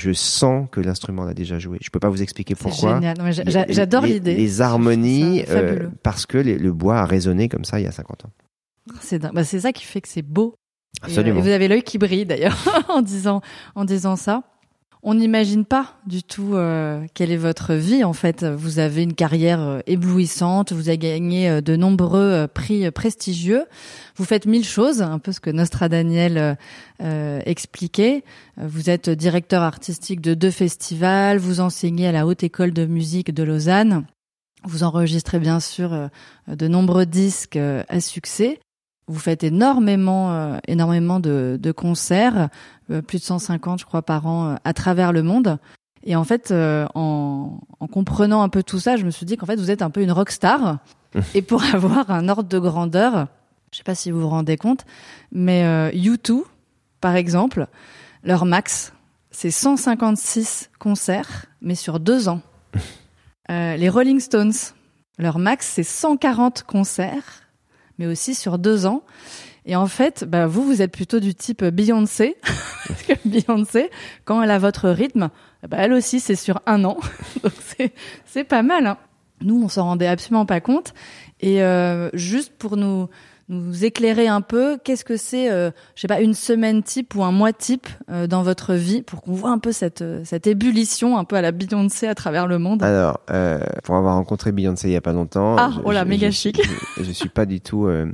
je 0.00 0.12
sens 0.12 0.66
que 0.72 0.80
l'instrument 0.80 1.24
l'a 1.24 1.34
déjà 1.34 1.58
joué. 1.58 1.78
Je 1.82 1.90
peux 1.90 2.00
pas 2.00 2.08
vous 2.08 2.22
expliquer 2.22 2.54
pourquoi. 2.54 3.00
J'adore 3.68 4.06
l'idée. 4.06 4.34
Les 4.34 4.60
harmonies, 4.60 5.44
euh, 5.48 5.88
parce 6.02 6.26
que 6.26 6.38
le 6.38 6.72
bois 6.72 6.98
a 6.98 7.04
résonné 7.04 7.48
comme 7.48 7.64
ça 7.64 7.80
il 7.80 7.84
y 7.84 7.86
a 7.86 7.92
50 7.92 8.24
ans. 8.24 8.30
Bah, 9.32 9.44
c'est 9.44 9.60
ça 9.60 9.72
qui 9.72 9.84
fait 9.84 10.00
que 10.00 10.08
c'est 10.08 10.22
beau. 10.22 10.54
Absolument. 11.02 11.38
Et, 11.38 11.42
vous 11.42 11.48
avez 11.48 11.68
l'œil 11.68 11.82
qui 11.82 11.98
brille 11.98 12.26
d'ailleurs 12.26 12.56
en 12.88 13.02
disant 13.02 13.42
en 13.74 13.84
disant 13.84 14.16
ça 14.16 14.42
on 15.02 15.14
n'imagine 15.14 15.64
pas 15.64 15.94
du 16.06 16.22
tout 16.22 16.54
euh, 16.54 17.06
quelle 17.14 17.30
est 17.30 17.36
votre 17.36 17.74
vie 17.74 18.04
en 18.04 18.12
fait. 18.12 18.44
Vous 18.44 18.78
avez 18.78 19.02
une 19.02 19.14
carrière 19.14 19.60
euh, 19.60 19.80
éblouissante, 19.86 20.72
vous 20.72 20.88
avez 20.88 20.98
gagné 20.98 21.48
euh, 21.48 21.60
de 21.60 21.74
nombreux 21.76 22.46
prix 22.52 22.90
prestigieux, 22.90 23.64
vous 24.16 24.24
faites 24.24 24.46
mille 24.46 24.64
choses, 24.64 25.00
un 25.00 25.18
peu 25.18 25.32
ce 25.32 25.40
que 25.40 25.50
Nostra 25.50 25.88
Daniel 25.88 26.56
expliquait. 27.00 28.24
Vous 28.56 28.90
êtes 28.90 29.08
directeur 29.08 29.62
artistique 29.62 30.20
de 30.20 30.34
deux 30.34 30.50
festivals, 30.50 31.38
vous 31.38 31.60
enseignez 31.60 32.06
à 32.06 32.12
la 32.12 32.26
Haute 32.26 32.42
École 32.42 32.72
de 32.72 32.84
musique 32.84 33.32
de 33.32 33.42
Lausanne, 33.42 34.04
vous 34.64 34.82
enregistrez 34.82 35.38
bien 35.38 35.60
sûr 35.60 36.10
de 36.46 36.68
nombreux 36.68 37.06
disques 37.06 37.58
à 37.88 38.00
succès. 38.00 38.60
Vous 39.10 39.18
faites 39.18 39.42
énormément, 39.42 40.30
euh, 40.30 40.58
énormément 40.68 41.18
de, 41.18 41.58
de 41.60 41.72
concerts, 41.72 42.48
euh, 42.92 43.02
plus 43.02 43.18
de 43.18 43.24
150, 43.24 43.80
je 43.80 43.84
crois, 43.84 44.02
par 44.02 44.28
an 44.28 44.50
euh, 44.50 44.54
à 44.62 44.72
travers 44.72 45.12
le 45.12 45.24
monde. 45.24 45.58
Et 46.04 46.14
en 46.14 46.22
fait, 46.22 46.52
en, 46.52 47.58
en, 47.80 47.86
comprenant 47.88 48.42
un 48.42 48.48
peu 48.48 48.62
tout 48.62 48.78
ça, 48.78 48.96
je 48.96 49.04
me 49.04 49.10
suis 49.10 49.26
dit 49.26 49.36
qu'en 49.36 49.46
fait, 49.46 49.56
vous 49.56 49.72
êtes 49.72 49.82
un 49.82 49.90
peu 49.90 50.00
une 50.00 50.12
rock 50.12 50.30
star. 50.30 50.78
et 51.34 51.42
pour 51.42 51.64
avoir 51.74 52.12
un 52.12 52.28
ordre 52.28 52.48
de 52.48 52.58
grandeur, 52.60 53.26
je 53.72 53.78
sais 53.78 53.84
pas 53.84 53.96
si 53.96 54.12
vous 54.12 54.20
vous 54.20 54.28
rendez 54.28 54.56
compte, 54.56 54.86
mais 55.32 55.90
U2, 55.92 56.44
par 57.00 57.16
exemple, 57.16 57.66
leur 58.22 58.46
max, 58.46 58.94
c'est 59.32 59.50
156 59.50 60.70
concerts, 60.78 61.46
mais 61.60 61.74
sur 61.74 61.98
deux 62.00 62.28
ans. 62.28 62.40
les 63.50 63.88
Rolling 63.88 64.20
Stones, 64.20 64.54
leur 65.18 65.38
max, 65.38 65.66
c'est 65.66 65.82
140 65.82 66.62
concerts, 66.62 67.39
mais 68.00 68.06
aussi 68.06 68.34
sur 68.34 68.58
deux 68.58 68.86
ans. 68.86 69.04
Et 69.66 69.76
en 69.76 69.86
fait, 69.86 70.24
bah, 70.24 70.46
vous, 70.46 70.64
vous 70.64 70.80
êtes 70.80 70.90
plutôt 70.90 71.20
du 71.20 71.34
type 71.34 71.62
Beyoncé. 71.62 72.36
Parce 72.88 73.02
que 73.02 73.12
Beyoncé, 73.28 73.90
quand 74.24 74.42
elle 74.42 74.50
a 74.50 74.58
votre 74.58 74.88
rythme, 74.88 75.28
bah, 75.68 75.76
elle 75.80 75.92
aussi, 75.92 76.18
c'est 76.18 76.34
sur 76.34 76.60
un 76.66 76.82
an. 76.84 76.96
Donc 77.42 77.52
c'est 78.24 78.44
pas 78.44 78.62
mal. 78.62 78.86
Hein. 78.86 78.96
Nous, 79.42 79.62
on 79.62 79.68
s'en 79.68 79.84
rendait 79.84 80.06
absolument 80.06 80.46
pas 80.46 80.60
compte. 80.60 80.94
Et 81.40 81.62
euh, 81.62 82.08
juste 82.14 82.54
pour 82.58 82.78
nous 82.78 83.08
nous 83.50 83.84
éclairer 83.84 84.28
un 84.28 84.40
peu, 84.40 84.78
qu'est-ce 84.82 85.04
que 85.04 85.16
c'est, 85.16 85.50
euh, 85.50 85.70
je 85.94 86.02
sais 86.02 86.08
pas, 86.08 86.20
une 86.20 86.34
semaine 86.34 86.82
type 86.82 87.14
ou 87.14 87.24
un 87.24 87.32
mois 87.32 87.52
type 87.52 87.88
euh, 88.10 88.26
dans 88.26 88.42
votre 88.42 88.74
vie, 88.74 89.02
pour 89.02 89.20
qu'on 89.20 89.32
voit 89.32 89.50
un 89.50 89.58
peu 89.58 89.72
cette 89.72 90.04
cette 90.24 90.46
ébullition 90.46 91.18
un 91.18 91.24
peu 91.24 91.36
à 91.36 91.42
la 91.42 91.52
Beyoncé 91.52 92.06
à 92.06 92.14
travers 92.14 92.46
le 92.46 92.58
monde? 92.58 92.82
Alors, 92.82 93.20
euh, 93.30 93.60
pour 93.84 93.96
avoir 93.96 94.14
rencontré 94.14 94.52
Beyoncé 94.52 94.88
il 94.88 94.92
y 94.92 94.96
a 94.96 95.00
pas 95.00 95.12
longtemps, 95.12 95.56
ah, 95.58 95.72
oh 95.84 95.92
là, 95.92 96.04
méga 96.04 96.30
chic. 96.30 96.60
Je, 96.96 97.10
suis 97.10 97.28
pas 97.28 97.44
du 97.44 97.60
tout. 97.60 97.86
Euh, 97.86 98.06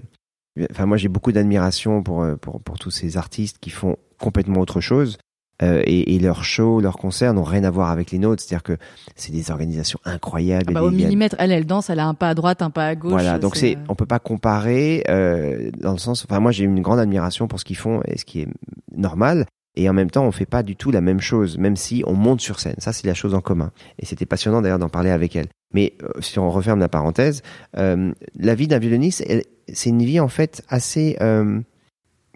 enfin, 0.70 0.87
moi, 0.87 0.96
j'ai 0.96 1.09
beaucoup 1.09 1.33
d'admiration 1.33 2.03
pour, 2.03 2.27
pour 2.40 2.62
pour 2.62 2.79
tous 2.79 2.90
ces 2.90 3.16
artistes 3.16 3.59
qui 3.61 3.70
font 3.70 3.96
complètement 4.18 4.61
autre 4.61 4.81
chose. 4.81 5.18
Euh, 5.62 5.83
et, 5.87 6.14
et, 6.14 6.19
leurs 6.19 6.45
shows, 6.45 6.81
leurs 6.81 6.99
concerts 6.99 7.33
n'ont 7.33 7.42
rien 7.42 7.64
à 7.64 7.71
voir 7.71 7.90
avec 7.90 8.11
les 8.11 8.19
nôtres. 8.19 8.42
C'est-à-dire 8.42 8.62
que 8.62 8.77
c'est 9.14 9.33
des 9.33 9.51
organisations 9.51 9.99
incroyables. 10.05 10.66
Ah 10.69 10.73
bah, 10.73 10.83
au 10.83 10.90
millimètre, 10.90 11.35
elle, 11.38 11.51
elle 11.51 11.64
danse, 11.64 11.88
elle 11.88 12.01
a 12.01 12.07
un 12.07 12.14
pas 12.14 12.29
à 12.29 12.35
droite, 12.35 12.61
un 12.61 12.71
pas 12.71 12.87
à 12.87 12.95
gauche. 12.95 13.12
Voilà, 13.12 13.38
donc 13.38 13.57
c'est, 13.57 13.79
on 13.88 13.95
peut 13.95 14.07
pas 14.07 14.19
comparer 14.19 15.05
euh, 15.09 15.71
dans 15.81 15.92
le 15.92 15.99
sens. 15.99 16.27
Enfin, 16.29 16.40
moi, 16.40 16.53
j'ai 16.53 16.64
une 16.64 16.83
grande 16.83 16.99
admiration 16.99 17.49
pour 17.49 17.59
ce 17.59 17.64
qu'ils 17.64 17.77
font 17.77 18.03
et 18.07 18.19
ce 18.19 18.25
qui 18.27 18.40
est 18.40 18.49
normal. 18.95 19.47
Et 19.77 19.88
en 19.90 19.92
même 19.92 20.11
temps, 20.11 20.25
on 20.25 20.33
fait 20.33 20.47
pas 20.47 20.62
du 20.62 20.75
tout 20.75 20.90
la 20.90 21.03
même 21.03 21.21
chose, 21.21 21.59
même 21.59 21.77
si 21.77 22.03
on 22.07 22.14
monte 22.14 22.40
sur 22.40 22.61
scène. 22.61 22.77
Ça, 22.79 22.92
c'est 22.92 23.07
la 23.07 23.14
chose 23.14 23.35
en 23.35 23.42
commun. 23.42 23.73
Et 23.99 24.07
c'était 24.07 24.25
passionnant 24.25 24.62
d'ailleurs 24.62 24.79
d'en 24.79 24.88
parler 24.88 25.11
avec 25.11 25.37
elle. 25.37 25.49
Mais 25.73 25.92
euh, 26.03 26.21
si 26.21 26.38
on 26.38 26.51
referme 26.51 26.81
la 26.81 26.88
parenthèse, 26.88 27.42
euh, 27.77 28.12
la 28.38 28.55
vie 28.55 28.69
d'un 28.69 28.79
violoniste, 28.79 29.25
c'est 29.73 29.90
une 29.90 30.03
vie 30.03 30.19
en 30.19 30.29
fait 30.29 30.62
assez, 30.69 31.16
euh, 31.21 31.61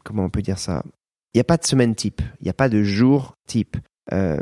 comment 0.05 0.25
on 0.25 0.31
peut 0.31 0.43
dire 0.43 0.59
ça? 0.59 0.83
Il 1.35 1.39
n'y 1.39 1.41
a 1.41 1.45
pas 1.45 1.57
de 1.57 1.65
semaine 1.65 1.95
type, 1.95 2.23
il 2.41 2.45
n'y 2.45 2.51
a 2.51 2.55
pas 2.55 2.69
de 2.69 2.83
jour 2.83 3.35
type. 3.47 3.77
Euh, 4.13 4.41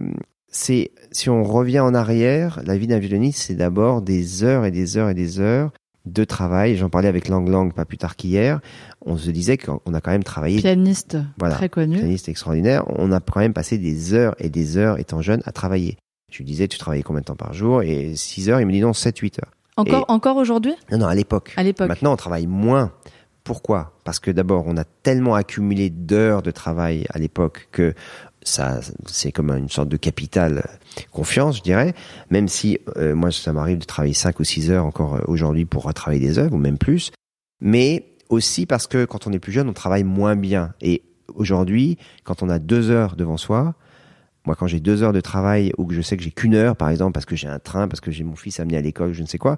c'est 0.50 0.92
si 1.12 1.28
on 1.28 1.42
revient 1.42 1.80
en 1.80 1.94
arrière, 1.94 2.60
la 2.64 2.76
vie 2.78 2.86
d'un 2.86 2.98
violoniste, 2.98 3.42
c'est 3.42 3.54
d'abord 3.54 4.02
des 4.02 4.44
heures 4.44 4.64
et 4.64 4.70
des 4.70 4.96
heures 4.96 5.10
et 5.10 5.14
des 5.14 5.40
heures 5.40 5.72
de 6.06 6.24
travail. 6.24 6.76
J'en 6.76 6.88
parlais 6.88 7.08
avec 7.08 7.28
Lang 7.28 7.46
Lang 7.46 7.72
pas 7.72 7.84
plus 7.84 7.98
tard 7.98 8.16
qu'hier. 8.16 8.60
On 9.04 9.18
se 9.18 9.30
disait 9.30 9.58
qu'on 9.58 9.94
a 9.94 10.00
quand 10.00 10.10
même 10.10 10.24
travaillé. 10.24 10.58
Pianiste 10.58 11.18
très 11.38 11.68
connu. 11.68 11.98
Pianiste 11.98 12.28
extraordinaire. 12.28 12.84
On 12.88 13.12
a 13.12 13.20
quand 13.20 13.40
même 13.40 13.52
passé 13.52 13.76
des 13.78 14.14
heures 14.14 14.34
et 14.38 14.48
des 14.48 14.78
heures 14.78 14.98
étant 14.98 15.20
jeune 15.20 15.42
à 15.44 15.52
travailler. 15.52 15.98
Je 16.30 16.38
lui 16.38 16.44
disais, 16.44 16.68
tu 16.68 16.78
travaillais 16.78 17.02
combien 17.02 17.20
de 17.20 17.26
temps 17.26 17.36
par 17.36 17.54
jour? 17.54 17.82
Et 17.82 18.14
6 18.14 18.50
heures, 18.50 18.60
il 18.60 18.66
me 18.66 18.72
dit 18.72 18.80
non, 18.80 18.92
7, 18.92 19.16
8 19.16 19.40
heures. 19.40 19.50
Encore, 19.78 20.04
encore 20.08 20.36
aujourd'hui? 20.36 20.74
Non, 20.90 20.98
non, 20.98 21.06
à 21.06 21.14
l'époque. 21.14 21.54
À 21.56 21.62
l'époque. 21.62 21.88
Maintenant, 21.88 22.12
on 22.12 22.16
travaille 22.16 22.46
moins. 22.46 22.92
Pourquoi? 23.48 23.94
Parce 24.04 24.18
que 24.18 24.30
d'abord, 24.30 24.64
on 24.66 24.76
a 24.76 24.84
tellement 24.84 25.34
accumulé 25.34 25.88
d'heures 25.88 26.42
de 26.42 26.50
travail 26.50 27.06
à 27.08 27.18
l'époque 27.18 27.70
que 27.72 27.94
ça, 28.42 28.80
c'est 29.06 29.32
comme 29.32 29.48
une 29.48 29.70
sorte 29.70 29.88
de 29.88 29.96
capital 29.96 30.68
confiance, 31.12 31.56
je 31.56 31.62
dirais. 31.62 31.94
Même 32.28 32.46
si 32.46 32.78
euh, 32.98 33.14
moi, 33.14 33.32
ça 33.32 33.54
m'arrive 33.54 33.78
de 33.78 33.86
travailler 33.86 34.12
5 34.12 34.38
ou 34.38 34.44
6 34.44 34.70
heures 34.70 34.84
encore 34.84 35.14
euh, 35.14 35.20
aujourd'hui 35.28 35.64
pour 35.64 35.84
retravailler 35.84 36.20
des 36.20 36.38
heures 36.38 36.52
ou 36.52 36.58
même 36.58 36.76
plus. 36.76 37.10
Mais 37.62 38.18
aussi 38.28 38.66
parce 38.66 38.86
que 38.86 39.06
quand 39.06 39.26
on 39.26 39.32
est 39.32 39.38
plus 39.38 39.52
jeune, 39.52 39.70
on 39.70 39.72
travaille 39.72 40.04
moins 40.04 40.36
bien. 40.36 40.74
Et 40.82 41.00
aujourd'hui, 41.34 41.96
quand 42.24 42.42
on 42.42 42.50
a 42.50 42.58
deux 42.58 42.90
heures 42.90 43.16
devant 43.16 43.38
soi, 43.38 43.76
moi, 44.44 44.56
quand 44.56 44.66
j'ai 44.66 44.80
deux 44.80 45.02
heures 45.02 45.14
de 45.14 45.22
travail 45.22 45.72
ou 45.78 45.86
que 45.86 45.94
je 45.94 46.02
sais 46.02 46.18
que 46.18 46.22
j'ai 46.22 46.32
qu'une 46.32 46.54
heure, 46.54 46.76
par 46.76 46.90
exemple, 46.90 47.12
parce 47.12 47.24
que 47.24 47.34
j'ai 47.34 47.48
un 47.48 47.60
train, 47.60 47.88
parce 47.88 48.02
que 48.02 48.10
j'ai 48.10 48.24
mon 48.24 48.36
fils 48.36 48.60
amené 48.60 48.76
à 48.76 48.82
l'école, 48.82 49.14
je 49.14 49.22
ne 49.22 49.26
sais 49.26 49.38
quoi, 49.38 49.56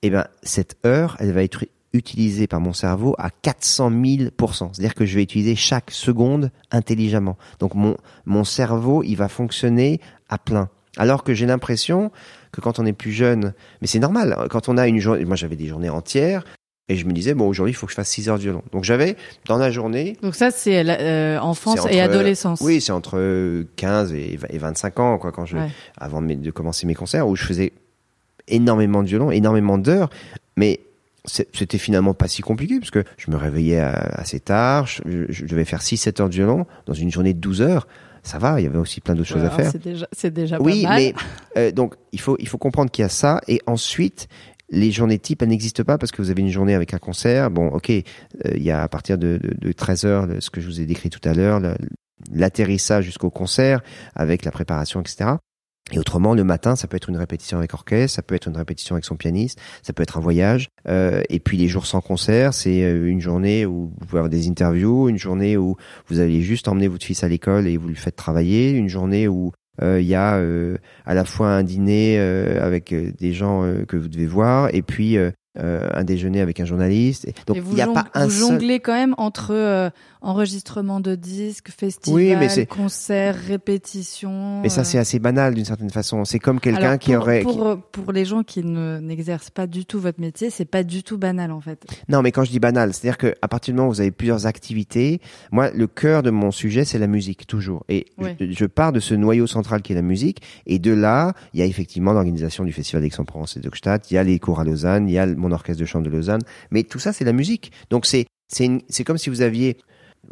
eh 0.00 0.08
ben, 0.08 0.26
cette 0.42 0.78
heure, 0.86 1.18
elle 1.20 1.32
va 1.32 1.42
être 1.42 1.66
utilisé 1.92 2.46
par 2.46 2.60
mon 2.60 2.72
cerveau 2.72 3.14
à 3.18 3.30
400 3.30 3.90
000 3.90 4.30
C'est-à-dire 4.72 4.94
que 4.94 5.04
je 5.04 5.16
vais 5.16 5.22
utiliser 5.22 5.56
chaque 5.56 5.90
seconde 5.90 6.50
intelligemment. 6.70 7.36
Donc 7.58 7.74
mon, 7.74 7.96
mon 8.26 8.44
cerveau, 8.44 9.02
il 9.02 9.16
va 9.16 9.28
fonctionner 9.28 10.00
à 10.28 10.38
plein. 10.38 10.68
Alors 10.96 11.24
que 11.24 11.34
j'ai 11.34 11.46
l'impression 11.46 12.10
que 12.52 12.60
quand 12.60 12.78
on 12.78 12.86
est 12.86 12.92
plus 12.92 13.12
jeune, 13.12 13.54
mais 13.80 13.86
c'est 13.86 13.98
normal, 14.00 14.36
quand 14.50 14.68
on 14.68 14.76
a 14.76 14.86
une 14.88 14.98
journée, 14.98 15.24
moi 15.24 15.36
j'avais 15.36 15.56
des 15.56 15.66
journées 15.66 15.90
entières, 15.90 16.44
Et 16.88 16.96
je 16.96 17.06
me 17.06 17.12
disais, 17.12 17.34
bon, 17.34 17.46
aujourd'hui, 17.46 17.70
il 17.70 17.76
faut 17.76 17.86
que 17.86 17.92
je 17.92 17.96
fasse 17.96 18.08
6 18.10 18.28
heures 18.28 18.36
de 18.38 18.42
violon. 18.42 18.62
Donc 18.72 18.82
j'avais, 18.82 19.14
dans 19.46 19.58
la 19.58 19.70
journée... 19.70 20.16
Donc 20.22 20.34
ça, 20.34 20.50
c'est 20.50 20.82
euh, 20.84 21.38
enfance 21.40 21.78
entre- 21.80 21.92
et 21.94 22.00
adolescence. 22.00 22.60
Oui, 22.60 22.80
c'est 22.80 22.90
entre 22.90 23.64
15 23.76 24.12
et 24.12 24.38
et 24.50 24.58
25 24.58 24.98
ans, 24.98 25.18
quoi, 25.18 25.30
quand 25.30 25.46
je, 25.46 25.56
Ouais. 25.56 25.70
avant 25.96 26.20
de 26.20 26.50
commencer 26.50 26.88
mes 26.88 26.96
concerts, 26.96 27.28
où 27.28 27.36
je 27.36 27.44
faisais 27.44 27.72
énormément 28.48 29.04
de 29.04 29.08
violon, 29.08 29.30
énormément 29.30 29.78
d'heures, 29.78 30.10
mais 30.56 30.80
c'était 31.26 31.78
finalement 31.78 32.14
pas 32.14 32.28
si 32.28 32.42
compliqué, 32.42 32.78
parce 32.78 32.90
que 32.90 33.04
je 33.16 33.30
me 33.30 33.36
réveillais 33.36 33.80
assez 33.80 34.40
tard, 34.40 34.86
je, 34.86 35.44
devais 35.44 35.64
faire 35.64 35.80
6-7 35.80 36.22
heures 36.22 36.28
de 36.28 36.34
violon 36.34 36.66
dans 36.86 36.94
une 36.94 37.10
journée 37.10 37.34
de 37.34 37.38
12 37.38 37.62
heures. 37.62 37.86
Ça 38.22 38.38
va, 38.38 38.60
il 38.60 38.64
y 38.64 38.66
avait 38.66 38.78
aussi 38.78 39.00
plein 39.00 39.14
d'autres 39.14 39.28
choses 39.28 39.44
à 39.44 39.50
faire. 39.50 39.70
C'est 39.70 39.82
déjà, 39.82 40.06
c'est 40.12 40.32
déjà 40.32 40.58
Oui, 40.60 40.82
pas 40.82 40.90
mal. 40.90 40.98
mais 40.98 41.14
euh, 41.56 41.72
donc 41.72 41.94
il 42.12 42.20
faut 42.20 42.36
il 42.38 42.48
faut 42.48 42.58
comprendre 42.58 42.90
qu'il 42.90 43.02
y 43.02 43.06
a 43.06 43.08
ça 43.08 43.40
et 43.48 43.62
ensuite 43.66 44.28
les 44.68 44.92
journées 44.92 45.18
types 45.18 45.40
elles 45.40 45.48
n'existent 45.48 45.84
pas 45.84 45.96
parce 45.96 46.12
que 46.12 46.20
vous 46.20 46.30
avez 46.30 46.42
une 46.42 46.50
journée 46.50 46.74
avec 46.74 46.92
un 46.92 46.98
concert. 46.98 47.50
Bon, 47.50 47.68
ok, 47.68 47.90
euh, 47.90 48.02
il 48.54 48.62
y 48.62 48.70
a 48.70 48.82
à 48.82 48.88
partir 48.88 49.16
de, 49.16 49.38
de, 49.42 49.54
de 49.58 49.72
13 49.72 50.04
heures 50.04 50.28
ce 50.38 50.50
que 50.50 50.60
je 50.60 50.66
vous 50.66 50.80
ai 50.82 50.86
décrit 50.86 51.08
tout 51.08 51.26
à 51.26 51.32
l'heure, 51.32 51.60
l'atterrissage 52.32 53.04
jusqu'au 53.04 53.30
concert 53.30 53.80
avec 54.14 54.44
la 54.44 54.50
préparation, 54.50 55.00
etc. 55.00 55.30
Et 55.92 55.98
autrement, 55.98 56.34
le 56.34 56.44
matin, 56.44 56.76
ça 56.76 56.86
peut 56.86 56.96
être 56.96 57.08
une 57.08 57.16
répétition 57.16 57.58
avec 57.58 57.74
orchestre, 57.74 58.16
ça 58.16 58.22
peut 58.22 58.34
être 58.34 58.48
une 58.48 58.56
répétition 58.56 58.94
avec 58.94 59.04
son 59.04 59.16
pianiste, 59.16 59.60
ça 59.82 59.92
peut 59.92 60.02
être 60.02 60.18
un 60.18 60.20
voyage. 60.20 60.68
Euh, 60.88 61.22
et 61.28 61.40
puis 61.40 61.56
les 61.56 61.68
jours 61.68 61.86
sans 61.86 62.00
concert, 62.00 62.54
c'est 62.54 62.82
euh, 62.82 63.08
une 63.08 63.20
journée 63.20 63.66
où 63.66 63.92
vous 63.98 64.06
pouvez 64.06 64.18
avoir 64.18 64.30
des 64.30 64.48
interviews, 64.48 65.08
une 65.08 65.18
journée 65.18 65.56
où 65.56 65.76
vous 66.08 66.20
allez 66.20 66.42
juste 66.42 66.68
emmener 66.68 66.88
votre 66.88 67.04
fils 67.04 67.24
à 67.24 67.28
l'école 67.28 67.66
et 67.66 67.76
vous 67.76 67.88
le 67.88 67.94
faites 67.94 68.16
travailler, 68.16 68.70
une 68.70 68.88
journée 68.88 69.28
où 69.28 69.52
euh, 69.82 70.00
il 70.00 70.06
y 70.06 70.14
a 70.14 70.36
euh, 70.36 70.76
à 71.06 71.14
la 71.14 71.24
fois 71.24 71.48
un 71.48 71.62
dîner 71.62 72.16
euh, 72.18 72.64
avec 72.64 72.94
des 72.94 73.32
gens 73.32 73.64
que 73.88 73.96
vous 73.96 74.08
devez 74.08 74.26
voir 74.26 74.74
et 74.74 74.82
puis 74.82 75.16
un 75.56 76.04
déjeuner 76.04 76.40
avec 76.40 76.60
un 76.60 76.64
journaliste. 76.64 77.26
Donc 77.46 77.56
il 77.56 77.74
n'y 77.74 77.80
a 77.82 77.86
pas 77.86 78.06
un 78.14 78.26
vous 78.26 78.30
seul. 78.30 78.48
jonglez 78.50 78.80
quand 78.80 78.94
même 78.94 79.14
entre 79.18 79.52
euh, 79.52 79.90
enregistrement 80.22 81.00
de 81.00 81.14
disques, 81.14 81.70
festival, 81.70 82.38
Oui, 82.40 82.66
concerts, 82.66 83.36
répétitions. 83.36 84.60
Mais 84.62 84.68
ça 84.68 84.82
euh. 84.82 84.84
c'est 84.84 84.98
assez 84.98 85.18
banal 85.18 85.54
d'une 85.54 85.64
certaine 85.64 85.90
façon. 85.90 86.24
C'est 86.24 86.38
comme 86.38 86.60
quelqu'un 86.60 86.98
qui 86.98 87.16
aurait. 87.16 87.42
Pour, 87.42 87.78
pour 87.92 88.12
les 88.12 88.24
gens 88.24 88.42
qui 88.42 88.62
ne 88.62 88.98
n'exercent 88.98 89.50
pas 89.50 89.66
du 89.66 89.86
tout 89.86 90.00
votre 90.00 90.20
métier, 90.20 90.50
c'est 90.50 90.64
pas 90.64 90.82
du 90.82 91.02
tout 91.02 91.18
banal 91.18 91.52
en 91.52 91.60
fait. 91.60 91.84
Non, 92.08 92.22
mais 92.22 92.32
quand 92.32 92.44
je 92.44 92.50
dis 92.50 92.60
banal, 92.60 92.92
c'est-à-dire 92.92 93.18
que 93.18 93.34
à 93.42 93.48
partir 93.48 93.72
du 93.72 93.78
moment 93.78 93.88
où 93.88 93.92
vous 93.92 94.00
avez 94.00 94.10
plusieurs 94.10 94.46
activités, 94.46 95.20
moi, 95.52 95.70
le 95.70 95.86
cœur 95.86 96.22
de 96.22 96.30
mon 96.30 96.50
sujet, 96.50 96.84
c'est 96.84 96.98
la 96.98 97.06
musique, 97.06 97.46
toujours. 97.46 97.84
Et 97.88 98.06
je, 98.18 98.50
je 98.50 98.66
pars 98.66 98.92
de 98.92 99.00
ce 99.00 99.14
noyau 99.14 99.46
central 99.46 99.82
qui 99.82 99.92
est 99.92 99.96
la 99.96 100.02
musique, 100.02 100.42
et 100.66 100.78
de 100.78 100.92
là, 100.92 101.32
il 101.54 101.60
y 101.60 101.62
a 101.62 101.66
effectivement 101.66 102.12
l'organisation 102.12 102.64
du 102.64 102.72
Festival 102.72 103.02
d'Aix-en-Provence 103.02 103.56
et 103.56 103.60
d'Ockstadt, 103.60 104.10
il 104.10 104.14
y 104.14 104.18
a 104.18 104.24
les 104.24 104.38
cours 104.38 104.60
à 104.60 104.64
Lausanne, 104.64 105.08
il 105.08 105.12
y 105.12 105.18
a 105.18 105.26
mon 105.26 105.52
orchestre 105.52 105.80
de 105.80 105.86
chant 105.86 106.00
de 106.00 106.10
Lausanne, 106.10 106.42
mais 106.70 106.82
tout 106.82 106.98
ça, 106.98 107.12
c'est 107.12 107.24
la 107.24 107.32
musique. 107.32 107.72
Donc 107.90 108.06
c'est 108.06 108.26
c'est 108.52 109.04
comme 109.04 109.18
si 109.18 109.30
vous 109.30 109.42
aviez, 109.42 109.76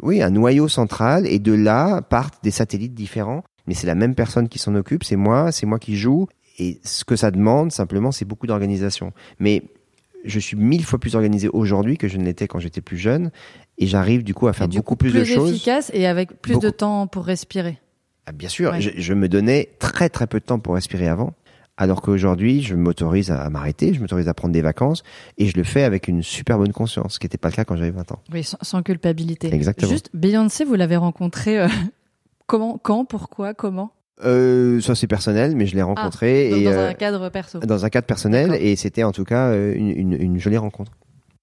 oui, 0.01 0.21
un 0.21 0.29
noyau 0.29 0.67
central, 0.67 1.25
et 1.27 1.39
de 1.39 1.53
là 1.53 2.01
partent 2.01 2.43
des 2.43 2.51
satellites 2.51 2.93
différents, 2.93 3.43
mais 3.67 3.73
c'est 3.73 3.87
la 3.87 3.95
même 3.95 4.15
personne 4.15 4.49
qui 4.49 4.59
s'en 4.59 4.75
occupe, 4.75 5.03
c'est 5.03 5.15
moi, 5.15 5.51
c'est 5.51 5.65
moi 5.65 5.79
qui 5.79 5.95
joue, 5.95 6.27
et 6.57 6.79
ce 6.83 7.05
que 7.05 7.15
ça 7.15 7.31
demande, 7.31 7.71
simplement, 7.71 8.11
c'est 8.11 8.25
beaucoup 8.25 8.47
d'organisation. 8.47 9.13
Mais 9.39 9.63
je 10.25 10.39
suis 10.39 10.57
mille 10.57 10.83
fois 10.83 10.99
plus 10.99 11.15
organisé 11.15 11.47
aujourd'hui 11.47 11.97
que 11.97 12.07
je 12.07 12.17
ne 12.17 12.25
l'étais 12.25 12.47
quand 12.47 12.59
j'étais 12.59 12.81
plus 12.81 12.97
jeune 12.97 13.31
et 13.77 13.87
j'arrive 13.87 14.23
du 14.23 14.33
coup 14.33 14.47
à 14.47 14.53
faire 14.53 14.67
beaucoup 14.67 14.81
coup, 14.81 14.95
plus, 14.97 15.13
de 15.13 15.23
choses. 15.23 15.49
efficace 15.51 15.89
et 15.93 16.05
avec 16.07 16.41
plus 16.41 16.59
de 16.59 16.69
temps 16.69 17.07
pour 17.07 17.25
respirer. 17.25 17.79
Ah, 18.25 18.33
bien 18.33 18.49
sûr, 18.49 18.71
Ouais. 18.71 18.81
je, 18.81 18.89
je 18.97 19.13
me 19.13 19.29
donnais 19.29 19.69
très 19.79 20.09
très 20.09 20.27
peu 20.27 20.39
de 20.41 20.45
temps 20.45 20.59
pour 20.59 20.75
respirer 20.75 21.07
avant, 21.07 21.33
alors 21.79 22.01
qu'aujourd'hui 22.01 22.61
je 22.61 22.75
m'autorise 22.75 23.31
à, 23.31 23.49
m'arrêter, 23.49 23.93
je 23.93 24.01
m'autorise 24.01 24.27
à 24.27 24.33
prendre 24.35 24.53
des 24.53 24.61
vacances 24.61 25.01
et 25.37 25.47
je 25.47 25.55
le 25.57 25.63
fais 25.63 25.83
avec 25.83 26.07
une 26.07 26.21
super 26.21 26.57
bonne 26.57 26.73
conscience, 26.73 27.13
ce 27.15 27.19
qui 27.19 27.25
n'était 27.25 27.37
pas 27.37 27.47
le 27.49 27.55
cas 27.55 27.63
quand 27.63 27.77
j'avais 27.77 27.89
20 27.91 28.11
ans. 28.11 28.19
Oui, 28.31 28.43
sans, 28.43 28.57
sans 28.61 28.83
culpabilité. 28.83 29.51
Exactement. 29.53 29.89
Juste, 29.89 30.09
Beyoncé, 30.13 30.65
vous 30.65 30.75
l'avez 30.75 30.97
rencontré 30.97 31.57
euh, 31.57 31.67
comment, 32.45 32.77
quand, 32.77 33.05
pourquoi, 33.05 33.53
comment? 33.53 33.91
Euh, 34.25 34.81
ça 34.81 34.95
c'est 34.95 35.07
personnel, 35.07 35.55
mais 35.55 35.65
je 35.65 35.75
l'ai 35.75 35.81
rencontré 35.81 36.49
Donc, 36.49 36.59
et 36.59 36.63
Dans 36.65 36.71
euh, 36.71 36.89
un 36.89 36.93
cadre 36.93 37.29
perso. 37.29 37.59
dans 37.59 37.85
un 37.85 37.89
cadre 37.89 38.05
personnel 38.05 38.53
et 38.59 38.75
c'était 38.75 39.03
en 39.03 39.13
tout 39.13 39.23
cas 39.23 39.47
euh, 39.47 39.73
une, 39.73 39.89
une, 39.89 40.13
une 40.21 40.37
jolie 40.37 40.57
rencontre. 40.57 40.91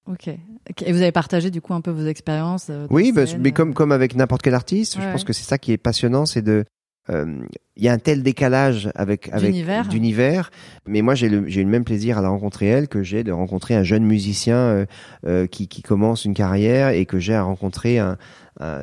Ok. 0.06 0.28
Et 0.28 0.92
vous 0.92 1.02
avez 1.02 1.12
partagé 1.12 1.50
du 1.50 1.60
coup 1.60 1.74
un 1.74 1.80
peu 1.80 1.90
vos 1.90 2.06
expériences. 2.06 2.68
euh, 2.70 2.86
Oui, 2.90 3.12
bah, 3.12 3.22
mais 3.38 3.48
euh, 3.48 3.52
comme 3.52 3.74
comme 3.74 3.92
avec 3.92 4.14
n'importe 4.14 4.42
quel 4.42 4.54
artiste, 4.54 4.98
je 5.00 5.10
pense 5.10 5.24
que 5.24 5.32
c'est 5.32 5.44
ça 5.44 5.58
qui 5.58 5.72
est 5.72 5.78
passionnant, 5.78 6.26
c'est 6.26 6.42
de 6.42 6.52
euh, 6.52 6.64
il 7.08 7.82
y 7.84 7.88
a 7.88 7.92
un 7.92 7.98
tel 7.98 8.22
décalage 8.22 8.90
avec 8.94 9.28
avec 9.32 9.50
D'univers. 9.88 10.50
mais 10.86 11.02
moi 11.02 11.14
j'ai 11.14 11.28
le 11.28 11.46
j'ai 11.46 11.60
eu 11.60 11.64
le 11.64 11.70
même 11.70 11.84
plaisir 11.84 12.18
à 12.18 12.22
la 12.22 12.28
rencontrer 12.28 12.66
elle 12.66 12.88
que 12.88 13.02
j'ai 13.02 13.22
de 13.22 13.32
rencontrer 13.32 13.74
un 13.74 13.82
jeune 13.84 14.04
musicien 14.04 14.56
euh, 14.56 14.86
euh, 15.26 15.46
qui 15.46 15.68
qui 15.68 15.82
commence 15.82 16.24
une 16.24 16.34
carrière 16.34 16.88
et 16.88 17.06
que 17.06 17.18
j'ai 17.18 17.34
à 17.34 17.42
rencontrer 17.42 17.98
un, 17.98 18.16
un 18.60 18.80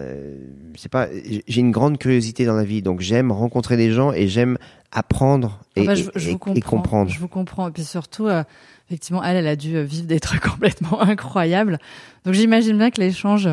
sais 0.78 0.90
pas 0.90 1.08
j'ai 1.48 1.60
une 1.62 1.72
grande 1.72 1.98
curiosité 1.98 2.46
dans 2.46 2.56
la 2.56 2.64
vie 2.64 2.82
donc 2.82 3.02
j'aime 3.02 3.32
rencontrer 3.32 3.78
des 3.78 3.92
gens 3.92 4.14
et 4.14 4.28
j'aime 4.28 4.58
apprendre 4.92 5.60
et, 5.76 5.82
Ah 5.82 5.86
bah, 5.88 5.96
je, 5.96 6.04
et- 6.04 6.12
je 6.16 6.30
et 6.56 6.62
comprendre. 6.62 7.10
Je 7.10 7.20
vous 7.20 7.28
comprends. 7.28 7.68
Et 7.68 7.72
puis 7.72 7.84
surtout, 7.84 8.28
euh, 8.28 8.44
effectivement, 8.88 9.24
elle, 9.24 9.38
elle 9.38 9.48
a 9.48 9.56
dû 9.56 9.76
euh, 9.76 9.82
vivre 9.84 10.06
des 10.06 10.20
trucs 10.20 10.42
complètement 10.52 11.02
incroyables. 11.02 11.80
Donc 12.26 12.36
j'imagine 12.36 12.78
bien 12.78 12.92
que 12.92 13.02
l'échange, 13.02 13.50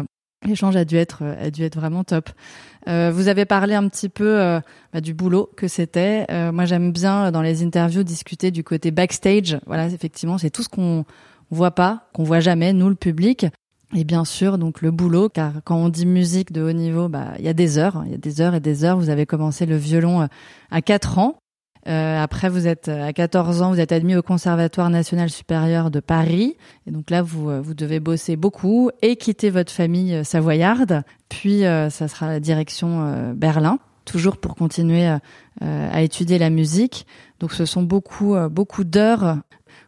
l'échange 0.47 0.77
a 0.77 0.85
dû 0.85 0.97
être, 0.97 1.21
euh, 1.23 1.47
a 1.47 1.51
dû 1.51 1.63
être 1.65 1.77
vraiment 1.77 2.05
top. 2.05 2.29
Euh, 2.89 3.11
vous 3.13 3.29
avez 3.29 3.45
parlé 3.45 3.75
un 3.75 3.89
petit 3.89 4.09
peu 4.09 4.41
euh, 4.41 4.61
bah, 4.93 5.01
du 5.01 5.15
boulot 5.15 5.51
que 5.57 5.69
c'était. 5.69 6.27
Euh, 6.31 6.53
moi, 6.53 6.65
j'aime 6.65 6.93
bien 6.93 7.27
euh, 7.27 7.31
dans 7.31 7.43
les 7.43 7.63
interviews 7.63 8.03
discuter 8.03 8.51
du 8.51 8.65
côté 8.65 8.91
backstage. 8.91 9.59
Voilà, 9.67 9.87
effectivement, 9.87 10.39
c'est 10.39 10.51
tout 10.51 10.63
ce 10.63 10.69
qu'on 10.69 11.05
voit 11.51 11.73
pas, 11.73 12.09
qu'on 12.15 12.25
voit 12.25 12.41
jamais, 12.41 12.73
nous 12.73 12.89
le 12.89 12.95
public. 12.95 13.47
Et 13.95 14.05
bien 14.05 14.25
sûr, 14.25 14.57
donc 14.57 14.83
le 14.83 14.93
boulot, 14.93 15.29
car 15.29 15.55
quand 15.65 15.77
on 15.77 15.89
dit 15.89 16.07
musique 16.07 16.53
de 16.53 16.63
haut 16.63 16.73
niveau, 16.73 17.09
bah 17.09 17.33
il 17.41 17.45
y 17.45 17.49
a 17.49 17.53
des 17.53 17.77
heures, 17.77 17.97
hein, 17.97 18.05
il 18.07 18.13
y 18.13 18.15
a 18.15 18.19
des 18.19 18.41
heures 18.41 18.55
et 18.55 18.61
des 18.61 18.85
heures. 18.85 18.97
Vous 18.97 19.11
avez 19.11 19.27
commencé 19.27 19.67
le 19.67 19.77
violon 19.77 20.29
à 20.71 20.81
4 20.81 21.19
ans. 21.19 21.40
Euh, 21.89 22.23
après, 22.23 22.49
vous 22.49 22.67
êtes 22.67 22.89
euh, 22.89 23.07
à 23.07 23.13
14 23.13 23.63
ans, 23.63 23.73
vous 23.73 23.81
êtes 23.81 23.93
admis 23.93 24.15
au 24.15 24.23
Conservatoire 24.23 24.91
national 24.91 25.31
supérieur 25.31 25.91
de 25.91 26.01
Paris. 26.01 26.57
Et 26.87 26.91
donc 26.91 27.11
là, 27.11 27.23
vous, 27.23 27.49
euh, 27.49 27.61
vous 27.61 27.75
devez 27.75 28.01
bosser 28.01 28.37
beaucoup 28.37 28.91
et 29.03 29.17
quitter 29.17 29.51
votre 29.51 29.73
famille 29.73 30.15
euh, 30.15 30.25
savoyarde. 30.25 31.03
Puis, 31.29 31.65
euh, 31.65 31.89
ça 31.89 32.09
sera 32.09 32.27
la 32.27 32.41
direction 32.41 33.03
euh, 33.03 33.33
Berlin, 33.33 33.79
toujours 34.05 34.37
pour 34.37 34.57
continuer 34.57 35.07
à 35.61 36.03
étudier 36.03 36.39
la 36.39 36.51
musique. 36.51 37.07
Donc, 37.39 37.53
ce 37.53 37.65
sont 37.65 37.83
beaucoup, 37.83 38.35
beaucoup 38.51 38.83
d'heures. 38.83 39.37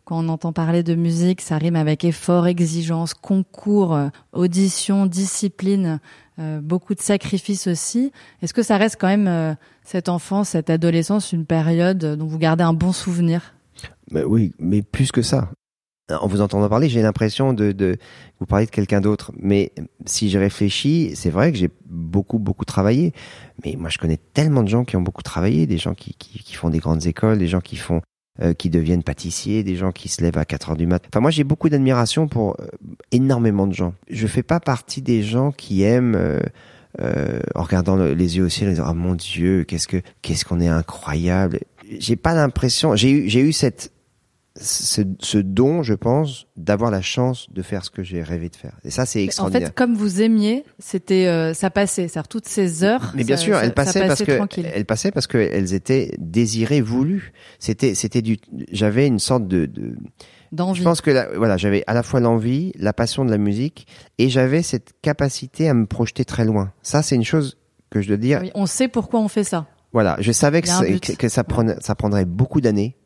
Quand 0.05 0.23
on 0.25 0.29
entend 0.29 0.53
parler 0.53 0.83
de 0.83 0.95
musique, 0.95 1.41
ça 1.41 1.57
rime 1.57 1.77
avec 1.77 2.05
effort, 2.05 2.47
exigence, 2.47 3.15
concours, 3.15 3.99
audition, 4.33 5.07
discipline, 5.07 5.99
beaucoup 6.39 6.95
de 6.95 7.01
sacrifices 7.01 7.67
aussi. 7.67 8.13
Est-ce 8.43 8.55
que 8.55 8.63
ça 8.63 8.77
reste 8.77 8.97
quand 9.01 9.09
même 9.09 9.57
cette 9.85 10.09
enfance, 10.09 10.51
cette 10.51 10.71
adolescence, 10.71 11.33
une 11.33 11.47
période 11.47 11.99
dont 11.99 12.27
vous 12.27 12.39
gardez 12.39 12.65
un 12.65 12.73
bon 12.73 12.93
souvenir 12.93 13.55
Bah 14.11 14.23
oui, 14.27 14.53
mais 14.59 14.83
plus 14.83 15.13
que 15.13 15.23
ça. 15.23 15.51
En 16.11 16.27
vous 16.27 16.41
entendant 16.41 16.69
parler, 16.69 16.89
j'ai 16.89 17.01
l'impression 17.01 17.53
de, 17.53 17.73
de 17.73 17.97
vous 18.39 18.47
parler 18.47 18.67
de 18.67 18.71
quelqu'un 18.71 19.01
d'autre. 19.01 19.33
Mais 19.39 19.73
si 20.05 20.31
je 20.31 20.39
réfléchis, 20.39 21.13
c'est 21.15 21.31
vrai 21.31 21.53
que 21.53 21.59
j'ai 21.59 21.71
beaucoup 21.87 22.39
beaucoup 22.39 22.65
travaillé. 22.65 23.13
Mais 23.65 23.77
moi, 23.79 23.89
je 23.89 23.99
connais 23.99 24.19
tellement 24.35 24.63
de 24.63 24.69
gens 24.69 24.85
qui 24.85 24.97
ont 24.97 25.03
beaucoup 25.03 25.23
travaillé, 25.23 25.67
des 25.67 25.79
gens 25.79 25.95
qui, 25.95 26.15
qui, 26.15 26.41
qui 26.41 26.55
font 26.55 26.71
des 26.71 26.81
grandes 26.81 27.07
écoles, 27.07 27.39
des 27.39 27.47
gens 27.47 27.61
qui 27.61 27.77
font 27.77 28.03
euh, 28.41 28.55
qui 28.55 28.71
deviennent 28.71 29.03
pâtissiers, 29.03 29.63
des 29.63 29.77
gens 29.77 29.93
qui 29.93 30.09
se 30.09 30.23
lèvent 30.23 30.39
à 30.39 30.47
4 30.47 30.71
heures 30.71 30.77
du 30.79 30.87
mat. 30.87 31.05
Enfin, 31.07 31.21
moi, 31.21 31.31
j'ai 31.31 31.45
beaucoup 31.45 31.69
d'admiration 31.69 32.29
pour 32.29 32.57
euh, 32.61 32.67
énormément 33.11 33.67
de 33.67 33.75
gens. 33.75 33.93
Je 34.09 34.27
fais 34.27 34.43
pas 34.43 34.59
partie 34.59 35.03
des 35.03 35.23
gens 35.23 35.53
qui 35.53 35.83
aiment 35.83 36.15
euh, 36.15 36.41
euh, 37.01 37.41
en 37.55 37.63
regardant 37.63 37.97
le- 37.97 38.15
les 38.15 38.37
yeux 38.37 38.45
au 38.45 38.49
ciel, 38.49 38.69
en 38.69 38.73
disant, 38.73 38.87
oh 38.91 38.95
mon 38.95 39.15
Dieu, 39.15 39.65
qu'est-ce 39.65 39.89
que 39.89 40.03
qu'est-ce 40.21 40.45
qu'on 40.45 40.61
est 40.61 40.69
incroyable. 40.69 41.61
J'ai 41.99 42.17
pas 42.17 42.35
l'impression. 42.35 42.95
J'ai 42.97 43.11
eu 43.11 43.29
j'ai 43.29 43.41
eu 43.41 43.53
cette 43.53 43.93
ce, 44.61 45.01
ce 45.21 45.39
don, 45.39 45.83
je 45.83 45.95
pense, 45.95 46.47
d'avoir 46.59 46.91
la 46.91 47.01
chance 47.01 47.47
de 47.55 47.63
faire 47.63 47.83
ce 47.87 47.91
que 47.91 48.03
j'ai 48.03 48.23
rêvé 48.23 48.51
de 48.51 48.57
faire. 48.57 48.77
Et 48.85 48.91
ça, 48.91 49.07
c'est 49.07 49.21
En 49.21 49.25
extraordinaire. 49.25 49.69
fait, 49.69 49.75
comme 49.75 49.95
vous 49.95 50.21
aimiez, 50.21 50.65
c'était 50.79 51.27
euh, 51.27 51.55
ça 51.55 51.71
passait, 51.71 52.07
c'est-à-dire 52.09 52.29
toutes 52.29 52.47
ces 52.47 52.85
heures. 52.85 53.13
Mais 53.17 53.25
bien 53.25 53.39
ça- 53.39 53.43
sûr, 53.45 53.57
elles 53.57 53.73
passaient 53.73 54.01
parce 54.01 54.11
passait 54.21 54.27
que 54.27 54.37
tranquille. 54.37 54.69
elles 54.75 54.85
passaient 54.85 55.11
parce 55.11 55.27
qu'elles 55.27 55.73
étaient 55.73 56.15
désirées, 56.19 56.83
voulues. 56.83 57.33
C'était, 57.59 57.95
c'était 57.95 58.21
du. 58.21 58.37
J'avais 58.71 59.07
une 59.07 59.19
sorte 59.19 59.49
de. 59.49 59.65
de 59.65 59.95
d'envie. 60.53 60.81
je 60.81 60.85
pense 60.85 61.01
que 61.01 61.11
la- 61.11 61.29
voilà, 61.37 61.57
j'avais 61.57 61.83
à 61.87 61.95
la 61.95 62.03
fois 62.03 62.21
l'envie, 62.21 62.73
la 62.79 62.93
passion 62.93 63.25
de 63.25 63.31
la 63.31 63.39
musique, 63.39 63.87
et 64.19 64.29
j'avais 64.29 64.63
cette 64.63 64.93
capacité 65.03 65.69
à 65.69 65.75
me 65.75 65.87
projeter 65.87 66.25
très 66.25 66.45
loin. 66.45 66.73
Ça, 66.83 67.03
c'est 67.03 67.15
une 67.17 67.25
chose 67.25 67.57
que 67.91 68.01
je 68.01 68.09
dois 68.09 68.17
dire. 68.17 68.41
Oui, 68.43 68.51
on 68.55 68.67
sait 68.67 68.89
pourquoi 68.89 69.21
on 69.21 69.29
fait 69.29 69.45
ça. 69.45 69.67
Voilà, 69.93 70.17
je 70.21 70.33
savais 70.33 70.63
que, 70.63 70.69
ça, 70.69 70.83
but. 70.83 71.01
que, 71.01 71.13
que 71.13 71.29
ça, 71.29 71.45
prenait, 71.45 71.77
ça 71.81 71.95
prendrait 71.95 72.25
beaucoup 72.25 72.61
d'années, 72.61 72.97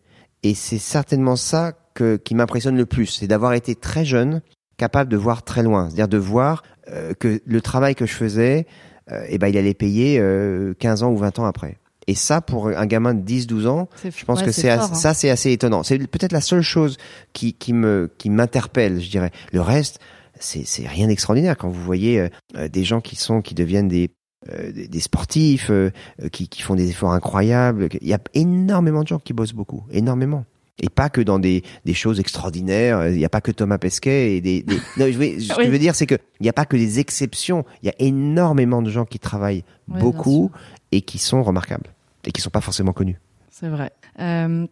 et 0.42 0.54
c'est 0.54 0.78
certainement 0.78 1.36
ça 1.36 1.72
que, 1.94 2.16
qui 2.16 2.34
m'impressionne 2.34 2.76
le 2.76 2.86
plus, 2.86 3.06
c'est 3.06 3.26
d'avoir 3.26 3.54
été 3.54 3.74
très 3.74 4.04
jeune, 4.04 4.42
capable 4.76 5.10
de 5.10 5.16
voir 5.16 5.42
très 5.42 5.62
loin, 5.62 5.86
c'est-à-dire 5.88 6.08
de 6.08 6.18
voir 6.18 6.62
euh, 6.92 7.14
que 7.14 7.40
le 7.44 7.60
travail 7.60 7.94
que 7.94 8.06
je 8.06 8.12
faisais, 8.12 8.66
euh, 9.10 9.24
eh 9.28 9.38
ben, 9.38 9.48
il 9.48 9.56
allait 9.56 9.74
payer 9.74 10.18
euh, 10.20 10.74
15 10.78 11.02
ans 11.02 11.10
ou 11.10 11.16
20 11.16 11.38
ans 11.38 11.46
après. 11.46 11.78
Et 12.08 12.14
ça, 12.14 12.40
pour 12.40 12.68
un 12.68 12.86
gamin 12.86 13.14
de 13.14 13.20
10-12 13.28 13.66
ans, 13.66 13.88
je 14.04 14.24
pense 14.24 14.40
ouais, 14.40 14.46
que 14.46 14.52
c'est 14.52 14.70
hein. 14.70 14.80
ça, 14.94 15.12
c'est 15.12 15.28
assez 15.30 15.50
étonnant. 15.50 15.82
C'est 15.82 15.98
peut-être 15.98 16.32
la 16.32 16.40
seule 16.40 16.62
chose 16.62 16.98
qui, 17.32 17.52
qui 17.52 17.72
me 17.72 18.08
qui 18.18 18.30
m'interpelle, 18.30 19.00
je 19.00 19.10
dirais. 19.10 19.32
Le 19.52 19.60
reste, 19.60 19.98
c'est 20.38 20.86
rien 20.86 21.08
d'extraordinaire 21.08 21.56
quand 21.56 21.68
vous 21.68 21.82
voyez 21.82 22.20
euh, 22.20 22.28
euh, 22.56 22.68
des 22.68 22.84
gens 22.84 23.00
qui 23.00 23.16
sont 23.16 23.42
qui 23.42 23.54
deviennent 23.54 23.88
des 23.88 24.10
euh, 24.52 24.70
des 24.70 24.86
des 24.86 25.00
sportifs, 25.00 25.70
euh, 25.70 25.90
qui, 26.30 26.48
qui 26.48 26.62
font 26.62 26.76
des 26.76 26.90
efforts 26.90 27.12
incroyables. 27.12 27.88
Il 28.00 28.06
y 28.06 28.14
a 28.14 28.20
énormément 28.34 29.02
de 29.02 29.08
gens 29.08 29.18
qui 29.18 29.32
bossent 29.32 29.54
beaucoup, 29.54 29.84
énormément. 29.90 30.44
Et 30.78 30.90
pas 30.90 31.08
que 31.08 31.22
dans 31.22 31.38
des, 31.38 31.62
des 31.86 31.94
choses 31.94 32.20
extraordinaires. 32.20 33.08
Il 33.08 33.16
n'y 33.16 33.24
a 33.24 33.30
pas 33.30 33.40
que 33.40 33.50
Thomas 33.50 33.78
Pesquet 33.78 34.36
et 34.36 34.40
des. 34.42 34.62
des- 34.62 34.76
Non, 34.98 35.06
je 35.10 35.18
veux- 35.18 35.40
ce 35.40 35.54
que 35.54 35.64
je 35.64 35.70
veux 35.70 35.78
dire, 35.78 35.94
c'est 35.96 36.06
que 36.06 36.16
il 36.38 36.42
n'y 36.44 36.50
a 36.50 36.52
pas 36.52 36.66
que 36.66 36.76
des 36.76 37.00
exceptions. 37.00 37.64
Il 37.82 37.86
y 37.86 37.88
a 37.88 37.94
énormément 37.98 38.82
de 38.82 38.90
gens 38.90 39.06
qui 39.06 39.18
travaillent 39.18 39.64
beaucoup 39.88 40.52
et 40.92 41.00
qui 41.00 41.18
sont 41.18 41.42
remarquables 41.42 41.94
et 42.26 42.32
qui 42.32 42.40
sont 42.40 42.50
pas 42.50 42.60
forcément 42.60 42.92
connus. 42.92 43.18
C'est 43.50 43.68
vrai. 43.68 43.92
Euh, 44.20 44.66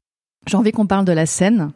J'ai 0.46 0.56
envie 0.56 0.72
qu'on 0.72 0.86
parle 0.86 1.04
de 1.04 1.12
la 1.12 1.26
scène. 1.26 1.72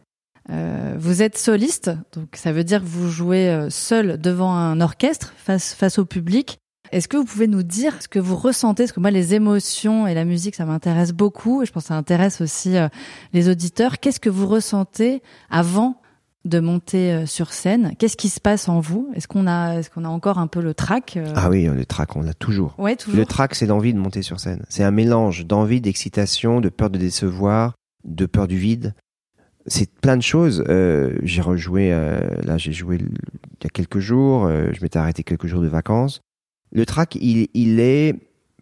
Euh, 0.51 0.95
vous 0.99 1.23
êtes 1.23 1.37
soliste, 1.37 1.91
donc 2.13 2.29
ça 2.35 2.53
veut 2.53 2.65
dire 2.65 2.81
que 2.81 2.87
vous 2.87 3.09
jouez 3.09 3.49
euh, 3.49 3.69
seul 3.71 4.19
devant 4.19 4.55
un 4.55 4.81
orchestre 4.81 5.35
face 5.37 5.75
face 5.75 5.99
au 5.99 6.07
public. 6.07 6.59
Est-ce 6.91 7.07
que 7.07 7.19
vous 7.19 7.25
pouvez 7.27 7.49
nous 7.49 7.63
dire 7.63 8.01
ce 8.01 8.09
que 8.09 8.19
vous 8.19 8.37
ressentez? 8.37 8.85
Parce 8.85 8.93
que 8.93 9.01
moi, 9.01 9.11
les 9.11 9.35
émotions 9.35 10.07
et 10.07 10.15
la 10.15 10.25
musique, 10.25 10.55
ça 10.55 10.65
m'intéresse 10.65 11.13
beaucoup, 11.13 11.63
et 11.63 11.67
je 11.67 11.73
pense 11.73 11.85
que 11.85 11.89
ça 11.89 11.97
intéresse 11.97 12.41
aussi 12.41 12.77
les 13.35 13.51
auditeurs. 13.51 13.99
Qu'est-ce 13.99 14.21
que 14.21 14.31
vous 14.31 14.47
ressentez 14.47 15.23
avant 15.51 16.01
de 16.45 16.61
monter 16.61 17.13
euh, 17.13 17.27
sur 17.27 17.53
scène 17.53 17.93
Qu'est-ce 17.99 18.17
qui 18.17 18.29
se 18.29 18.41
passe 18.41 18.69
en 18.69 18.81
vous? 18.81 19.11
Est-ce 19.15 19.29
qu'on 19.29 19.47
a, 19.47 19.79
est-ce 19.79 19.91
qu'on 19.91 20.05
a 20.05 20.09
encore 20.09 20.39
un 20.39 20.47
peu 20.47 20.61
le 20.61 20.73
trac 20.75 21.17
euh? 21.17 21.33
Ah 21.35 21.51
oui, 21.51 21.65
le 21.65 21.85
trac, 21.85 22.17
on 22.17 22.23
l'a 22.23 22.35
toujours. 22.35 22.75
Ouais, 22.79 22.97
toujours. 22.97 23.19
Le 23.19 23.27
trac, 23.27 23.55
c'est 23.55 23.67
l'envie 23.67 23.93
de 23.93 23.99
monter 23.99 24.23
sur 24.23 24.41
scène. 24.41 24.65
C'est 24.69 24.85
un 24.85 24.91
mélange 24.91 25.47
d'envie, 25.47 25.81
d'excitation, 25.81 26.61
de 26.61 26.69
peur 26.69 26.91
de 26.91 26.99
décevoir, 26.99 27.75
de 28.05 28.27
peur 28.27 28.47
du 28.49 28.57
vide. 28.57 28.95
C'est 29.67 29.93
plein 30.01 30.17
de 30.17 30.23
choses. 30.23 30.65
Euh, 30.69 31.19
j'ai 31.23 31.43
rejoué, 31.43 31.93
euh, 31.93 32.21
là, 32.45 32.57
j'ai 32.57 32.73
joué 32.73 32.97
il 33.01 33.65
y 33.65 33.67
a 33.67 33.71
quelques 33.71 33.99
jours. 33.99 34.47
euh, 34.47 34.71
je 34.73 34.81
m'étais 34.81 34.99
arrêté 34.99 35.25
quelques 35.25 35.47
jours 35.47 35.61
de 35.61 35.69
vacances. 35.69 36.21
Le 36.73 36.87
track, 36.87 37.17
il, 37.21 37.49
il 37.55 37.81
est 37.81 38.15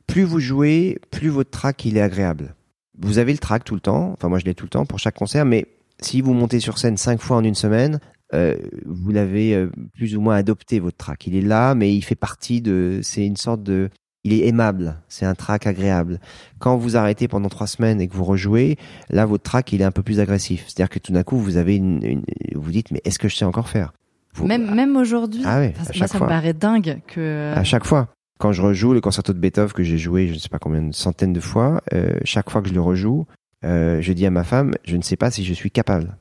plus 0.07 0.23
vous 0.23 0.41
jouez, 0.41 0.99
plus 1.11 1.29
votre 1.29 1.51
track 1.51 1.85
il 1.85 1.97
est 1.97 2.01
agréable. 2.03 2.55
Vous 2.99 3.19
avez 3.19 3.33
le 3.33 3.39
track 3.39 3.65
tout 3.65 3.75
le 3.75 3.81
temps. 3.81 4.13
Enfin, 4.15 4.29
moi, 4.29 4.39
je 4.39 4.45
l'ai 4.47 4.55
tout 4.55 4.65
le 4.65 4.71
temps 4.71 4.87
pour 4.87 4.99
chaque 4.99 5.17
concert. 5.17 5.45
Mais 5.45 5.67
si 6.01 6.21
vous 6.21 6.35
montez 6.35 6.61
sur 6.61 6.79
scène 6.79 6.97
cinq 6.97 7.21
fois 7.21 7.37
en 7.37 7.45
une 7.45 7.55
semaine, 7.55 8.01
euh, 8.35 8.57
vous 8.87 9.13
l'avez 9.13 9.55
euh, 9.55 9.71
plus 9.95 10.17
ou 10.17 10.21
moins 10.21 10.37
adopté 10.37 10.79
votre 10.81 10.97
track. 10.97 11.27
Il 11.27 11.37
est 11.37 11.41
là, 11.43 11.75
mais 11.75 11.95
il 11.95 12.03
fait 12.03 12.15
partie 12.17 12.61
de. 12.61 13.01
C'est 13.03 13.25
une 13.25 13.37
sorte 13.37 13.63
de. 13.63 13.89
Il 14.25 14.33
est 14.33 14.49
aimable. 14.49 14.97
C'est 15.09 15.25
un 15.25 15.37
track 15.37 15.69
agréable. 15.69 16.19
Quand 16.59 16.77
vous 16.77 16.97
arrêtez 16.97 17.29
pendant 17.29 17.49
trois 17.49 17.69
semaines 17.69 18.01
et 18.01 18.09
que 18.09 18.15
vous 18.15 18.25
rejouez, 18.25 18.77
là, 19.09 19.25
votre 19.25 19.45
track 19.45 19.73
il 19.73 19.81
est 19.81 19.85
un 19.85 19.93
peu 19.93 20.03
plus 20.03 20.19
agressif. 20.19 20.65
C'est-à-dire 20.67 20.91
que 20.91 20.99
tout 20.99 21.13
d'un 21.13 21.23
coup, 21.23 21.37
vous 21.39 21.57
avez 21.59 21.77
une, 21.77 22.03
une- 22.05 22.25
vous 22.57 22.73
dites, 22.73 22.91
mais 22.91 23.01
est-ce 23.05 23.21
que 23.21 23.29
je 23.29 23.37
sais 23.37 23.45
encore 23.45 23.69
faire? 23.69 23.93
Vous- 24.35 24.47
Même 24.47 24.75
même 24.75 24.97
aujourd'hui. 24.97 25.43
Ah 25.47 25.59
à 25.59 25.61
moi, 25.61 25.71
chaque 25.93 26.09
ça 26.09 26.19
fois. 26.19 26.27
me 26.27 26.31
paraît 26.33 26.53
dingue 26.55 27.01
que. 27.07 27.53
À 27.55 27.63
chaque 27.65 27.85
fois. 27.87 28.09
Quand 28.39 28.53
je 28.53 28.61
rejoue 28.61 28.93
le 28.93 29.01
concerto 29.01 29.33
de 29.33 29.39
Beethoven 29.39 29.73
que 29.73 29.83
j'ai 29.83 29.97
joué, 29.97 30.27
je 30.29 30.35
ne 30.35 30.39
sais 30.39 30.51
pas 30.51 30.59
combien 30.59 30.83
de 30.83 30.93
centaines 30.93 31.33
de 31.33 31.41
fois, 31.41 31.81
euh, 31.95 32.19
chaque 32.25 32.51
fois 32.51 32.61
que 32.61 32.69
je 32.69 32.75
le 32.75 32.83
rejoue, 32.83 33.27
euh, 33.67 34.01
je 34.01 34.13
dis 34.13 34.25
à 34.27 34.31
ma 34.31 34.45
femme, 34.45 34.73
je 34.85 34.97
ne 34.97 35.03
sais 35.03 35.17
pas 35.17 35.31
si 35.31 35.45
je 35.45 35.53
suis 35.53 35.71
capable. 35.71 36.17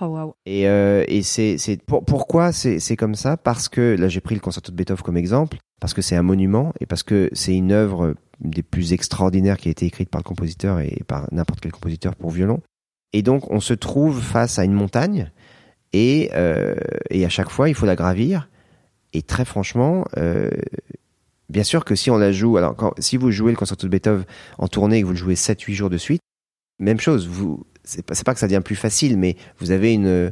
Oh. 0.00 0.34
Et, 0.46 0.68
euh, 0.68 1.04
et 1.06 1.22
c'est, 1.22 1.58
c'est 1.58 1.80
pour- 1.80 2.04
pourquoi 2.04 2.50
c'est, 2.52 2.80
c'est 2.80 2.96
comme 2.96 3.14
ça? 3.14 3.36
Parce 3.36 3.68
que 3.68 3.94
là, 3.98 4.08
j'ai 4.08 4.20
pris 4.20 4.34
le 4.34 4.40
concerto 4.40 4.72
de 4.72 4.76
Beethoven 4.76 5.02
comme 5.02 5.16
exemple, 5.16 5.58
parce 5.80 5.94
que 5.94 6.02
c'est 6.02 6.16
un 6.16 6.22
monument 6.22 6.72
et 6.80 6.86
parce 6.86 7.02
que 7.04 7.30
c'est 7.32 7.54
une 7.54 7.70
œuvre 7.70 8.14
des 8.40 8.62
plus 8.62 8.92
extraordinaires 8.92 9.56
qui 9.58 9.68
a 9.68 9.70
été 9.70 9.86
écrite 9.86 10.10
par 10.10 10.20
le 10.20 10.24
compositeur 10.24 10.80
et 10.80 11.02
par 11.06 11.28
n'importe 11.32 11.60
quel 11.60 11.72
compositeur 11.72 12.16
pour 12.16 12.30
violon. 12.30 12.60
Et 13.12 13.22
donc, 13.22 13.50
on 13.50 13.60
se 13.60 13.74
trouve 13.74 14.20
face 14.20 14.58
à 14.58 14.64
une 14.64 14.72
montagne 14.72 15.30
et, 15.92 16.30
euh, 16.34 16.74
et 17.10 17.24
à 17.24 17.28
chaque 17.28 17.50
fois, 17.50 17.68
il 17.68 17.74
faut 17.74 17.86
la 17.86 17.96
gravir. 17.96 18.48
Et 19.12 19.22
très 19.22 19.44
franchement, 19.44 20.04
euh, 20.18 20.50
bien 21.48 21.62
sûr 21.62 21.84
que 21.84 21.94
si 21.94 22.10
on 22.10 22.18
la 22.18 22.32
joue, 22.32 22.56
alors 22.56 22.74
quand, 22.76 22.92
si 22.98 23.16
vous 23.16 23.30
jouez 23.30 23.52
le 23.52 23.56
concerto 23.56 23.86
de 23.86 23.92
Beethoven 23.92 24.24
en 24.58 24.68
tournée 24.68 24.98
et 24.98 25.00
que 25.02 25.06
vous 25.06 25.12
le 25.12 25.18
jouez 25.18 25.34
7-8 25.36 25.72
jours 25.74 25.90
de 25.90 25.96
suite, 25.98 26.20
même 26.78 27.00
chose, 27.00 27.26
vous, 27.28 27.64
c'est 27.84 28.02
pas, 28.04 28.14
que 28.34 28.40
ça 28.40 28.46
devient 28.46 28.62
plus 28.64 28.76
facile, 28.76 29.16
mais 29.18 29.36
vous 29.58 29.70
avez 29.70 29.92
une, 29.94 30.30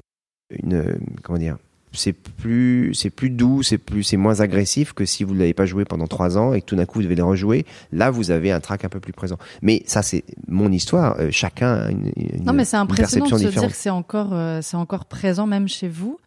une, 0.63 0.99
comment 1.23 1.39
dire, 1.39 1.57
c'est 1.93 2.13
plus, 2.13 2.93
c'est 2.95 3.11
plus 3.11 3.31
doux, 3.31 3.63
c'est 3.63 3.79
plus, 3.79 4.03
c'est 4.03 4.17
moins 4.17 4.41
agressif 4.41 4.93
que 4.95 5.05
si 5.05 5.23
vous 5.23 5.33
ne 5.35 5.39
l'avez 5.39 5.55
pas 5.55 5.65
joué 5.65 5.85
pendant 5.85 6.09
trois 6.09 6.37
ans 6.37 6.53
et 6.53 6.61
que 6.61 6.67
tout 6.67 6.75
d'un 6.75 6.87
coup 6.87 6.99
vous 6.99 7.05
devez 7.05 7.15
le 7.15 7.23
rejouer. 7.23 7.65
Là, 7.93 8.11
vous 8.11 8.33
avez 8.33 8.51
un 8.51 8.59
track 8.59 8.85
un 8.85 8.89
peu 8.89 8.99
plus 8.99 9.13
présent. 9.13 9.39
Mais 9.63 9.83
ça, 9.87 10.03
c'est 10.03 10.25
mon 10.49 10.73
histoire. 10.73 11.15
Euh, 11.21 11.29
chacun 11.31 11.73
a 11.75 11.91
une, 11.93 12.11
une- 12.17 12.45
Non, 12.45 12.53
mais 12.53 12.65
c'est 12.65 12.77
impressionnant 12.77 13.27
de 13.27 13.31
se 13.31 13.37
différente. 13.37 13.69
dire 13.69 13.77
que 13.77 13.81
c'est 13.81 13.91
encore, 13.91 14.33
euh, 14.33 14.59
c'est 14.61 14.77
encore 14.77 15.05
présent 15.05 15.47
même 15.47 15.69
chez 15.69 15.87
vous. 15.89 16.19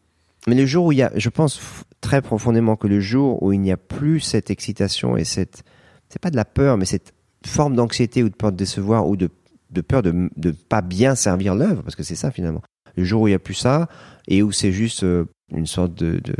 Mais 0.47 0.55
le 0.55 0.65
jour 0.65 0.85
où 0.85 0.91
il 0.93 0.99
y 0.99 1.03
a, 1.03 1.11
je 1.17 1.27
pense 1.27 1.59
très 1.99 2.21
profondément 2.21 2.77
que 2.77 2.87
le 2.87 3.01
jour 3.01 3.43
où 3.43 3.51
il 3.51 3.59
n'y 3.59 3.71
a 3.73 3.77
plus 3.77 4.21
cette 4.21 4.49
excitation 4.49 5.17
et 5.17 5.25
cette, 5.25 5.63
c'est 6.07 6.21
pas 6.21 6.29
de 6.31 6.37
la 6.37 6.45
peur, 6.45 6.77
mais 6.77 6.85
cette 6.85 7.13
forme 7.45 7.75
d'anxiété 7.75 8.23
ou 8.23 8.29
de 8.29 8.35
peur 8.35 8.53
de 8.53 8.57
décevoir 8.57 9.05
ou 9.09 9.17
de, 9.17 9.29
de 9.71 9.81
peur 9.81 10.01
de 10.01 10.29
de 10.35 10.51
pas 10.51 10.81
bien 10.81 11.15
servir 11.15 11.55
l'œuvre, 11.55 11.81
parce 11.81 11.95
que 11.95 12.03
c'est 12.03 12.15
ça 12.15 12.31
finalement. 12.31 12.61
Le 12.95 13.03
jour 13.03 13.21
où 13.21 13.27
il 13.27 13.31
n'y 13.31 13.35
a 13.35 13.39
plus 13.39 13.53
ça 13.53 13.87
et 14.27 14.41
où 14.41 14.51
c'est 14.51 14.71
juste 14.71 15.03
euh, 15.03 15.25
une 15.53 15.67
sorte 15.67 15.93
de, 15.93 16.19
de, 16.23 16.35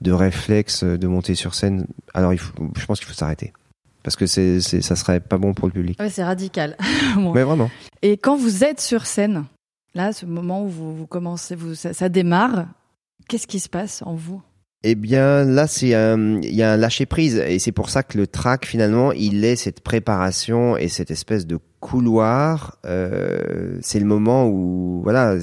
de 0.00 0.12
réflexe 0.12 0.84
de 0.84 1.06
monter 1.06 1.34
sur 1.34 1.54
scène, 1.54 1.86
alors 2.14 2.32
il 2.32 2.38
faut, 2.38 2.52
je 2.76 2.84
pense 2.86 2.98
qu'il 2.98 3.08
faut 3.08 3.14
s'arrêter. 3.14 3.52
Parce 4.02 4.16
que 4.16 4.26
c'est, 4.26 4.60
c'est, 4.60 4.82
ça 4.82 4.96
serait 4.96 5.20
pas 5.20 5.38
bon 5.38 5.54
pour 5.54 5.68
le 5.68 5.72
public. 5.72 5.98
Ouais, 6.00 6.10
c'est 6.10 6.24
radical. 6.24 6.76
Bon. 7.14 7.32
Mais 7.32 7.42
vraiment. 7.42 7.70
Et 8.02 8.16
quand 8.16 8.36
vous 8.36 8.64
êtes 8.64 8.80
sur 8.80 9.06
scène, 9.06 9.44
là, 9.94 10.12
ce 10.12 10.26
moment 10.26 10.64
où 10.64 10.68
vous, 10.68 10.96
vous 10.96 11.06
commencez, 11.06 11.54
vous, 11.54 11.74
ça, 11.74 11.92
ça 11.92 12.08
démarre, 12.08 12.66
qu'est-ce 13.28 13.46
qui 13.46 13.60
se 13.60 13.68
passe 13.68 14.02
en 14.02 14.14
vous? 14.14 14.42
Eh 14.84 14.94
bien, 14.96 15.44
là, 15.44 15.66
c'est 15.66 15.94
un, 15.94 16.40
il 16.42 16.54
y 16.54 16.62
a 16.62 16.72
un 16.72 16.76
lâcher 16.76 17.06
prise, 17.06 17.36
et 17.36 17.58
c'est 17.60 17.70
pour 17.72 17.88
ça 17.88 18.02
que 18.02 18.18
le 18.18 18.26
track, 18.26 18.66
finalement, 18.66 19.12
il 19.12 19.44
est 19.44 19.54
cette 19.56 19.80
préparation 19.80 20.76
et 20.76 20.88
cette 20.88 21.10
espèce 21.12 21.46
de 21.46 21.58
couloir. 21.78 22.78
Euh, 22.84 23.78
c'est 23.80 24.00
le 24.00 24.06
moment 24.06 24.48
où, 24.48 25.00
voilà, 25.04 25.36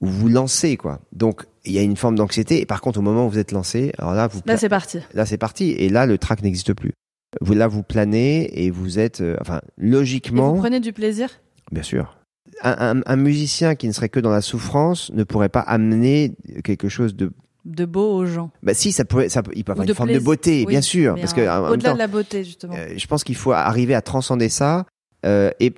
où 0.00 0.06
vous 0.06 0.28
lancez, 0.28 0.76
quoi. 0.76 1.00
Donc, 1.12 1.44
il 1.64 1.72
y 1.72 1.78
a 1.78 1.82
une 1.82 1.96
forme 1.96 2.16
d'anxiété, 2.16 2.60
et 2.60 2.66
par 2.66 2.82
contre, 2.82 2.98
au 2.98 3.02
moment 3.02 3.26
où 3.26 3.30
vous 3.30 3.38
êtes 3.38 3.52
lancé, 3.52 3.92
alors 3.98 4.12
là, 4.12 4.26
vous, 4.26 4.40
Là, 4.44 4.58
c'est 4.58 4.68
parti. 4.68 4.98
là, 5.14 5.24
c'est 5.24 5.38
parti, 5.38 5.70
et 5.70 5.88
là, 5.88 6.04
le 6.04 6.18
track 6.18 6.42
n'existe 6.42 6.74
plus. 6.74 6.92
Vous 7.40 7.54
là, 7.54 7.66
vous 7.66 7.82
planez 7.82 8.64
et 8.64 8.70
vous 8.70 8.98
êtes, 8.98 9.20
euh, 9.22 9.36
enfin, 9.40 9.60
Et 9.80 9.86
logiquement, 9.86 10.52
vous 10.52 10.60
prenez 10.60 10.78
du 10.80 10.92
plaisir? 10.92 11.30
Bien 11.72 11.82
sûr. 11.82 12.18
Un, 12.62 12.98
un, 12.98 13.02
un 13.06 13.16
musicien 13.16 13.74
qui 13.74 13.88
ne 13.88 13.92
serait 13.92 14.08
que 14.10 14.20
dans 14.20 14.30
la 14.30 14.42
souffrance 14.42 15.10
ne 15.12 15.24
pourrait 15.24 15.48
pas 15.48 15.60
amener 15.60 16.34
quelque 16.62 16.88
chose 16.88 17.16
de 17.16 17.32
de 17.64 17.84
beau 17.84 18.12
aux 18.14 18.26
gens. 18.26 18.50
bah 18.62 18.74
si, 18.74 18.92
ça 18.92 19.04
pourrait, 19.04 19.28
ça, 19.28 19.42
peut- 19.42 19.52
il 19.56 19.64
peut 19.64 19.72
avoir 19.72 19.86
de 19.86 19.92
une 19.92 19.96
forme 19.96 20.12
de 20.12 20.18
beauté, 20.18 20.60
Oui, 20.66 20.72
bien 20.72 20.82
sûr, 20.82 21.14
parce 21.16 21.32
que 21.32 21.40
au-delà 21.72 21.94
de 21.94 21.98
la 21.98 22.06
beauté 22.06 22.44
justement. 22.44 22.74
euh, 22.76 22.94
je 22.96 23.06
pense 23.06 23.24
qu'il 23.24 23.36
faut 23.36 23.52
arriver 23.52 23.94
à 23.94 24.02
transcender 24.02 24.48
ça. 24.48 24.86
euh, 25.24 25.50
et 25.60 25.72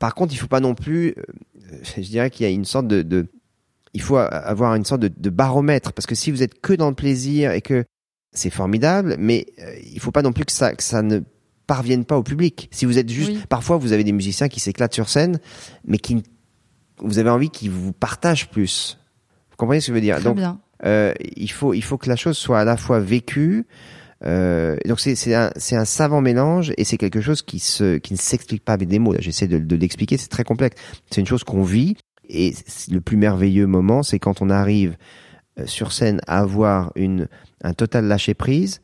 par 0.00 0.14
contre, 0.14 0.32
il 0.34 0.36
faut 0.36 0.48
pas 0.48 0.60
non 0.60 0.74
plus, 0.74 1.14
euh, 1.16 1.22
je 1.96 2.00
dirais 2.02 2.30
qu'il 2.30 2.44
y 2.44 2.48
a 2.48 2.52
une 2.52 2.64
sorte 2.64 2.88
de, 2.88 3.02
de 3.02 3.26
il 3.94 4.02
faut 4.02 4.16
avoir 4.16 4.74
une 4.74 4.84
sorte 4.84 5.00
de, 5.00 5.08
de 5.16 5.30
baromètre, 5.30 5.92
parce 5.92 6.06
que 6.06 6.14
si 6.14 6.30
vous 6.30 6.42
êtes 6.42 6.60
que 6.60 6.72
dans 6.74 6.88
le 6.88 6.94
plaisir 6.94 7.52
et 7.52 7.62
que 7.62 7.84
c'est 8.32 8.50
formidable, 8.50 9.16
mais 9.18 9.46
euh, 9.60 9.74
il 9.92 9.98
faut 10.00 10.10
pas 10.10 10.22
non 10.22 10.32
plus 10.32 10.44
que 10.44 10.52
ça, 10.52 10.74
que 10.74 10.82
ça 10.82 11.02
ne 11.02 11.20
parvienne 11.66 12.04
pas 12.04 12.16
au 12.18 12.22
public. 12.22 12.68
Si 12.72 12.84
vous 12.84 12.98
êtes 12.98 13.08
juste, 13.10 13.30
Oui. 13.30 13.40
parfois 13.48 13.76
vous 13.78 13.92
avez 13.92 14.04
des 14.04 14.12
musiciens 14.12 14.48
qui 14.48 14.60
s'éclatent 14.60 14.92
sur 14.94 15.08
scène, 15.08 15.38
mais 15.86 15.98
qui, 15.98 16.22
vous 16.98 17.18
avez 17.18 17.30
envie 17.30 17.48
qu'ils 17.50 17.70
vous 17.70 17.92
partagent 17.92 18.48
plus. 18.50 18.98
Vous 19.50 19.56
comprenez 19.56 19.80
ce 19.80 19.86
que 19.86 19.92
je 19.92 19.94
veux 19.94 20.00
dire? 20.00 20.16
Très 20.16 20.24
Donc, 20.24 20.36
bien. 20.36 20.60
Euh, 20.84 21.12
il 21.36 21.50
faut 21.50 21.74
il 21.74 21.82
faut 21.82 21.98
que 21.98 22.08
la 22.08 22.16
chose 22.16 22.36
soit 22.36 22.60
à 22.60 22.64
la 22.64 22.76
fois 22.76 23.00
vécue 23.00 23.66
euh, 24.24 24.76
donc 24.84 24.98
c'est 24.98 25.14
c'est 25.14 25.34
un 25.34 25.50
un 25.72 25.84
savant 25.84 26.20
mélange 26.20 26.72
et 26.76 26.84
c'est 26.84 26.96
quelque 26.96 27.20
chose 27.20 27.42
qui 27.42 27.60
se 27.60 27.98
qui 27.98 28.12
ne 28.12 28.18
s'explique 28.18 28.64
pas 28.64 28.72
avec 28.72 28.88
des 28.88 28.98
mots. 28.98 29.14
J'essaie 29.18 29.46
de, 29.46 29.58
de 29.58 29.76
l'expliquer 29.76 30.16
c'est 30.16 30.28
très 30.28 30.44
complexe. 30.44 30.80
C'est 31.10 31.20
une 31.20 31.26
chose 31.26 31.44
qu'on 31.44 31.62
vit 31.62 31.96
et 32.28 32.52
le 32.90 33.00
plus 33.00 33.16
merveilleux 33.16 33.66
moment 33.66 34.02
c'est 34.02 34.18
quand 34.18 34.42
on 34.42 34.50
arrive 34.50 34.96
euh, 35.58 35.66
sur 35.66 35.92
scène 35.92 36.20
à 36.26 36.40
avoir 36.40 36.92
une 36.96 37.28
un 37.62 37.74
total 37.74 38.06
lâcher 38.06 38.34
prise 38.34 38.80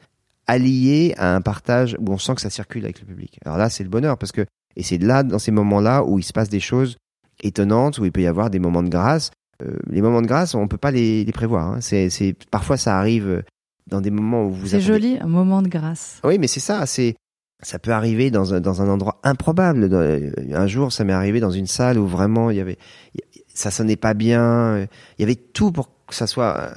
allié 0.47 1.15
à 1.17 1.35
un 1.35 1.41
partage 1.41 1.97
où 1.99 2.13
on 2.13 2.19
sent 2.19 2.37
que 2.37 2.41
ça 2.41 2.51
circule 2.51 2.85
avec 2.85 3.01
le 3.01 3.07
public. 3.07 3.39
Alors 3.45 3.59
là 3.59 3.71
c'est 3.71 3.83
le 3.83 3.91
bonheur 3.91 4.19
parce 4.19 4.33
que 4.33 4.47
et 4.77 4.83
c'est 4.83 4.99
là 4.99 5.25
dans 5.25 5.39
ces 5.41 5.51
moments 5.51 5.81
là 5.81 6.05
où 6.05 6.19
il 6.19 6.25
se 6.25 6.33
passe 6.33 6.49
des 6.49 6.61
choses 6.61 6.97
étonnantes 7.43 7.99
où 7.99 8.05
il 8.05 8.13
peut 8.13 8.23
y 8.23 8.27
avoir 8.27 8.51
des 8.51 8.61
moments 8.61 8.83
de 8.85 8.89
grâce 8.89 9.31
les 9.91 10.03
moments 10.03 10.23
de 10.23 10.27
grâce, 10.27 10.55
on 10.55 10.69
peut 10.69 10.77
pas 10.79 10.91
les, 10.91 11.25
les 11.25 11.33
prévoir. 11.33 11.67
Hein. 11.69 11.79
C'est, 11.81 12.11
c'est 12.11 12.35
parfois 12.51 12.77
ça 12.77 12.99
arrive 12.99 13.29
euh, 13.29 13.43
dans 13.89 14.01
des 14.01 14.11
moments 14.11 14.45
où 14.47 14.51
vous. 14.51 14.67
C'est 14.67 14.77
attendez- 14.77 14.87
joli, 14.87 15.19
un 15.21 15.27
moment 15.27 15.63
de 15.63 15.69
grâce. 15.69 16.21
Oui, 16.25 16.39
mais 16.39 16.47
c'est 16.47 16.61
ça. 16.61 16.87
C'est 16.87 17.15
ça 17.63 17.79
peut 17.79 17.93
arriver 17.93 18.31
dans 18.31 18.53
un 18.55 18.61
dans 18.61 18.83
un 18.83 18.89
endroit 18.89 19.19
improbable. 19.23 19.89
Euh, 19.93 20.31
Un 20.53 20.67
jour, 20.67 20.93
ça 20.93 21.05
m'est 21.05 21.13
arrivé 21.13 21.41
dans 21.41 21.51
une 21.51 21.67
salle 21.67 21.99
où 21.99 22.07
vraiment 22.07 22.51
il 22.51 22.57
y 22.57 22.61
avait 22.61 22.79
ça 23.55 23.71
sonnait 23.71 23.97
pas 23.97 24.15
bien. 24.15 24.79
Il 24.81 25.21
y 25.21 25.23
avait 25.25 25.37
tout 25.37 25.73
pour 25.73 25.89
que 26.07 26.15
ça 26.15 26.27
soit 26.27 26.59
euh, 26.59 26.73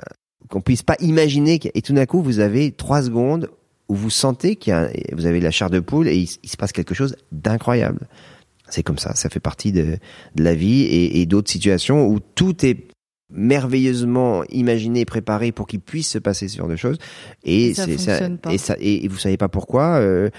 qu'on 0.49 0.61
puisse 0.61 0.83
pas 0.83 0.95
imaginer. 0.99 1.59
Et 1.73 1.81
tout 1.81 1.93
d'un 1.93 2.05
coup, 2.05 2.21
vous 2.21 2.39
avez 2.39 2.71
trois 2.71 3.01
secondes 3.01 3.49
où 3.89 3.95
vous 3.95 4.09
sentez 4.09 4.55
qu'il 4.55 4.71
y 4.71 4.73
a 4.75 4.89
vous 5.13 5.25
avez 5.25 5.39
la 5.39 5.51
chair 5.51 5.69
de 5.69 5.79
poule 5.79 6.07
et 6.07 6.15
il 6.15 6.27
se 6.49 6.57
passe 6.57 6.71
quelque 6.71 6.93
chose 6.93 7.15
d'incroyable. 7.31 8.07
C'est 8.69 8.83
comme 8.83 8.97
ça, 8.97 9.15
ça 9.15 9.29
fait 9.29 9.39
partie 9.39 9.71
de, 9.71 9.97
de 10.35 10.43
la 10.43 10.55
vie 10.55 10.83
et, 10.83 11.21
et 11.21 11.25
d'autres 11.25 11.49
situations 11.51 12.07
où 12.07 12.19
tout 12.19 12.65
est 12.65 12.87
merveilleusement 13.29 14.43
imaginé 14.49 15.01
et 15.01 15.05
préparé 15.05 15.51
pour 15.51 15.67
qu'il 15.67 15.81
puisse 15.81 16.09
se 16.09 16.17
passer 16.17 16.47
ce 16.47 16.57
genre 16.57 16.69
de 16.69 16.77
choses 16.77 16.97
et, 17.43 17.67
Et 17.67 17.73
ça 17.73 17.85
fonctionne 17.85 18.37
pas. 18.37 18.53
et 18.53 18.57
ça 18.57 18.75
et 18.79 19.05
vous 19.09 19.17
savez 19.17 19.35
pas 19.35 19.49
pourquoi 19.49 19.97
euh, 19.99 20.29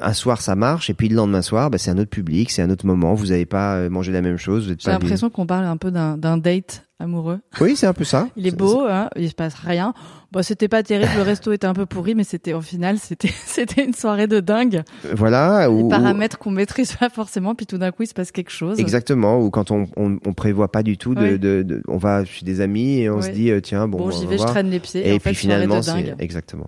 un 0.00 0.12
soir 0.12 0.40
ça 0.42 0.54
marche 0.54 0.90
et 0.90 0.94
puis 0.94 1.08
le 1.08 1.16
lendemain 1.16 1.42
soir 1.42 1.70
bah, 1.70 1.78
c'est 1.78 1.90
un 1.90 1.98
autre 1.98 2.10
public 2.10 2.50
c'est 2.50 2.62
un 2.62 2.70
autre 2.70 2.86
moment 2.86 3.14
vous 3.14 3.32
avez 3.32 3.46
pas 3.46 3.76
euh, 3.76 3.90
mangé 3.90 4.12
la 4.12 4.20
même 4.20 4.36
chose 4.36 4.66
vous 4.66 4.72
êtes 4.72 4.82
J'ai 4.82 4.90
l'impression 4.90 5.30
qu'on 5.30 5.46
parle 5.46 5.64
un 5.64 5.76
peu 5.76 5.90
d'un 5.90 6.16
d'un 6.18 6.36
date 6.36 6.84
amoureux. 6.98 7.40
oui 7.60 7.76
c'est 7.76 7.86
un 7.86 7.94
peu 7.94 8.04
ça 8.04 8.28
Il 8.36 8.46
est 8.46 8.56
beau, 8.56 8.84
hein, 8.86 9.08
il 9.16 9.28
se 9.30 9.34
passe 9.34 9.54
rien. 9.54 9.94
Bon, 10.32 10.42
c'était 10.44 10.68
pas 10.68 10.82
terrible, 10.84 11.10
le 11.16 11.22
resto 11.22 11.50
était 11.50 11.66
un 11.66 11.72
peu 11.74 11.86
pourri, 11.86 12.14
mais 12.14 12.22
c'était 12.22 12.52
au 12.52 12.60
final, 12.60 12.98
c'était 12.98 13.32
c'était 13.46 13.84
une 13.84 13.94
soirée 13.94 14.26
de 14.28 14.38
dingue. 14.40 14.82
voilà 15.14 15.66
Les 15.66 15.72
ou, 15.72 15.88
paramètres 15.88 16.38
qu'on 16.38 16.50
maîtrise 16.52 16.92
pas 16.94 17.08
forcément, 17.08 17.54
puis 17.54 17.66
tout 17.66 17.78
d'un 17.78 17.90
coup 17.90 18.02
il 18.02 18.06
se 18.06 18.14
passe 18.14 18.30
quelque 18.32 18.52
chose. 18.52 18.78
exactement 18.78 19.40
ou 19.40 19.50
quand 19.50 19.70
on, 19.70 19.88
on 19.96 20.18
on 20.26 20.32
prévoit 20.34 20.70
pas 20.70 20.82
du 20.82 20.98
tout 20.98 21.14
de, 21.14 21.22
Oui. 21.22 21.38
de, 21.38 21.62
de- 21.62 21.82
on 21.88 21.96
va 21.96 22.24
chez 22.26 22.44
des 22.44 22.60
amis 22.60 22.98
et 23.00 23.08
on 23.10 23.22
se 23.22 23.30
dit 23.30 23.50
euh, 23.50 23.60
tiens 23.60 23.88
bon, 23.88 23.96
Bon, 23.98 24.06
on 24.08 24.10
j'y 24.10 24.24
va 24.26 24.30
vais, 24.32 24.38
je 24.38 24.44
traîne 24.44 24.70
les 24.70 24.78
pieds. 24.80 25.08
et 25.08 25.12
en 25.12 25.16
puis 25.16 25.30
fait, 25.30 25.34
finalement 25.34 25.78
de 25.78 25.82
c'est 25.82 26.14
exactement 26.18 26.66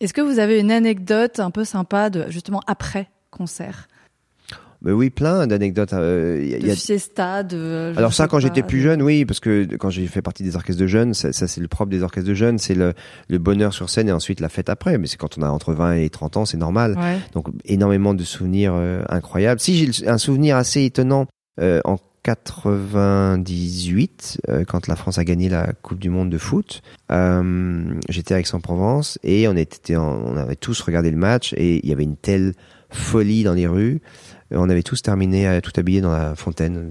Est-ce 0.00 0.12
que 0.12 0.20
vous 0.20 0.38
avez 0.38 0.60
une 0.60 0.70
anecdote 0.72 1.40
un 1.40 1.50
peu 1.50 1.64
sympa 1.64 2.10
de 2.10 2.26
justement 2.30 2.60
après 2.66 3.08
concert, 3.30 3.88
mais 4.82 4.92
oui 4.92 5.08
plein 5.08 5.46
d'anecdotes 5.46 5.92
euh, 5.94 6.40
il 6.42 6.50
y 6.50 6.54
a- 6.54 6.58
de 6.58 6.66
y 6.66 6.70
a 6.70 6.76
fiesta, 6.76 7.42
de. 7.42 7.92
Alors 7.96 8.12
ça, 8.12 8.28
quand 8.28 8.38
j'étais 8.38 8.62
plus 8.62 8.82
jeune, 8.82 9.00
oui, 9.02 9.24
parce 9.24 9.40
que 9.40 9.64
quand 9.76 9.88
j'ai 9.90 10.06
fait 10.06 10.20
partie 10.20 10.42
des 10.42 10.56
orchestres 10.56 10.80
de 10.80 10.86
jeunes, 10.86 11.14
ça, 11.14 11.32
ça, 11.32 11.48
c'est 11.48 11.60
le 11.62 11.68
propre 11.68 11.90
des 11.90 12.02
orchestres 12.02 12.28
de 12.28 12.34
jeunes, 12.34 12.58
c'est 12.58 12.74
le, 12.74 12.92
le 13.28 13.38
bonheur 13.38 13.72
sur 13.72 13.88
scène 13.88 14.08
et 14.08 14.12
ensuite 14.12 14.40
la 14.40 14.48
fête 14.50 14.68
après. 14.68 14.98
Mais 14.98 15.06
c'est 15.06 15.16
quand 15.16 15.38
on 15.38 15.42
a 15.42 15.48
entre 15.48 15.72
20 15.72 15.94
et 15.94 16.10
30 16.10 16.36
ans, 16.36 16.44
c'est 16.44 16.58
normal. 16.58 16.96
Ouais. 16.98 17.18
Donc 17.32 17.46
énormément 17.64 18.12
de 18.14 18.24
souvenirs 18.24 18.74
euh, 18.76 19.02
incroyables. 19.08 19.58
Si 19.60 19.90
j'ai 19.92 20.06
un 20.08 20.18
souvenir 20.18 20.56
assez 20.56 20.84
étonnant 20.84 21.26
euh, 21.60 21.80
en 21.84 21.96
98, 22.24 24.40
euh, 24.48 24.64
quand 24.64 24.86
la 24.88 24.96
France 24.96 25.18
a 25.18 25.24
gagné 25.24 25.48
la 25.48 25.72
Coupe 25.82 25.98
du 26.00 26.10
Monde 26.10 26.30
de 26.30 26.38
foot, 26.38 26.82
euh, 27.12 27.84
j'étais 28.08 28.34
à 28.34 28.40
Aix-en-Provence 28.40 29.18
et 29.22 29.46
on 29.48 29.56
était, 29.56 29.96
en- 29.96 30.20
on 30.24 30.36
avait 30.36 30.56
tous 30.56 30.80
regardé 30.80 31.10
le 31.10 31.16
match 31.16 31.52
et 31.56 31.80
il 31.84 31.88
y 31.88 31.92
avait 31.92 32.04
une 32.04 32.16
telle 32.16 32.54
folie 32.90 33.44
dans 33.44 33.54
les 33.54 33.66
rues. 33.66 34.00
Euh, 34.52 34.56
On 34.58 34.68
avait 34.68 34.82
tous 34.82 35.02
terminé 35.02 35.46
à 35.46 35.60
tout 35.60 35.72
habillé 35.76 36.00
dans 36.00 36.12
la 36.12 36.34
fontaine, 36.34 36.90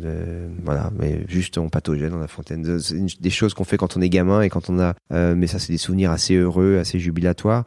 voilà, 0.64 0.92
mais 1.00 1.24
juste 1.28 1.58
on 1.58 1.70
pataugeait 1.70 2.10
dans 2.10 2.20
la 2.20 2.28
fontaine. 2.28 2.80
C'est 2.80 2.96
une- 2.96 3.08
des 3.20 3.30
choses 3.30 3.54
qu'on 3.54 3.64
fait 3.64 3.78
quand 3.78 3.96
on 3.98 4.02
est 4.02 4.10
gamin 4.10 4.42
et 4.42 4.50
quand 4.50 4.70
on 4.70 4.80
a, 4.80 4.96
euh, 5.14 5.36
mais 5.36 5.48
ça 5.48 5.60
c'est 5.60 5.72
des 5.72 5.78
souvenirs 5.78 6.12
assez 6.12 6.36
heureux, 6.36 6.78
assez 6.80 7.00
jubilatoires. 7.00 7.66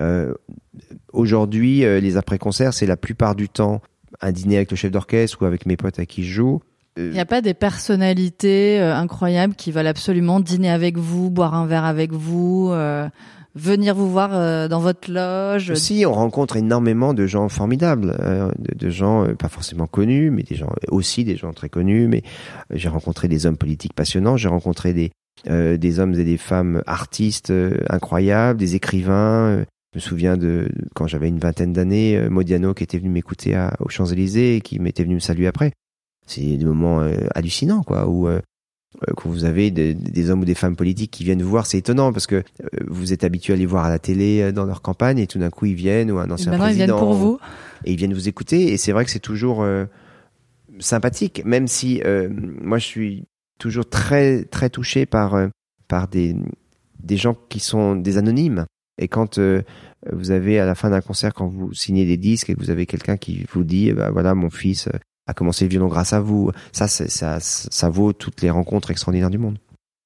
Euh, 0.00 0.34
Aujourd'hui, 1.12 1.84
euh, 1.84 2.00
les 2.00 2.16
après-concerts, 2.18 2.74
c'est 2.74 2.84
la 2.86 2.98
plupart 2.98 3.34
du 3.34 3.48
temps 3.48 3.80
un 4.20 4.32
dîner 4.32 4.56
avec 4.56 4.70
le 4.70 4.76
chef 4.76 4.90
d'orchestre 4.90 5.40
ou 5.40 5.46
avec 5.46 5.64
mes 5.64 5.76
potes 5.78 5.98
à 5.98 6.04
qui 6.06 6.22
je 6.24 6.32
joue. 6.34 6.60
Euh, 6.98 7.08
Il 7.08 7.12
n'y 7.12 7.20
a 7.20 7.26
pas 7.26 7.40
des 7.42 7.54
personnalités 7.54 8.80
euh, 8.80 8.94
incroyables 8.94 9.54
qui 9.54 9.72
veulent 9.72 9.86
absolument 9.86 10.40
dîner 10.40 10.70
avec 10.70 10.96
vous, 10.98 11.30
boire 11.30 11.54
un 11.54 11.66
verre 11.66 11.84
avec 11.84 12.12
vous, 12.12 12.70
euh, 12.72 13.08
venir 13.54 13.94
vous 13.94 14.10
voir 14.10 14.30
euh, 14.32 14.68
dans 14.68 14.80
votre 14.80 15.10
loge. 15.10 15.74
Si, 15.74 16.04
on 16.06 16.12
rencontre 16.12 16.56
énormément 16.56 17.14
de 17.14 17.26
gens 17.26 17.48
formidables, 17.48 18.16
euh, 18.20 18.50
de, 18.58 18.74
de 18.86 18.90
gens 18.90 19.24
euh, 19.24 19.34
pas 19.34 19.48
forcément 19.48 19.86
connus, 19.86 20.30
mais 20.30 20.42
des 20.42 20.54
gens 20.54 20.72
aussi 20.88 21.24
des 21.24 21.36
gens 21.36 21.52
très 21.52 21.68
connus. 21.68 22.06
Mais 22.08 22.22
j'ai 22.72 22.88
rencontré 22.88 23.28
des 23.28 23.46
hommes 23.46 23.56
politiques 23.56 23.94
passionnants, 23.94 24.36
j'ai 24.36 24.48
rencontré 24.48 24.92
des 24.92 25.10
euh, 25.50 25.76
des 25.76 26.00
hommes 26.00 26.14
et 26.14 26.24
des 26.24 26.38
femmes 26.38 26.82
artistes 26.86 27.50
euh, 27.50 27.78
incroyables, 27.90 28.58
des 28.58 28.74
écrivains. 28.74 29.58
euh, 29.58 29.64
je 29.92 29.98
me 29.98 30.00
souviens 30.00 30.36
de 30.36 30.68
quand 30.94 31.06
j'avais 31.06 31.28
une 31.28 31.38
vingtaine 31.38 31.72
d'années, 31.72 32.28
Modiano 32.28 32.74
qui 32.74 32.84
était 32.84 32.98
venu 32.98 33.08
m'écouter 33.08 33.56
aux 33.80 33.88
Champs 33.88 34.04
Élysées 34.04 34.56
et 34.56 34.60
qui 34.60 34.78
m'était 34.78 35.04
venu 35.04 35.14
me 35.14 35.20
saluer 35.20 35.46
après. 35.46 35.72
C'est 36.26 36.56
des 36.56 36.64
moments 36.64 37.00
euh, 37.00 37.14
hallucinants, 37.34 37.82
quoi, 37.82 38.08
où 38.08 38.26
euh, 38.28 38.40
euh, 39.08 39.12
quand 39.16 39.28
vous 39.28 39.44
avez 39.44 39.70
des, 39.70 39.94
des 39.94 40.30
hommes 40.30 40.40
ou 40.40 40.44
des 40.44 40.54
femmes 40.54 40.76
politiques 40.76 41.10
qui 41.10 41.24
viennent 41.24 41.42
vous 41.42 41.50
voir, 41.50 41.66
c'est 41.66 41.78
étonnant 41.78 42.12
parce 42.12 42.26
que 42.26 42.42
vous 42.86 43.12
êtes 43.12 43.24
habitué 43.24 43.52
à 43.52 43.56
les 43.56 43.66
voir 43.66 43.84
à 43.84 43.90
la 43.90 43.98
télé 43.98 44.52
dans 44.52 44.64
leur 44.64 44.82
campagne 44.82 45.18
et 45.18 45.26
tout 45.26 45.38
d'un 45.38 45.50
coup 45.50 45.66
ils 45.66 45.74
viennent 45.74 46.10
ou 46.10 46.18
un 46.18 46.28
Et 46.28 46.32
ancien 46.32 46.52
ils 46.52 46.58
président 46.58 46.86
viennent 46.86 46.98
pour 46.98 47.14
vous. 47.14 47.38
et 47.84 47.92
ils 47.92 47.96
viennent 47.96 48.14
vous 48.14 48.28
écouter 48.28 48.72
et 48.72 48.76
c'est 48.76 48.92
vrai 48.92 49.04
que 49.04 49.10
c'est 49.10 49.18
toujours 49.20 49.62
euh, 49.62 49.84
sympathique 50.78 51.42
même 51.44 51.68
si 51.68 52.02
euh, 52.04 52.28
moi 52.32 52.78
je 52.78 52.86
suis 52.86 53.24
toujours 53.58 53.88
très 53.88 54.44
très 54.44 54.70
touché 54.70 55.06
par 55.06 55.34
euh, 55.34 55.48
par 55.88 56.08
des 56.08 56.34
des 57.02 57.16
gens 57.16 57.36
qui 57.48 57.60
sont 57.60 57.96
des 57.96 58.16
anonymes 58.18 58.64
et 58.98 59.08
quand 59.08 59.38
euh, 59.38 59.62
vous 60.12 60.30
avez 60.30 60.58
à 60.58 60.66
la 60.66 60.74
fin 60.74 60.90
d'un 60.90 61.00
concert 61.00 61.34
quand 61.34 61.48
vous 61.48 61.72
signez 61.74 62.06
des 62.06 62.16
disques 62.16 62.50
et 62.50 62.54
que 62.54 62.60
vous 62.60 62.70
avez 62.70 62.86
quelqu'un 62.86 63.16
qui 63.16 63.44
vous 63.52 63.64
dit 63.64 63.88
eh 63.88 63.92
ben, 63.92 64.10
voilà 64.10 64.34
mon 64.34 64.50
fils 64.50 64.88
a 65.26 65.34
commencé 65.34 65.64
le 65.64 65.70
violon 65.70 65.88
grâce 65.88 66.12
à 66.12 66.20
vous. 66.20 66.50
Ça 66.72 66.88
ça 66.88 67.38
ça 67.40 67.88
vaut 67.90 68.12
toutes 68.12 68.42
les 68.42 68.50
rencontres 68.50 68.90
extraordinaires 68.90 69.30
du 69.30 69.38
monde. 69.38 69.58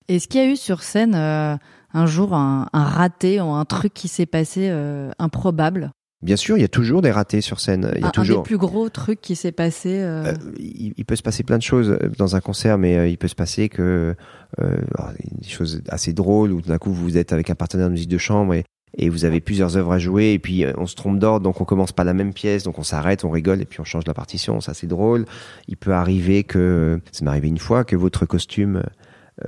Est-ce 0.09 0.27
qu'il 0.29 0.41
y 0.41 0.45
a 0.45 0.49
eu 0.49 0.57
sur 0.57 0.83
scène 0.83 1.15
euh, 1.15 1.57
un 1.93 2.07
jour 2.07 2.35
un, 2.35 2.69
un 2.73 2.85
raté 2.85 3.41
ou 3.41 3.51
un 3.51 3.65
truc 3.65 3.95
qui 3.95 4.09
s'est 4.09 4.27
passé 4.27 4.69
euh, 4.71 5.11
improbable? 5.19 5.91
Bien 6.23 6.37
sûr 6.37 6.59
il 6.59 6.61
y 6.61 6.65
a 6.65 6.69
toujours 6.69 7.01
des 7.01 7.11
ratés 7.11 7.41
sur 7.41 7.61
scène. 7.61 7.91
Il 7.95 8.01
y 8.01 8.03
un, 8.03 8.07
a 8.07 8.09
un 8.09 8.13
toujours 8.13 8.39
des 8.39 8.43
plus 8.43 8.59
gros 8.59 8.89
trucs 8.89 9.21
qui 9.21 9.37
s'est 9.37 9.53
passé 9.53 10.01
euh, 10.01 10.35
il, 10.59 10.95
il 10.97 11.05
peut 11.05 11.17
se 11.17 11.23
passer 11.23 11.45
plein 11.45 11.59
de 11.59 11.63
choses 11.63 11.99
dans 12.19 12.37
un 12.37 12.41
concert, 12.41 12.77
mais 12.79 13.11
il 13.11 13.17
peut 13.17 13.29
se 13.29 13.35
passer 13.35 13.69
que 13.69 14.15
alors, 14.59 15.13
des 15.41 15.49
choses 15.49 15.83
assez 15.89 16.13
drôles 16.13 16.53
où 16.53 16.61
tout 16.61 16.69
d'un 16.69 16.79
coup 16.79 16.93
vous 16.93 17.17
êtes 17.17 17.33
avec 17.33 17.51
un 17.51 17.55
partenaire 17.55 17.87
de 17.87 17.93
musique 17.93 18.11
de 18.11 18.19
chambre 18.19 18.55
et, 18.55 18.65
et 18.99 19.09
vous 19.09 19.25
avez 19.25 19.41
plusieurs 19.41 19.77
œuvres 19.77 19.93
à 19.93 19.99
jouer 19.99 20.33
et 20.33 20.39
puis 20.39 20.65
euh, 20.65 20.73
on 20.77 20.87
se 20.87 20.95
trompe 20.97 21.19
d'ordre 21.19 21.45
donc 21.45 21.61
on 21.61 21.65
commence 21.65 21.93
pas 21.93 22.05
la 22.05 22.15
même 22.15 22.33
pièce 22.33 22.65
donc 22.65 22.79
on 22.79 22.83
s'arrête, 22.83 23.25
on 23.25 23.31
rigole 23.31 23.61
et 23.61 23.65
puis 23.65 23.81
on 23.81 23.85
change 23.85 24.05
la 24.07 24.15
partition, 24.15 24.61
ça 24.61 24.75
c'est 24.75 24.87
drôle. 24.89 25.25
Il 25.69 25.77
peut 25.77 25.93
arriver 25.93 26.43
que 26.45 27.01
ça 27.13 27.25
m'est 27.25 27.31
arrivé 27.31 27.49
une 27.49 27.59
fois 27.59 27.85
que 27.85 27.97
votre 27.97 28.27
costume 28.27 28.83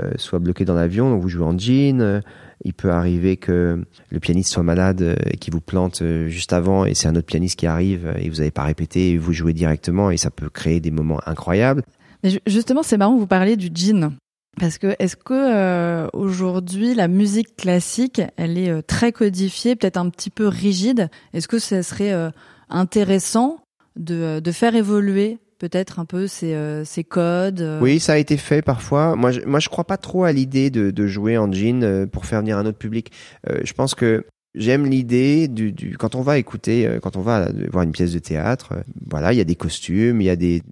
euh, 0.01 0.12
soit 0.16 0.38
bloqué 0.38 0.64
dans 0.64 0.74
l'avion 0.74 1.11
donc 1.11 1.20
vous 1.22 1.28
jouez 1.28 1.45
en 1.45 1.59
jean. 1.59 2.22
Il 2.64 2.74
peut 2.74 2.93
arriver 2.93 3.36
que 3.36 3.84
le 4.11 4.20
pianiste 4.20 4.53
soit 4.53 4.62
malade 4.62 5.16
et 5.26 5.36
qu'il 5.36 5.53
vous 5.53 5.61
plante 5.61 6.01
euh, 6.03 6.28
juste 6.28 6.53
avant 6.53 6.84
et 6.84 6.95
c'est 6.95 7.09
un 7.09 7.16
autre 7.16 7.26
pianiste 7.26 7.59
qui 7.59 7.66
arrive 7.66 8.14
et 8.18 8.28
vous 8.30 8.36
n'avez 8.36 8.53
pas 8.53 8.62
répété 8.62 9.11
et 9.11 9.18
vous 9.18 9.32
jouez 9.32 9.53
directement 9.53 10.12
et 10.12 10.16
ça 10.16 10.30
peut 10.30 10.49
créer 10.49 10.78
des 10.78 10.93
moments 10.93 11.20
incroyables. 11.26 11.82
Mais 12.22 12.30
ju- 12.30 12.38
justement, 12.47 12.84
c'est 12.84 12.97
marrant 12.97 13.18
vous 13.18 13.26
parliez 13.26 13.57
du 13.57 13.68
jean. 13.74 14.12
Parce 14.61 14.78
que 14.78 14.94
est-ce 14.98 15.16
que 15.16 15.32
euh, 15.32 16.09
aujourd'hui 16.12 16.94
la 16.94 17.09
musique 17.09 17.57
classique, 17.57 18.20
elle 18.36 18.59
est 18.59 18.70
euh, 18.70 18.82
très 18.82 19.11
codifiée, 19.11 19.76
peut-être 19.76 19.96
un 19.96 20.11
petit 20.11 20.30
peu 20.30 20.46
rigide? 20.46 21.09
Est-ce 21.32 21.48
que 21.48 21.59
ça 21.59 21.82
serait 21.82 22.12
euh, 22.12 22.30
intéressant 22.68 23.61
de, 23.96 24.14
euh, 24.14 24.40
de 24.40 24.53
faire 24.53 24.74
évoluer 24.74 25.38
peut-être 25.59 26.00
un 26.00 26.05
peu 26.05 26.26
ces, 26.26 26.55
euh, 26.55 26.84
ces 26.84 27.05
codes 27.05 27.61
euh, 27.61 27.80
Oui, 27.80 28.00
ça 28.00 28.14
a 28.14 28.16
été 28.16 28.36
fait 28.36 28.62
parfois. 28.62 29.14
Moi, 29.14 29.30
je, 29.30 29.40
moi, 29.42 29.61
je 29.61 29.68
crois 29.68 29.84
pas 29.84 29.96
trop 29.96 30.24
à 30.24 30.32
l'idée 30.32 30.70
de, 30.70 30.90
de 30.90 31.07
jouer 31.07 31.38
en 31.38 31.50
jean 31.53 32.07
pour 32.09 32.26
faire 32.26 32.40
venir 32.40 32.59
un 32.59 32.66
autre 32.66 32.78
public. 32.78 33.12
Je 33.48 33.72
pense 33.72 33.94
que 33.94 34.26
j'aime 34.55 34.86
l'idée 34.86 35.46
du, 35.48 35.72
du 35.72 35.96
quand 35.96 36.14
on 36.16 36.22
va 36.22 36.38
écouter, 36.38 36.98
quand 37.00 37.16
on 37.16 37.20
va 37.20 37.48
voir 37.70 37.84
une 37.84 37.92
pièce 37.92 38.12
de 38.12 38.18
théâtre. 38.18 38.74
voilà, 39.09 39.32
il 39.32 39.36
y 39.36 39.40
a 39.40 39.44
des 39.44 39.55
costumes, 39.55 40.20
il 40.20 40.24
y 40.24 40.30
a 40.30 40.36
des 40.36 40.62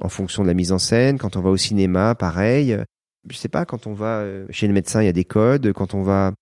en 0.00 0.08
fonction 0.08 0.42
de 0.42 0.48
la 0.48 0.54
mise 0.54 0.70
en 0.70 0.78
scène. 0.78 1.18
Quand 1.18 1.36
on 1.36 1.40
va 1.40 1.50
au 1.50 1.56
cinéma, 1.56 2.14
pareil. 2.14 2.78
Je 3.28 3.36
sais 3.36 3.48
pas, 3.48 3.64
quand 3.64 3.86
on 3.86 3.92
va 3.92 4.20
euh, 4.20 4.46
chez 4.50 4.66
le 4.66 4.72
médecin, 4.72 5.02
il 5.02 5.06
y 5.06 5.08
a 5.08 5.12
des 5.12 5.24
codes. 5.24 5.72
Quand 5.72 5.94
on 5.94 6.02
va 6.02 6.32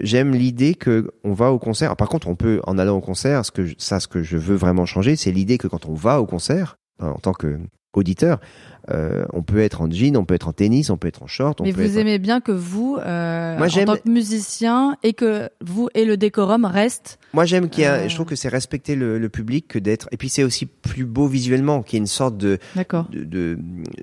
J'aime 0.00 0.32
l'idée 0.32 0.74
que 0.74 1.12
on 1.22 1.32
va 1.32 1.52
au 1.52 1.60
concert. 1.60 1.94
Par 1.94 2.08
contre, 2.08 2.26
on 2.26 2.34
peut 2.34 2.60
en 2.64 2.76
allant 2.76 2.96
au 2.96 3.00
concert, 3.00 3.44
ce 3.44 3.52
que 3.52 3.68
ça, 3.78 4.00
ce 4.00 4.08
que 4.08 4.22
je 4.22 4.36
veux 4.36 4.56
vraiment 4.56 4.84
changer, 4.84 5.14
c'est 5.14 5.30
l'idée 5.30 5.58
que 5.58 5.68
quand 5.68 5.86
on 5.86 5.94
va 5.94 6.20
au 6.20 6.26
concert, 6.26 6.76
en 6.98 7.14
tant 7.14 7.32
que 7.32 7.60
auditeur, 7.92 8.40
euh, 8.90 9.24
on 9.32 9.42
peut 9.42 9.58
être 9.60 9.80
en 9.82 9.90
jean, 9.90 10.16
on 10.16 10.24
peut 10.24 10.34
être 10.34 10.48
en 10.48 10.52
tennis, 10.52 10.90
on 10.90 10.96
peut 10.96 11.08
être 11.08 11.22
en 11.22 11.26
short. 11.26 11.60
On 11.60 11.64
Mais 11.64 11.72
peut 11.72 11.82
vous 11.84 11.92
être... 11.92 12.02
aimez 12.02 12.18
bien 12.18 12.40
que 12.40 12.52
vous, 12.52 12.96
euh, 13.00 13.56
Moi, 13.58 13.66
en 13.66 13.84
tant 13.84 13.96
que 13.96 14.08
musicien, 14.08 14.96
et 15.02 15.12
que 15.12 15.48
vous 15.64 15.88
et 15.94 16.04
le 16.04 16.16
décorum 16.16 16.64
restent. 16.64 17.18
Moi, 17.32 17.44
j'aime 17.44 17.68
qu'il 17.68 17.82
y 17.84 17.86
a. 17.86 17.94
Euh. 17.94 18.08
Je 18.08 18.14
trouve 18.14 18.26
que 18.26 18.36
c'est 18.36 18.48
respecter 18.48 18.94
le, 18.94 19.18
le 19.18 19.28
public 19.28 19.66
que 19.68 19.78
d'être. 19.78 20.08
Et 20.12 20.16
puis 20.16 20.28
c'est 20.28 20.44
aussi 20.44 20.66
plus 20.66 21.04
beau 21.04 21.26
visuellement, 21.26 21.82
qu'il 21.82 21.94
y 21.94 21.98
ait 21.98 22.00
une 22.00 22.06
sorte 22.06 22.36
de 22.36 22.58
D'accord. 22.74 23.08
de- 23.10 23.24
de 23.24 23.58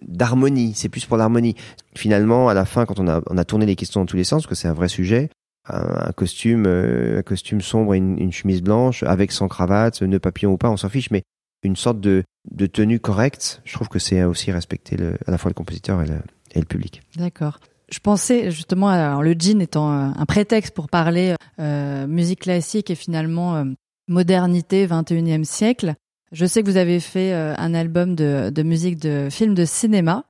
d'harmonie. 0.07 0.73
C'est 0.75 0.89
plus 0.89 1.05
pour 1.05 1.17
l'harmonie. 1.17 1.55
Finalement, 1.95 2.49
à 2.49 2.53
la 2.53 2.65
fin, 2.65 2.86
quand 2.86 2.99
on 2.99 3.07
a 3.07 3.21
on 3.29 3.38
a 3.38 3.45
tourné 3.45 3.65
les 3.65 3.75
questions 3.75 4.01
dans 4.01 4.05
tous 4.05 4.17
les 4.17 4.23
sens, 4.23 4.43
parce 4.43 4.49
que 4.49 4.55
c'est 4.55 4.67
un 4.67 4.73
vrai 4.73 4.88
sujet. 4.89 5.29
Un, 5.69 6.07
un 6.07 6.11
costume, 6.11 6.65
euh, 6.67 7.19
un 7.19 7.21
costume 7.21 7.61
sombre 7.61 7.93
et 7.93 7.97
une, 7.97 8.19
une 8.19 8.34
chemise 8.34 8.61
blanche 8.61 9.01
avec 9.03 9.31
sans 9.31 9.47
cravate, 9.47 10.01
nœud 10.01 10.19
papillon 10.19 10.51
ou 10.51 10.57
pas, 10.57 10.69
on 10.69 10.75
s'en 10.75 10.89
fiche. 10.89 11.09
Mais 11.09 11.23
une 11.64 11.76
sorte 11.76 11.99
de 11.99 12.24
de 12.51 12.66
tenue 12.66 12.99
correcte. 12.99 13.61
Je 13.64 13.74
trouve 13.74 13.89
que 13.89 13.99
c'est 13.99 14.24
aussi 14.24 14.51
respecter 14.51 14.97
le, 14.97 15.18
à 15.26 15.32
la 15.32 15.38
fois 15.38 15.49
le 15.49 15.53
compositeur 15.53 16.01
et 16.01 16.05
le, 16.05 16.18
et 16.53 16.59
le 16.59 16.66
public. 16.66 17.01
D'accord. 17.16 17.59
Je 17.89 17.99
pensais 17.99 18.51
justement, 18.51 18.89
alors 18.89 19.24
le 19.24 19.34
jean 19.38 19.61
étant 19.61 19.91
euh, 19.91 20.11
un 20.16 20.26
prétexte 20.26 20.74
pour 20.74 20.89
parler 20.89 21.36
euh, 21.59 22.07
musique 22.07 22.41
classique 22.41 22.89
et 22.89 22.95
finalement 22.95 23.55
euh, 23.55 23.66
modernité 24.07 24.88
21e 24.88 25.43
siècle. 25.43 25.95
Je 26.32 26.45
sais 26.45 26.64
que 26.64 26.70
vous 26.70 26.78
avez 26.78 26.99
fait 26.99 27.34
euh, 27.34 27.53
un 27.57 27.74
album 27.74 28.16
de, 28.16 28.49
de 28.49 28.64
musique 28.64 28.99
de 28.99 29.30
film 29.30 29.53
de 29.53 29.66
cinéma. 29.66 30.26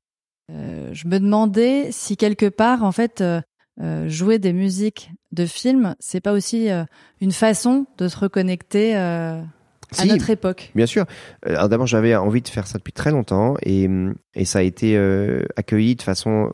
Euh, 0.52 0.90
je 0.94 1.08
me 1.08 1.20
demandais 1.20 1.92
si 1.92 2.18
quelque 2.18 2.50
part, 2.50 2.84
en 2.84 2.92
fait, 2.92 3.22
euh, 3.22 4.10
jouer 4.10 4.38
des 4.38 4.52
musiques 4.52 5.12
de 5.32 5.46
films, 5.46 5.96
c'est 6.00 6.20
pas 6.20 6.34
aussi 6.34 6.68
une 7.22 7.32
façon 7.32 7.88
de 7.98 8.08
se 8.08 8.18
reconnecter. 8.18 8.94
À 10.02 10.06
notre 10.06 10.30
époque. 10.30 10.72
Bien 10.76 10.86
sûr. 10.86 11.06
Euh, 11.48 11.56
Alors 11.56 11.70
d'abord, 11.70 11.88
j'avais 11.88 12.16
envie 12.16 12.42
de 12.42 12.48
faire 12.48 12.68
ça 12.68 12.78
depuis 12.78 12.94
très 12.94 13.12
longtemps 13.12 13.56
et, 13.62 13.90
et 14.36 14.46
ça 14.46 14.60
a 14.60 14.62
été 14.62 14.96
euh, 14.98 15.44
accueilli 15.56 15.96
de 15.96 16.02
façon 16.02 16.52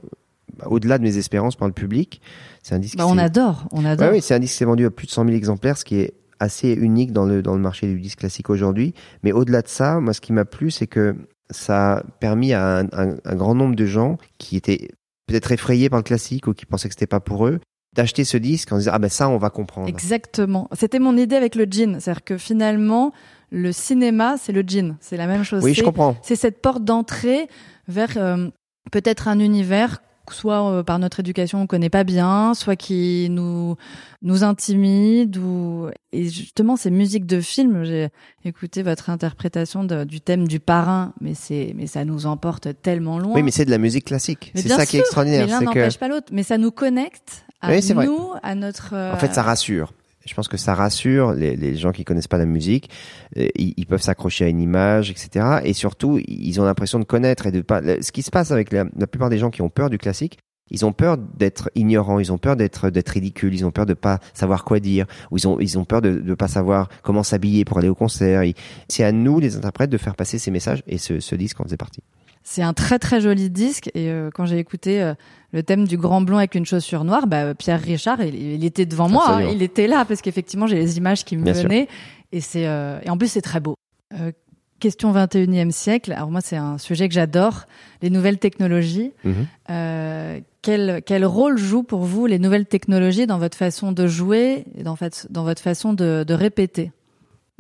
bah, 0.57 0.65
au-delà 0.69 0.97
de 0.97 1.03
mes 1.03 1.17
espérances 1.17 1.55
par 1.55 1.67
le 1.67 1.73
public. 1.73 2.21
C'est 2.63 2.75
un 2.75 2.79
disque. 2.79 2.97
Bah, 2.97 3.05
on 3.07 3.17
adore, 3.17 3.67
on 3.71 3.85
adore. 3.85 4.07
Ouais, 4.09 4.13
oui, 4.15 4.21
c'est 4.21 4.33
un 4.35 4.39
disque 4.39 4.53
qui 4.53 4.57
s'est 4.59 4.65
vendu 4.65 4.85
à 4.85 4.91
plus 4.91 5.07
de 5.07 5.11
100 5.11 5.25
000 5.25 5.35
exemplaires, 5.35 5.77
ce 5.77 5.85
qui 5.85 5.99
est 5.99 6.13
assez 6.39 6.71
unique 6.73 7.11
dans 7.11 7.25
le 7.25 7.41
dans 7.41 7.53
le 7.55 7.61
marché 7.61 7.87
du 7.87 7.99
disque 7.99 8.19
classique 8.19 8.49
aujourd'hui. 8.49 8.93
Mais 9.23 9.31
au-delà 9.31 9.61
de 9.61 9.67
ça, 9.67 9.99
moi, 9.99 10.13
ce 10.13 10.21
qui 10.21 10.33
m'a 10.33 10.45
plu, 10.45 10.71
c'est 10.71 10.87
que 10.87 11.15
ça 11.49 11.97
a 11.97 12.03
permis 12.19 12.53
à 12.53 12.77
un, 12.79 12.85
un- 12.93 13.15
un 13.25 13.35
grand 13.35 13.55
nombre 13.55 13.75
de 13.75 13.85
gens 13.85 14.17
qui 14.37 14.55
étaient 14.55 14.89
peut-être 15.27 15.51
effrayés 15.51 15.89
par 15.89 15.99
le 15.99 16.03
classique 16.03 16.47
ou 16.47 16.53
qui 16.53 16.65
pensaient 16.65 16.87
que 16.89 16.93
c'était 16.95 17.07
pas 17.07 17.19
pour 17.19 17.47
eux, 17.47 17.59
d'acheter 17.95 18.23
ce 18.23 18.37
disque 18.37 18.71
en 18.71 18.77
disant 18.77 18.91
ah 18.93 18.99
ben 18.99 19.09
ça, 19.09 19.29
on 19.29 19.37
va 19.37 19.49
comprendre. 19.49 19.87
Exactement. 19.89 20.67
C'était 20.73 20.99
mon 20.99 21.17
idée 21.17 21.35
avec 21.35 21.55
le 21.55 21.65
jean. 21.69 21.99
C'est-à-dire 21.99 22.23
que 22.23 22.37
finalement, 22.37 23.11
le 23.51 23.71
cinéma, 23.71 24.35
c'est 24.37 24.51
le 24.53 24.63
jean. 24.65 24.95
C'est 24.99 25.17
la 25.17 25.27
même 25.27 25.43
chose. 25.43 25.63
Oui, 25.63 25.73
je 25.73 25.83
comprends. 25.83 26.15
C'est 26.21 26.35
cette 26.35 26.61
porte 26.61 26.83
d'entrée 26.83 27.47
vers 27.87 28.13
euh, 28.17 28.49
peut-être 28.91 29.27
un 29.27 29.39
univers 29.39 30.01
soit 30.31 30.69
euh, 30.71 30.83
par 30.83 30.99
notre 30.99 31.21
éducation 31.21 31.59
on 31.59 31.65
connaît 31.65 31.89
pas 31.89 32.03
bien, 32.03 32.53
soit 32.53 32.75
qui 32.75 33.29
nous 33.31 33.75
nous 34.21 34.43
intimide 34.43 35.37
ou 35.37 35.87
et 36.11 36.29
justement 36.29 36.75
ces 36.75 36.91
musiques 36.91 37.25
de 37.25 37.41
film, 37.41 37.83
j'ai 37.83 38.09
écouté 38.45 38.83
votre 38.83 39.09
interprétation 39.09 39.83
de- 39.83 40.03
du 40.03 40.21
thème 40.21 40.47
du 40.47 40.59
parrain, 40.59 41.13
mais 41.19 41.33
c'est 41.33 41.73
mais 41.75 41.87
ça 41.87 42.05
nous 42.05 42.27
emporte 42.27 42.67
tellement 42.83 43.17
loin. 43.17 43.33
Oui, 43.33 43.41
mais 43.41 43.49
c'est 43.49 43.65
de 43.65 43.71
la 43.71 43.79
musique 43.79 44.05
classique. 44.05 44.51
C'est 44.53 44.67
ça 44.67 44.85
qui 44.85 44.97
est 44.97 44.99
sûr, 44.99 45.05
extraordinaire. 45.05 45.47
l'un 45.47 45.53
C'est 45.53 45.65
que 45.65 45.69
n'empêche 45.69 45.97
pas 45.97 46.07
l'autre, 46.07 46.27
mais 46.31 46.43
ça 46.43 46.59
nous 46.59 46.69
connecte 46.69 47.43
à 47.61 47.69
Oui, 47.71 47.81
vrai. 47.93 48.05
nous, 48.05 48.31
à 48.43 48.55
notre 48.55 48.93
euh, 48.93 49.13
En 49.13 49.17
fait, 49.17 49.33
ça 49.33 49.43
rassure. 49.43 49.93
Je 50.25 50.33
pense 50.35 50.47
que 50.47 50.57
ça 50.57 50.75
rassure 50.75 51.33
les, 51.33 51.55
les 51.55 51.75
gens 51.75 51.91
qui 51.91 52.03
connaissent 52.03 52.27
pas 52.27 52.37
la 52.37 52.45
musique. 52.45 52.89
Euh, 53.37 53.47
Ils, 53.55 53.73
ils 53.77 53.85
peuvent 53.85 54.01
s'accrocher 54.01 54.45
à 54.45 54.47
une 54.47 54.59
image, 54.61 55.09
etc. 55.09 55.59
Et 55.63 55.73
surtout, 55.73 56.19
ils 56.27 56.59
ont 56.61 56.65
l'impression 56.65 56.99
de 56.99 57.05
connaître 57.05 57.47
et 57.47 57.51
de 57.51 57.61
pas. 57.61 57.81
Ce 58.01 58.11
qui 58.11 58.21
se 58.21 58.29
passe 58.29 58.51
avec 58.51 58.71
la, 58.71 58.85
la 58.95 59.07
plupart 59.07 59.29
des 59.29 59.37
gens 59.39 59.49
qui 59.49 59.61
ont 59.61 59.69
peur 59.69 59.89
du 59.89 59.97
classique, 59.97 60.37
ils 60.71 60.85
ont 60.85 60.91
peur 60.93 61.17
d'être 61.17 61.71
ignorants, 61.73 62.19
ils 62.19 62.31
ont 62.31 62.37
peur 62.37 62.55
d'être 62.55 62.91
d'être 62.91 63.09
ridicules, 63.09 63.55
ils 63.55 63.65
ont 63.65 63.71
peur 63.71 63.87
de 63.87 63.95
pas 63.95 64.19
savoir 64.35 64.65
quoi 64.65 64.79
dire, 64.79 65.07
ou 65.31 65.37
ils 65.37 65.47
ont 65.47 65.59
ils 65.59 65.79
ont 65.79 65.85
peur 65.85 66.01
de 66.03 66.11
de 66.19 66.33
pas 66.35 66.47
savoir 66.47 66.89
comment 67.01 67.23
s'habiller 67.23 67.65
pour 67.65 67.79
aller 67.79 67.89
au 67.89 67.95
concert. 67.95 68.43
C'est 68.87 69.03
à 69.03 69.11
nous, 69.11 69.39
les 69.39 69.55
interprètes, 69.55 69.89
de 69.89 69.97
faire 69.97 70.15
passer 70.15 70.37
ces 70.37 70.51
messages. 70.51 70.83
Et 70.85 70.99
ce, 70.99 71.19
ce 71.21 71.33
disque 71.33 71.59
en 71.59 71.63
faisait 71.63 71.77
partie. 71.77 72.03
C'est 72.51 72.63
un 72.63 72.73
très 72.73 72.97
très 72.97 73.21
joli 73.21 73.51
disque 73.51 73.91
et 73.93 74.09
euh, 74.09 74.31
quand 74.33 74.47
j'ai 74.47 74.57
écouté 74.57 75.03
euh, 75.03 75.13
le 75.51 75.61
thème 75.61 75.87
du 75.87 75.97
grand 75.97 76.21
blond 76.21 76.37
avec 76.39 76.55
une 76.55 76.65
chaussure 76.65 77.03
noire, 77.03 77.27
bah, 77.27 77.53
Pierre 77.53 77.79
Richard, 77.79 78.23
il, 78.23 78.33
il 78.33 78.65
était 78.65 78.87
devant 78.87 79.07
moi, 79.07 79.29
hein. 79.29 79.49
Il 79.53 79.61
était 79.61 79.85
là 79.85 80.03
parce 80.03 80.23
qu'effectivement 80.23 80.65
j'ai 80.65 80.77
les 80.77 80.97
images 80.97 81.23
qui 81.25 81.37
me 81.37 81.43
Bien 81.43 81.53
sûr. 81.53 81.65
venaient 81.65 81.87
et 82.31 82.41
c'est 82.41 82.65
euh, 82.65 82.99
et 83.03 83.11
en 83.11 83.19
plus 83.19 83.27
c'est 83.27 83.43
très 83.43 83.59
beau. 83.59 83.75
Euh, 84.19 84.31
question 84.79 85.13
21e 85.13 85.69
siècle. 85.69 86.11
Alors 86.11 86.31
moi 86.31 86.41
c'est 86.41 86.55
un 86.57 86.79
sujet 86.79 87.07
que 87.07 87.13
j'adore, 87.13 87.65
les 88.01 88.09
nouvelles 88.09 88.39
technologies. 88.39 89.11
Mhm. 89.23 89.33
Euh, 89.69 90.39
quel 90.63 91.03
quel 91.05 91.25
rôle 91.25 91.55
jouent 91.59 91.83
pour 91.83 92.01
vous 92.01 92.25
les 92.25 92.39
nouvelles 92.39 92.65
technologies 92.65 93.27
dans 93.27 93.37
votre 93.37 93.57
façon 93.59 93.91
de 93.91 94.07
jouer 94.07 94.65
et 94.75 94.81
dans, 94.81 94.97
dans 95.29 95.43
votre 95.43 95.61
façon 95.61 95.93
de, 95.93 96.25
de 96.27 96.33
répéter? 96.33 96.91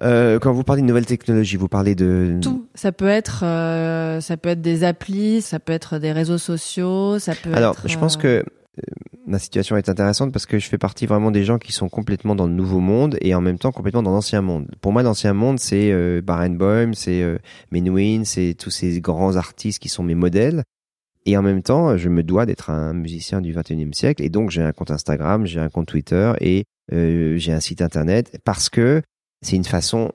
Euh, 0.01 0.39
quand 0.39 0.53
vous 0.53 0.63
parlez 0.63 0.81
de 0.81 0.87
nouvelles 0.87 1.05
technologies, 1.05 1.57
vous 1.57 1.67
parlez 1.67 1.95
de 1.95 2.39
Tout. 2.41 2.67
Ça 2.75 2.91
peut 2.91 3.07
être, 3.07 3.43
euh, 3.43 4.21
ça 4.21 4.37
peut 4.37 4.49
être 4.49 4.61
des 4.61 4.83
applis, 4.83 5.41
ça 5.41 5.59
peut 5.59 5.73
être 5.73 5.99
des 5.99 6.11
réseaux 6.11 6.37
sociaux, 6.37 7.19
ça 7.19 7.33
peut 7.35 7.53
Alors, 7.53 7.73
être. 7.73 7.87
je 7.87 7.97
pense 7.97 8.15
euh, 8.17 8.19
que 8.19 8.45
euh, 8.79 8.81
ma 9.27 9.39
situation 9.39 9.77
est 9.77 9.89
intéressante 9.89 10.31
parce 10.31 10.45
que 10.45 10.57
je 10.59 10.67
fais 10.67 10.77
partie 10.77 11.05
vraiment 11.05 11.31
des 11.31 11.43
gens 11.43 11.57
qui 11.57 11.71
sont 11.71 11.89
complètement 11.89 12.35
dans 12.35 12.47
le 12.47 12.53
nouveau 12.53 12.79
monde 12.79 13.17
et 13.21 13.35
en 13.35 13.41
même 13.41 13.59
temps 13.59 13.71
complètement 13.71 14.03
dans 14.03 14.11
l'ancien 14.11 14.41
monde. 14.41 14.67
Pour 14.81 14.91
moi, 14.91 15.03
l'ancien 15.03 15.33
monde, 15.33 15.59
c'est 15.59 15.91
euh, 15.91 16.21
Barenboim, 16.21 16.93
c'est 16.93 17.21
euh, 17.21 17.37
Menuhin, 17.71 18.23
c'est 18.23 18.55
tous 18.57 18.71
ces 18.71 19.01
grands 19.01 19.35
artistes 19.35 19.79
qui 19.79 19.89
sont 19.89 20.03
mes 20.03 20.15
modèles. 20.15 20.63
Et 21.25 21.37
en 21.37 21.41
même 21.41 21.61
temps, 21.61 21.97
je 21.97 22.09
me 22.09 22.23
dois 22.23 22.45
d'être 22.45 22.69
un 22.69 22.93
musicien 22.93 23.41
du 23.41 23.53
21e 23.53 23.93
siècle. 23.93 24.23
Et 24.23 24.29
donc, 24.29 24.49
j'ai 24.49 24.63
un 24.63 24.71
compte 24.71 24.89
Instagram, 24.89 25.45
j'ai 25.45 25.59
un 25.59 25.69
compte 25.69 25.87
Twitter 25.87 26.31
et 26.39 26.63
euh, 26.91 27.37
j'ai 27.37 27.51
un 27.51 27.59
site 27.59 27.81
internet 27.81 28.39
parce 28.45 28.69
que 28.69 29.01
c'est 29.41 29.55
une 29.55 29.65
façon 29.65 30.11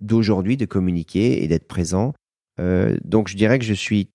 d'aujourd'hui 0.00 0.56
de 0.56 0.64
communiquer 0.66 1.42
et 1.42 1.48
d'être 1.48 1.66
présent. 1.68 2.12
Euh, 2.60 2.96
donc, 3.04 3.28
je 3.28 3.36
dirais 3.36 3.58
que 3.58 3.64
je 3.64 3.74
suis 3.74 4.08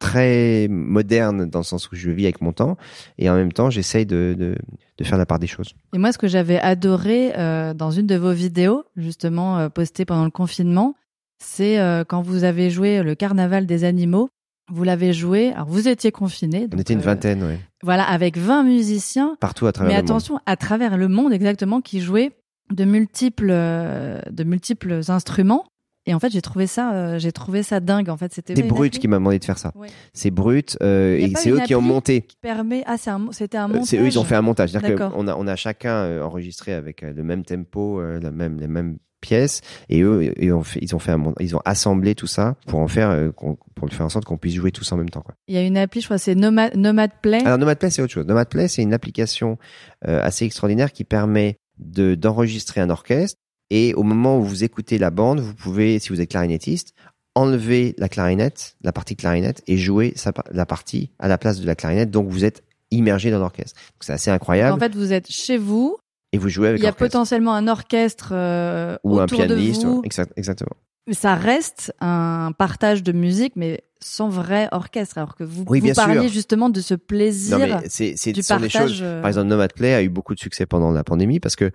très 0.00 0.66
moderne 0.68 1.46
dans 1.48 1.60
le 1.60 1.64
sens 1.64 1.90
où 1.90 1.94
je 1.94 2.10
vis 2.10 2.24
avec 2.24 2.40
mon 2.40 2.52
temps 2.52 2.76
et 3.16 3.30
en 3.30 3.36
même 3.36 3.52
temps 3.52 3.70
j'essaye 3.70 4.04
de, 4.06 4.34
de, 4.36 4.56
de 4.98 5.04
faire 5.04 5.18
la 5.18 5.24
part 5.24 5.38
des 5.38 5.46
choses. 5.46 5.74
Et 5.94 5.98
moi, 5.98 6.10
ce 6.12 6.18
que 6.18 6.26
j'avais 6.26 6.58
adoré 6.58 7.32
euh, 7.38 7.74
dans 7.74 7.92
une 7.92 8.06
de 8.06 8.16
vos 8.16 8.32
vidéos, 8.32 8.84
justement 8.96 9.58
euh, 9.58 9.68
postée 9.68 10.04
pendant 10.04 10.24
le 10.24 10.30
confinement, 10.32 10.94
c'est 11.38 11.78
euh, 11.78 12.04
quand 12.04 12.22
vous 12.22 12.44
avez 12.44 12.70
joué 12.70 13.02
le 13.02 13.14
Carnaval 13.14 13.66
des 13.66 13.84
animaux. 13.84 14.28
Vous 14.72 14.82
l'avez 14.82 15.12
joué. 15.12 15.52
Alors, 15.52 15.66
vous 15.68 15.88
étiez 15.88 16.10
confiné. 16.10 16.66
On 16.72 16.78
était 16.78 16.94
une 16.94 17.00
vingtaine, 17.00 17.42
ouais. 17.42 17.58
Voilà, 17.82 18.02
avec 18.04 18.38
20 18.38 18.62
musiciens. 18.62 19.36
partout 19.38 19.66
à 19.66 19.72
travers 19.72 19.90
Mais 19.92 19.96
le 19.98 20.02
monde. 20.02 20.10
attention, 20.10 20.40
à 20.46 20.56
travers 20.56 20.96
le 20.96 21.06
monde, 21.06 21.34
exactement, 21.34 21.82
qui 21.82 22.00
jouaient 22.00 22.32
de 22.72 22.84
multiples, 22.84 23.48
euh, 23.50 24.20
de 24.30 24.44
multiples 24.44 25.00
instruments. 25.08 25.64
Et 26.06 26.12
en 26.12 26.20
fait, 26.20 26.30
j'ai 26.30 26.42
trouvé 26.42 26.66
ça, 26.66 26.92
euh, 26.92 27.18
j'ai 27.18 27.32
trouvé 27.32 27.62
ça 27.62 27.80
dingue. 27.80 28.10
En 28.10 28.16
fait, 28.18 28.30
c'était 28.34 28.54
C'est 28.54 28.60
une 28.60 28.68
Brut 28.68 28.92
appli 28.92 29.00
qui 29.00 29.08
m'a 29.08 29.16
demandé 29.16 29.38
de 29.38 29.44
faire 29.44 29.56
ça. 29.56 29.72
Ouais. 29.74 29.88
C'est 30.12 30.30
Brut 30.30 30.76
euh, 30.82 31.16
et 31.16 31.32
c'est 31.34 31.50
eux 31.50 31.60
qui 31.60 31.74
ont 31.74 31.80
monté. 31.80 32.22
qui 32.22 32.36
permet. 32.42 32.82
Ah, 32.86 32.96
c'est 32.98 33.08
un, 33.10 33.28
c'était 33.30 33.56
un 33.56 33.64
Euh, 33.64 33.68
montage. 33.68 33.86
C'est 33.86 33.98
eux, 33.98 34.06
ils 34.06 34.18
ont 34.18 34.24
fait 34.24 34.34
un 34.34 34.42
montage. 34.42 34.70
C'est-à-dire 34.70 35.10
qu'on 35.10 35.26
a, 35.28 35.34
on 35.34 35.46
a 35.46 35.56
chacun 35.56 36.20
enregistré 36.22 36.74
avec 36.74 37.00
le 37.00 37.22
même 37.22 37.42
tempo, 37.42 38.00
euh, 38.00 38.20
la 38.20 38.30
même, 38.30 38.60
les 38.60 38.68
mêmes 38.68 38.98
pièces, 39.22 39.62
et 39.88 40.02
eux, 40.02 40.34
ils 40.38 40.52
ont 40.52 40.62
fait, 40.62 40.80
ils 40.82 40.94
ont 40.94 40.98
fait 40.98 41.12
un, 41.12 41.32
ils 41.40 41.56
ont 41.56 41.62
assemblé 41.64 42.14
tout 42.14 42.26
ça 42.26 42.56
pour 42.66 42.80
en 42.80 42.88
faire, 42.88 43.32
pour 43.74 43.88
faire 43.88 44.04
en 44.04 44.10
sorte 44.10 44.26
qu'on 44.26 44.36
puisse 44.36 44.56
jouer 44.56 44.70
tous 44.72 44.92
en 44.92 44.98
même 44.98 45.08
temps. 45.08 45.22
Quoi. 45.22 45.34
Il 45.48 45.54
y 45.54 45.56
a 45.56 45.62
une 45.62 45.78
appli, 45.78 46.02
je 46.02 46.06
crois, 46.06 46.18
c'est 46.18 46.34
Nomad, 46.34 46.76
Nomad 46.76 47.10
Play. 47.22 47.40
Alors 47.42 47.56
Nomad 47.56 47.78
Play, 47.78 47.88
c'est 47.88 48.02
autre 48.02 48.12
chose. 48.12 48.26
Nomad 48.26 48.46
Play, 48.50 48.68
c'est 48.68 48.82
une 48.82 48.92
application 48.92 49.56
assez 50.02 50.44
extraordinaire 50.44 50.92
qui 50.92 51.04
permet 51.04 51.56
de 51.78 52.14
d'enregistrer 52.14 52.80
un 52.80 52.90
orchestre 52.90 53.38
et 53.70 53.94
au 53.94 54.02
moment 54.02 54.38
où 54.38 54.42
vous 54.44 54.64
écoutez 54.64 54.98
la 54.98 55.10
bande, 55.10 55.40
vous 55.40 55.54
pouvez, 55.54 55.98
si 55.98 56.10
vous 56.10 56.20
êtes 56.20 56.30
clarinettiste, 56.30 56.94
enlever 57.34 57.94
la 57.98 58.08
clarinette, 58.08 58.76
la 58.82 58.92
partie 58.92 59.16
clarinette 59.16 59.62
et 59.66 59.76
jouer 59.76 60.12
sa, 60.16 60.32
la 60.52 60.66
partie 60.66 61.10
à 61.18 61.28
la 61.28 61.38
place 61.38 61.60
de 61.60 61.66
la 61.66 61.74
clarinette. 61.74 62.10
Donc 62.10 62.28
vous 62.28 62.44
êtes 62.44 62.62
immergé 62.90 63.30
dans 63.30 63.38
l'orchestre. 63.40 63.80
C'est 64.00 64.12
assez 64.12 64.30
incroyable. 64.30 64.74
en 64.74 64.78
fait, 64.78 64.94
vous 64.94 65.12
êtes 65.12 65.30
chez 65.30 65.56
vous. 65.56 65.96
et 66.32 66.38
vous 66.38 66.48
jouez 66.48 66.68
avec 66.68 66.80
Il 66.80 66.84
y 66.84 66.88
a 66.88 66.92
potentiellement 66.92 67.54
un 67.54 67.66
orchestre 67.66 68.28
euh, 68.32 68.96
ou 69.02 69.18
un 69.18 69.26
pianiste. 69.26 69.82
de 69.82 69.86
vous. 69.88 70.02
Exact- 70.04 70.32
exactement. 70.36 70.76
Ça 71.12 71.34
reste 71.34 71.92
un 72.00 72.52
partage 72.56 73.02
de 73.02 73.12
musique, 73.12 73.54
mais 73.56 73.82
sans 74.06 74.28
vrai 74.28 74.68
orchestre. 74.70 75.16
Alors 75.18 75.34
que 75.34 75.44
vous, 75.44 75.64
Oui, 75.68 75.80
vous 75.80 75.92
parliez 75.94 76.20
sûr. 76.22 76.28
justement 76.28 76.68
de 76.68 76.80
ce 76.80 76.94
plaisir 76.94 77.58
Non, 77.58 77.64
mais 77.66 77.86
c'est, 77.88 78.14
c'est, 78.16 78.32
du 78.32 78.42
ce 78.42 78.48
sont 78.48 78.60
des 78.60 78.68
partage. 78.68 78.90
choses. 78.90 79.00
euh, 79.02 79.20
Par 79.22 79.28
exemple, 79.28 79.48
Nomad 79.48 79.72
Play 79.72 79.94
a 79.94 80.02
eu 80.02 80.08
beaucoup 80.10 80.34
de 80.34 80.40
succès 80.40 80.66
pendant 80.66 80.90
la 80.92 81.02
pandémie 81.04 81.40
parce 81.40 81.56
que 81.56 81.70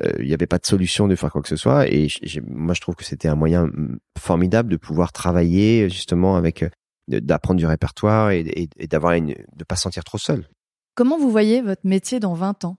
euh, 0.00 0.10
il 0.20 0.26
n'y 0.26 0.32
avait 0.34 0.46
pas 0.46 0.58
de 0.58 0.66
solution 0.66 1.06
de 1.08 1.14
faire 1.16 1.30
quoi 1.30 1.42
que 1.42 1.48
ce 1.48 1.56
soit. 1.56 1.86
Et 1.88 2.08
j'ai- 2.08 2.40
moi, 2.40 2.74
je 2.74 2.80
trouve 2.80 2.94
que 2.94 3.04
c'était 3.04 3.28
un 3.28 3.34
moyen 3.36 3.66
mm, 3.66 3.98
formidable 4.18 4.70
de 4.70 4.76
pouvoir 4.76 5.12
travailler 5.12 5.90
justement 5.90 6.36
avec, 6.36 6.62
euh, 6.62 6.68
d'apprendre 7.08 7.58
du 7.58 7.66
répertoire 7.66 8.30
et, 8.30 8.40
et, 8.40 8.68
et 8.78 8.86
d'avoir 8.86 9.12
une, 9.12 9.34
de 9.54 9.64
pas 9.64 9.76
se 9.76 9.82
sentir 9.82 10.02
trop 10.04 10.18
seul. 10.18 10.48
Comment 10.94 11.18
vous 11.18 11.30
voyez 11.30 11.60
votre 11.60 11.82
métier 11.84 12.20
dans 12.20 12.32
20 12.34 12.64
ans? 12.64 12.78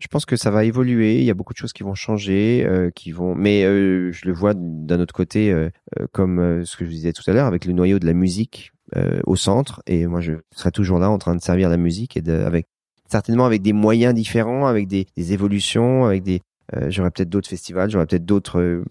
Je 0.00 0.08
pense 0.08 0.24
que 0.24 0.34
ça 0.34 0.50
va 0.50 0.64
évoluer. 0.64 1.18
Il 1.18 1.24
y 1.24 1.30
a 1.30 1.34
beaucoup 1.34 1.52
de 1.52 1.58
choses 1.58 1.74
qui 1.74 1.82
vont 1.82 1.94
changer, 1.94 2.64
euh, 2.66 2.90
qui 2.90 3.12
vont. 3.12 3.34
Mais 3.34 3.64
euh, 3.64 4.10
je 4.12 4.26
le 4.26 4.32
vois 4.32 4.54
d'un 4.54 4.98
autre 4.98 5.12
côté, 5.12 5.52
euh, 5.52 5.68
euh, 5.98 6.06
comme 6.10 6.38
euh, 6.38 6.64
ce 6.64 6.78
que 6.78 6.86
je 6.86 6.90
disais 6.90 7.12
tout 7.12 7.22
à 7.26 7.34
l'heure, 7.34 7.46
avec 7.46 7.66
le 7.66 7.74
noyau 7.74 7.98
de 7.98 8.06
la 8.06 8.14
musique 8.14 8.72
euh, 8.96 9.20
au 9.26 9.36
centre. 9.36 9.82
Et 9.86 10.06
moi, 10.06 10.22
je 10.22 10.32
serai 10.56 10.70
toujours 10.70 10.98
là 10.98 11.10
en 11.10 11.18
train 11.18 11.36
de 11.36 11.42
servir 11.42 11.68
la 11.68 11.76
musique 11.76 12.16
et 12.16 12.22
de, 12.22 12.32
avec 12.32 12.66
certainement 13.10 13.44
avec 13.44 13.60
des 13.60 13.74
moyens 13.74 14.14
différents, 14.14 14.66
avec 14.66 14.88
des, 14.88 15.06
des 15.18 15.32
évolutions, 15.34 16.06
avec 16.06 16.22
des. 16.22 16.40
j'aurai 16.88 17.10
peut-être 17.10 17.28
d'autres 17.28 17.48
festivals, 17.48 17.90
j'aurai 17.90 18.06
peut-être 18.06 18.24
d'autres 18.24 18.82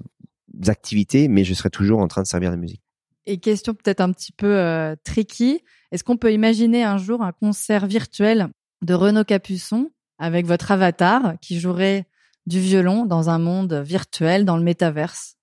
activités, 0.68 1.28
mais 1.28 1.44
je 1.44 1.54
serai 1.56 1.70
toujours 1.72 2.02
en 2.02 2.08
train 2.08 2.22
de 2.22 2.28
servir 2.28 2.52
la 2.52 2.58
musique. 2.58 2.82
Et 3.26 3.38
question 3.40 3.74
peut-être 3.74 4.02
un 4.02 4.12
petit 4.12 4.34
peu 4.34 4.96
tricky, 5.06 5.62
est-ce 5.92 6.04
qu'on 6.04 6.18
peut 6.18 6.34
imaginer 6.34 6.84
un 6.84 6.98
jour 6.98 7.24
un 7.24 7.32
concert 7.32 7.88
virtuel 7.88 8.50
de 8.82 8.94
Renaud 8.94 9.24
Capuçon 9.24 9.90
avec 10.20 10.46
votre 10.46 10.72
avatar 10.72 11.40
qui 11.42 11.60
jouerait 11.60 12.06
du 12.46 12.60
violon 12.60 13.06
dans 13.06 13.30
un 13.30 13.40
monde 13.40 13.74
virtuel, 13.74 14.46
dans 14.46 14.58
le 14.58 14.64
métaverse 14.64 15.36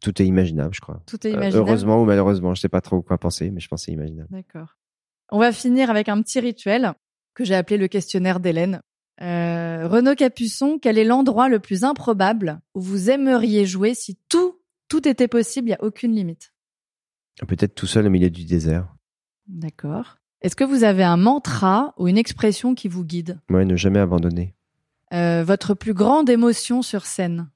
Tout 0.00 0.20
est 0.20 0.26
imaginable, 0.26 0.74
je 0.74 0.80
crois. 0.80 1.02
Tout 1.06 1.26
est 1.26 1.30
Euh, 1.30 1.34
imaginable. 1.34 1.56
heureusement 1.68 2.02
ou 2.02 2.04
malheureusement, 2.04 2.54
je 2.54 2.60
sais 2.60 2.68
pas 2.68 2.80
trop 2.82 3.00
quoi 3.02 3.16
penser, 3.18 3.50
mais 3.50 3.60
je 3.60 3.68
pense 3.68 3.82
que 3.82 3.84
c'est 3.86 3.92
imaginable. 3.92 4.28
D'accord. 4.30 4.76
On 5.30 5.38
va 5.38 5.52
finir 5.52 5.88
avec 5.90 6.08
un 6.08 6.20
petit 6.20 6.40
rituel 6.40 6.92
que 7.34 7.44
j'ai 7.44 7.54
appelé 7.54 7.78
le 7.78 7.88
questionnaire 7.88 8.38
d'Hélène. 8.40 8.82
Euh, 9.22 9.86
Renaud 9.88 10.14
Capuçon, 10.14 10.78
quel 10.80 10.98
est 10.98 11.04
l'endroit 11.04 11.48
le 11.48 11.60
plus 11.60 11.84
improbable 11.84 12.60
où 12.74 12.80
vous 12.80 13.10
aimeriez 13.10 13.64
jouer 13.64 13.94
si 13.94 14.18
tout, 14.28 14.60
tout 14.88 15.06
était 15.08 15.28
possible, 15.28 15.68
il 15.68 15.70
n'y 15.70 15.74
a 15.76 15.84
aucune 15.84 16.12
limite? 16.14 16.52
Peut-être 17.46 17.74
tout 17.74 17.86
seul 17.86 18.06
au 18.06 18.10
milieu 18.10 18.30
du 18.30 18.44
désert. 18.44 18.88
D'accord. 19.46 20.16
Est-ce 20.44 20.56
que 20.56 20.64
vous 20.64 20.84
avez 20.84 21.02
un 21.02 21.16
mantra 21.16 21.94
ou 21.96 22.06
une 22.06 22.18
expression 22.18 22.74
qui 22.74 22.86
vous 22.86 23.02
guide 23.02 23.38
Ouais, 23.48 23.64
ne 23.64 23.76
jamais 23.76 23.98
abandonner. 23.98 24.54
Euh, 25.14 25.42
Votre 25.42 25.72
plus 25.72 25.94
grande 25.94 26.28
émotion 26.28 26.82
sur 26.82 27.06
scène 27.06 27.48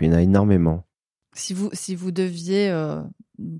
Il 0.00 0.08
y 0.08 0.10
en 0.10 0.14
a 0.14 0.20
énormément. 0.20 0.84
Si 1.32 1.54
vous, 1.54 1.70
si 1.72 1.94
vous 1.94 2.10
deviez 2.10 2.70
euh, 2.70 3.00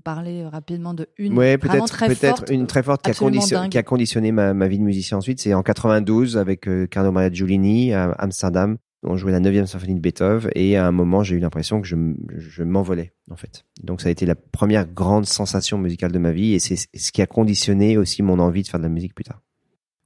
parler 0.03 0.45
rapidement 0.45 0.93
de 0.93 1.07
une 1.17 1.37
Ouais, 1.37 1.57
peut-être 1.57 1.97
peut-être 2.05 2.51
une 2.51 2.67
très 2.67 2.83
forte 2.83 3.01
qui 3.03 3.09
a, 3.09 3.11
absolument 3.11 3.37
condition- 3.39 3.59
dingue. 3.61 3.71
qui 3.71 3.77
a 3.77 3.83
conditionné 3.83 4.31
ma, 4.33 4.53
ma 4.53 4.67
vie 4.67 4.77
de 4.77 4.83
musicien 4.83 5.17
ensuite. 5.19 5.39
C'est 5.39 5.53
en 5.53 5.63
92 5.63 6.35
avec 6.37 6.67
euh, 6.67 6.85
Carlo 6.85 7.13
Maria 7.13 7.31
Giulini 7.31 7.93
à 7.93 8.11
Amsterdam. 8.19 8.77
On 9.03 9.17
jouait 9.17 9.31
la 9.31 9.39
9e 9.39 9.65
symphonie 9.65 9.95
de 9.95 9.99
Beethoven 9.99 10.51
et 10.55 10.77
à 10.77 10.87
un 10.87 10.91
moment 10.91 11.23
j'ai 11.23 11.35
eu 11.35 11.39
l'impression 11.39 11.81
que 11.81 11.87
je, 11.87 11.95
je 12.37 12.63
m'envolais 12.63 13.13
en 13.29 13.35
fait. 13.35 13.65
Donc 13.83 14.01
ça 14.01 14.09
a 14.09 14.11
été 14.11 14.25
la 14.25 14.35
première 14.35 14.85
grande 14.85 15.25
sensation 15.25 15.77
musicale 15.77 16.11
de 16.11 16.19
ma 16.19 16.31
vie 16.31 16.53
et 16.53 16.59
c'est 16.59 16.75
ce 16.75 17.11
qui 17.11 17.21
a 17.21 17.27
conditionné 17.27 17.97
aussi 17.97 18.23
mon 18.23 18.39
envie 18.39 18.63
de 18.63 18.67
faire 18.67 18.79
de 18.79 18.85
la 18.85 18.89
musique 18.89 19.13
plus 19.13 19.25
tard. 19.25 19.41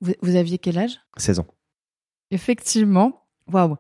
vous, 0.02 0.14
vous 0.22 0.36
aviez 0.36 0.58
quel 0.58 0.78
âge? 0.78 1.00
16 1.18 1.40
ans. 1.40 1.48
Effectivement. 2.32 3.26
Waouh. 3.52 3.78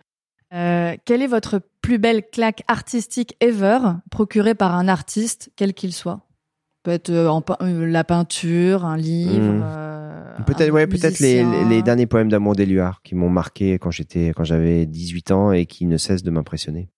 Euh, 0.54 0.96
quelle 1.06 1.22
est 1.22 1.28
votre 1.28 1.62
plus 1.82 1.98
belle 1.98 2.28
claque 2.30 2.64
artistique 2.68 3.36
ever 3.42 3.80
procurée 4.12 4.56
par 4.56 4.76
un 4.76 4.88
artiste, 4.88 5.52
quel 5.56 5.74
qu'il 5.74 5.94
soit? 5.94 6.27
Peut 6.88 6.94
être 6.94 7.10
euh, 7.10 7.28
en 7.28 7.44
euh, 7.60 7.86
la 7.86 8.06
peinture, 8.06 8.86
un 8.86 8.96
livre. 8.96 9.44
Hmm. 9.44 9.62
euh, 9.62 10.40
Peut-être 10.46 10.72
ouais, 10.72 10.88
peut-être 10.88 11.20
les, 11.20 11.44
les, 11.68 11.82
derniers 11.82 12.06
poèmes 12.06 12.30
d'Amour 12.30 12.56
d'Éluard 12.56 13.02
qui 13.02 13.14
m'ont 13.14 13.30
marqué 13.30 13.78
quand 13.78 13.92
j'étais 13.92 14.30
quand 14.30 14.46
j'avais 14.46 14.86
18 14.86 15.32
ans 15.32 15.52
et 15.52 15.66
qui 15.66 15.86
ne 15.86 15.98
cessent 15.98 16.24
de 16.24 16.32
m'impressionner. 16.32 16.90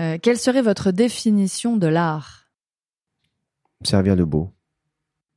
Euh, 0.00 0.18
quelle 0.20 0.36
serait 0.36 0.62
votre 0.62 0.90
définition 0.90 1.76
de 1.76 1.86
l'art? 1.86 2.50
Servir 3.84 4.16
de 4.16 4.24
beau, 4.24 4.50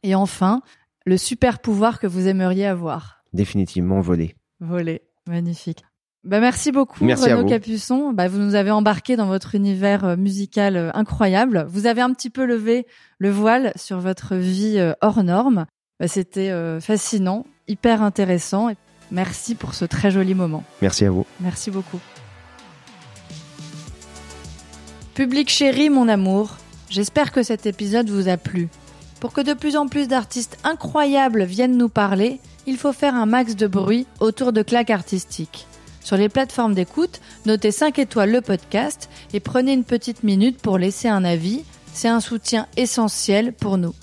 Et 0.01 0.15
enfin, 0.15 0.63
le 1.05 1.15
super 1.15 1.59
pouvoir 1.59 1.99
que 1.99 2.07
vous 2.07 2.27
aimeriez 2.27 2.65
avoir? 2.65 3.23
Définitivement 3.33 4.01
voler. 4.01 4.35
Voler. 4.59 5.03
Magnifique. 5.27 5.83
Bah, 6.25 6.41
merci 6.41 6.71
beaucoup, 6.71 7.05
Merci 7.05 7.31
Renaud 7.31 7.43
vous. 7.43 7.49
Capuçon. 7.49 8.11
Bah, 8.11 8.27
vous 8.27 8.39
nous 8.39 8.55
avez 8.55 8.71
embarqué 8.71 9.15
dans 9.15 9.27
votre 9.27 9.55
univers 9.55 10.03
euh, 10.03 10.15
musical 10.17 10.75
euh, 10.75 10.91
incroyable. 10.93 11.65
Vous 11.69 11.85
avez 11.85 12.01
un 12.01 12.11
petit 12.11 12.29
peu 12.29 12.45
levé 12.45 12.85
le 13.19 13.31
voile 13.31 13.71
sur 13.75 13.99
votre 13.99 14.35
vie 14.35 14.77
euh, 14.77 14.93
hors 15.01 15.23
norme. 15.23 15.65
Bah, 15.99 16.07
C'était 16.07 16.51
fascinant, 16.79 17.45
hyper 17.67 18.01
intéressant. 18.01 18.69
Merci 19.11 19.55
pour 19.55 19.73
ce 19.73 19.83
très 19.83 20.11
joli 20.11 20.33
moment. 20.33 20.63
Merci 20.81 21.05
à 21.05 21.11
vous. 21.11 21.25
Merci 21.41 21.71
beaucoup. 21.71 21.99
Public 25.13 25.49
chéri, 25.49 25.89
mon 25.89 26.07
amour, 26.07 26.55
j'espère 26.89 27.33
que 27.33 27.43
cet 27.43 27.65
épisode 27.65 28.09
vous 28.09 28.29
a 28.29 28.37
plu. 28.37 28.69
Pour 29.19 29.33
que 29.33 29.41
de 29.41 29.53
plus 29.53 29.75
en 29.75 29.87
plus 29.87 30.07
d'artistes 30.07 30.57
incroyables 30.63 31.43
viennent 31.43 31.75
nous 31.75 31.89
parler, 31.89 32.39
il 32.65 32.77
faut 32.77 32.93
faire 32.93 33.15
un 33.15 33.25
max 33.25 33.57
de 33.57 33.67
bruit 33.67 34.07
autour 34.21 34.53
de 34.53 34.61
claques 34.61 34.91
artistiques. 34.91 35.67
Sur 36.03 36.17
les 36.17 36.29
plateformes 36.29 36.73
d'écoute, 36.73 37.21
notez 37.45 37.71
5 37.71 37.99
étoiles 37.99 38.31
le 38.31 38.41
podcast 38.41 39.09
et 39.33 39.39
prenez 39.39 39.73
une 39.73 39.83
petite 39.83 40.23
minute 40.23 40.59
pour 40.59 40.77
laisser 40.77 41.07
un 41.07 41.23
avis. 41.23 41.63
C'est 41.93 42.07
un 42.07 42.19
soutien 42.19 42.67
essentiel 42.77 43.53
pour 43.53 43.77
nous. 43.77 43.93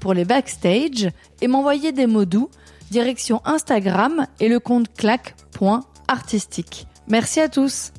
Pour 0.00 0.14
les 0.14 0.24
backstage 0.24 1.10
et 1.40 1.48
m'envoyer 1.48 1.92
des 1.92 2.06
mots 2.06 2.24
doux, 2.24 2.50
direction 2.90 3.42
Instagram 3.44 4.26
et 4.40 4.48
le 4.48 4.60
compte 4.60 4.94
claque.artistique. 4.94 6.86
Merci 7.08 7.40
à 7.40 7.48
tous! 7.48 7.92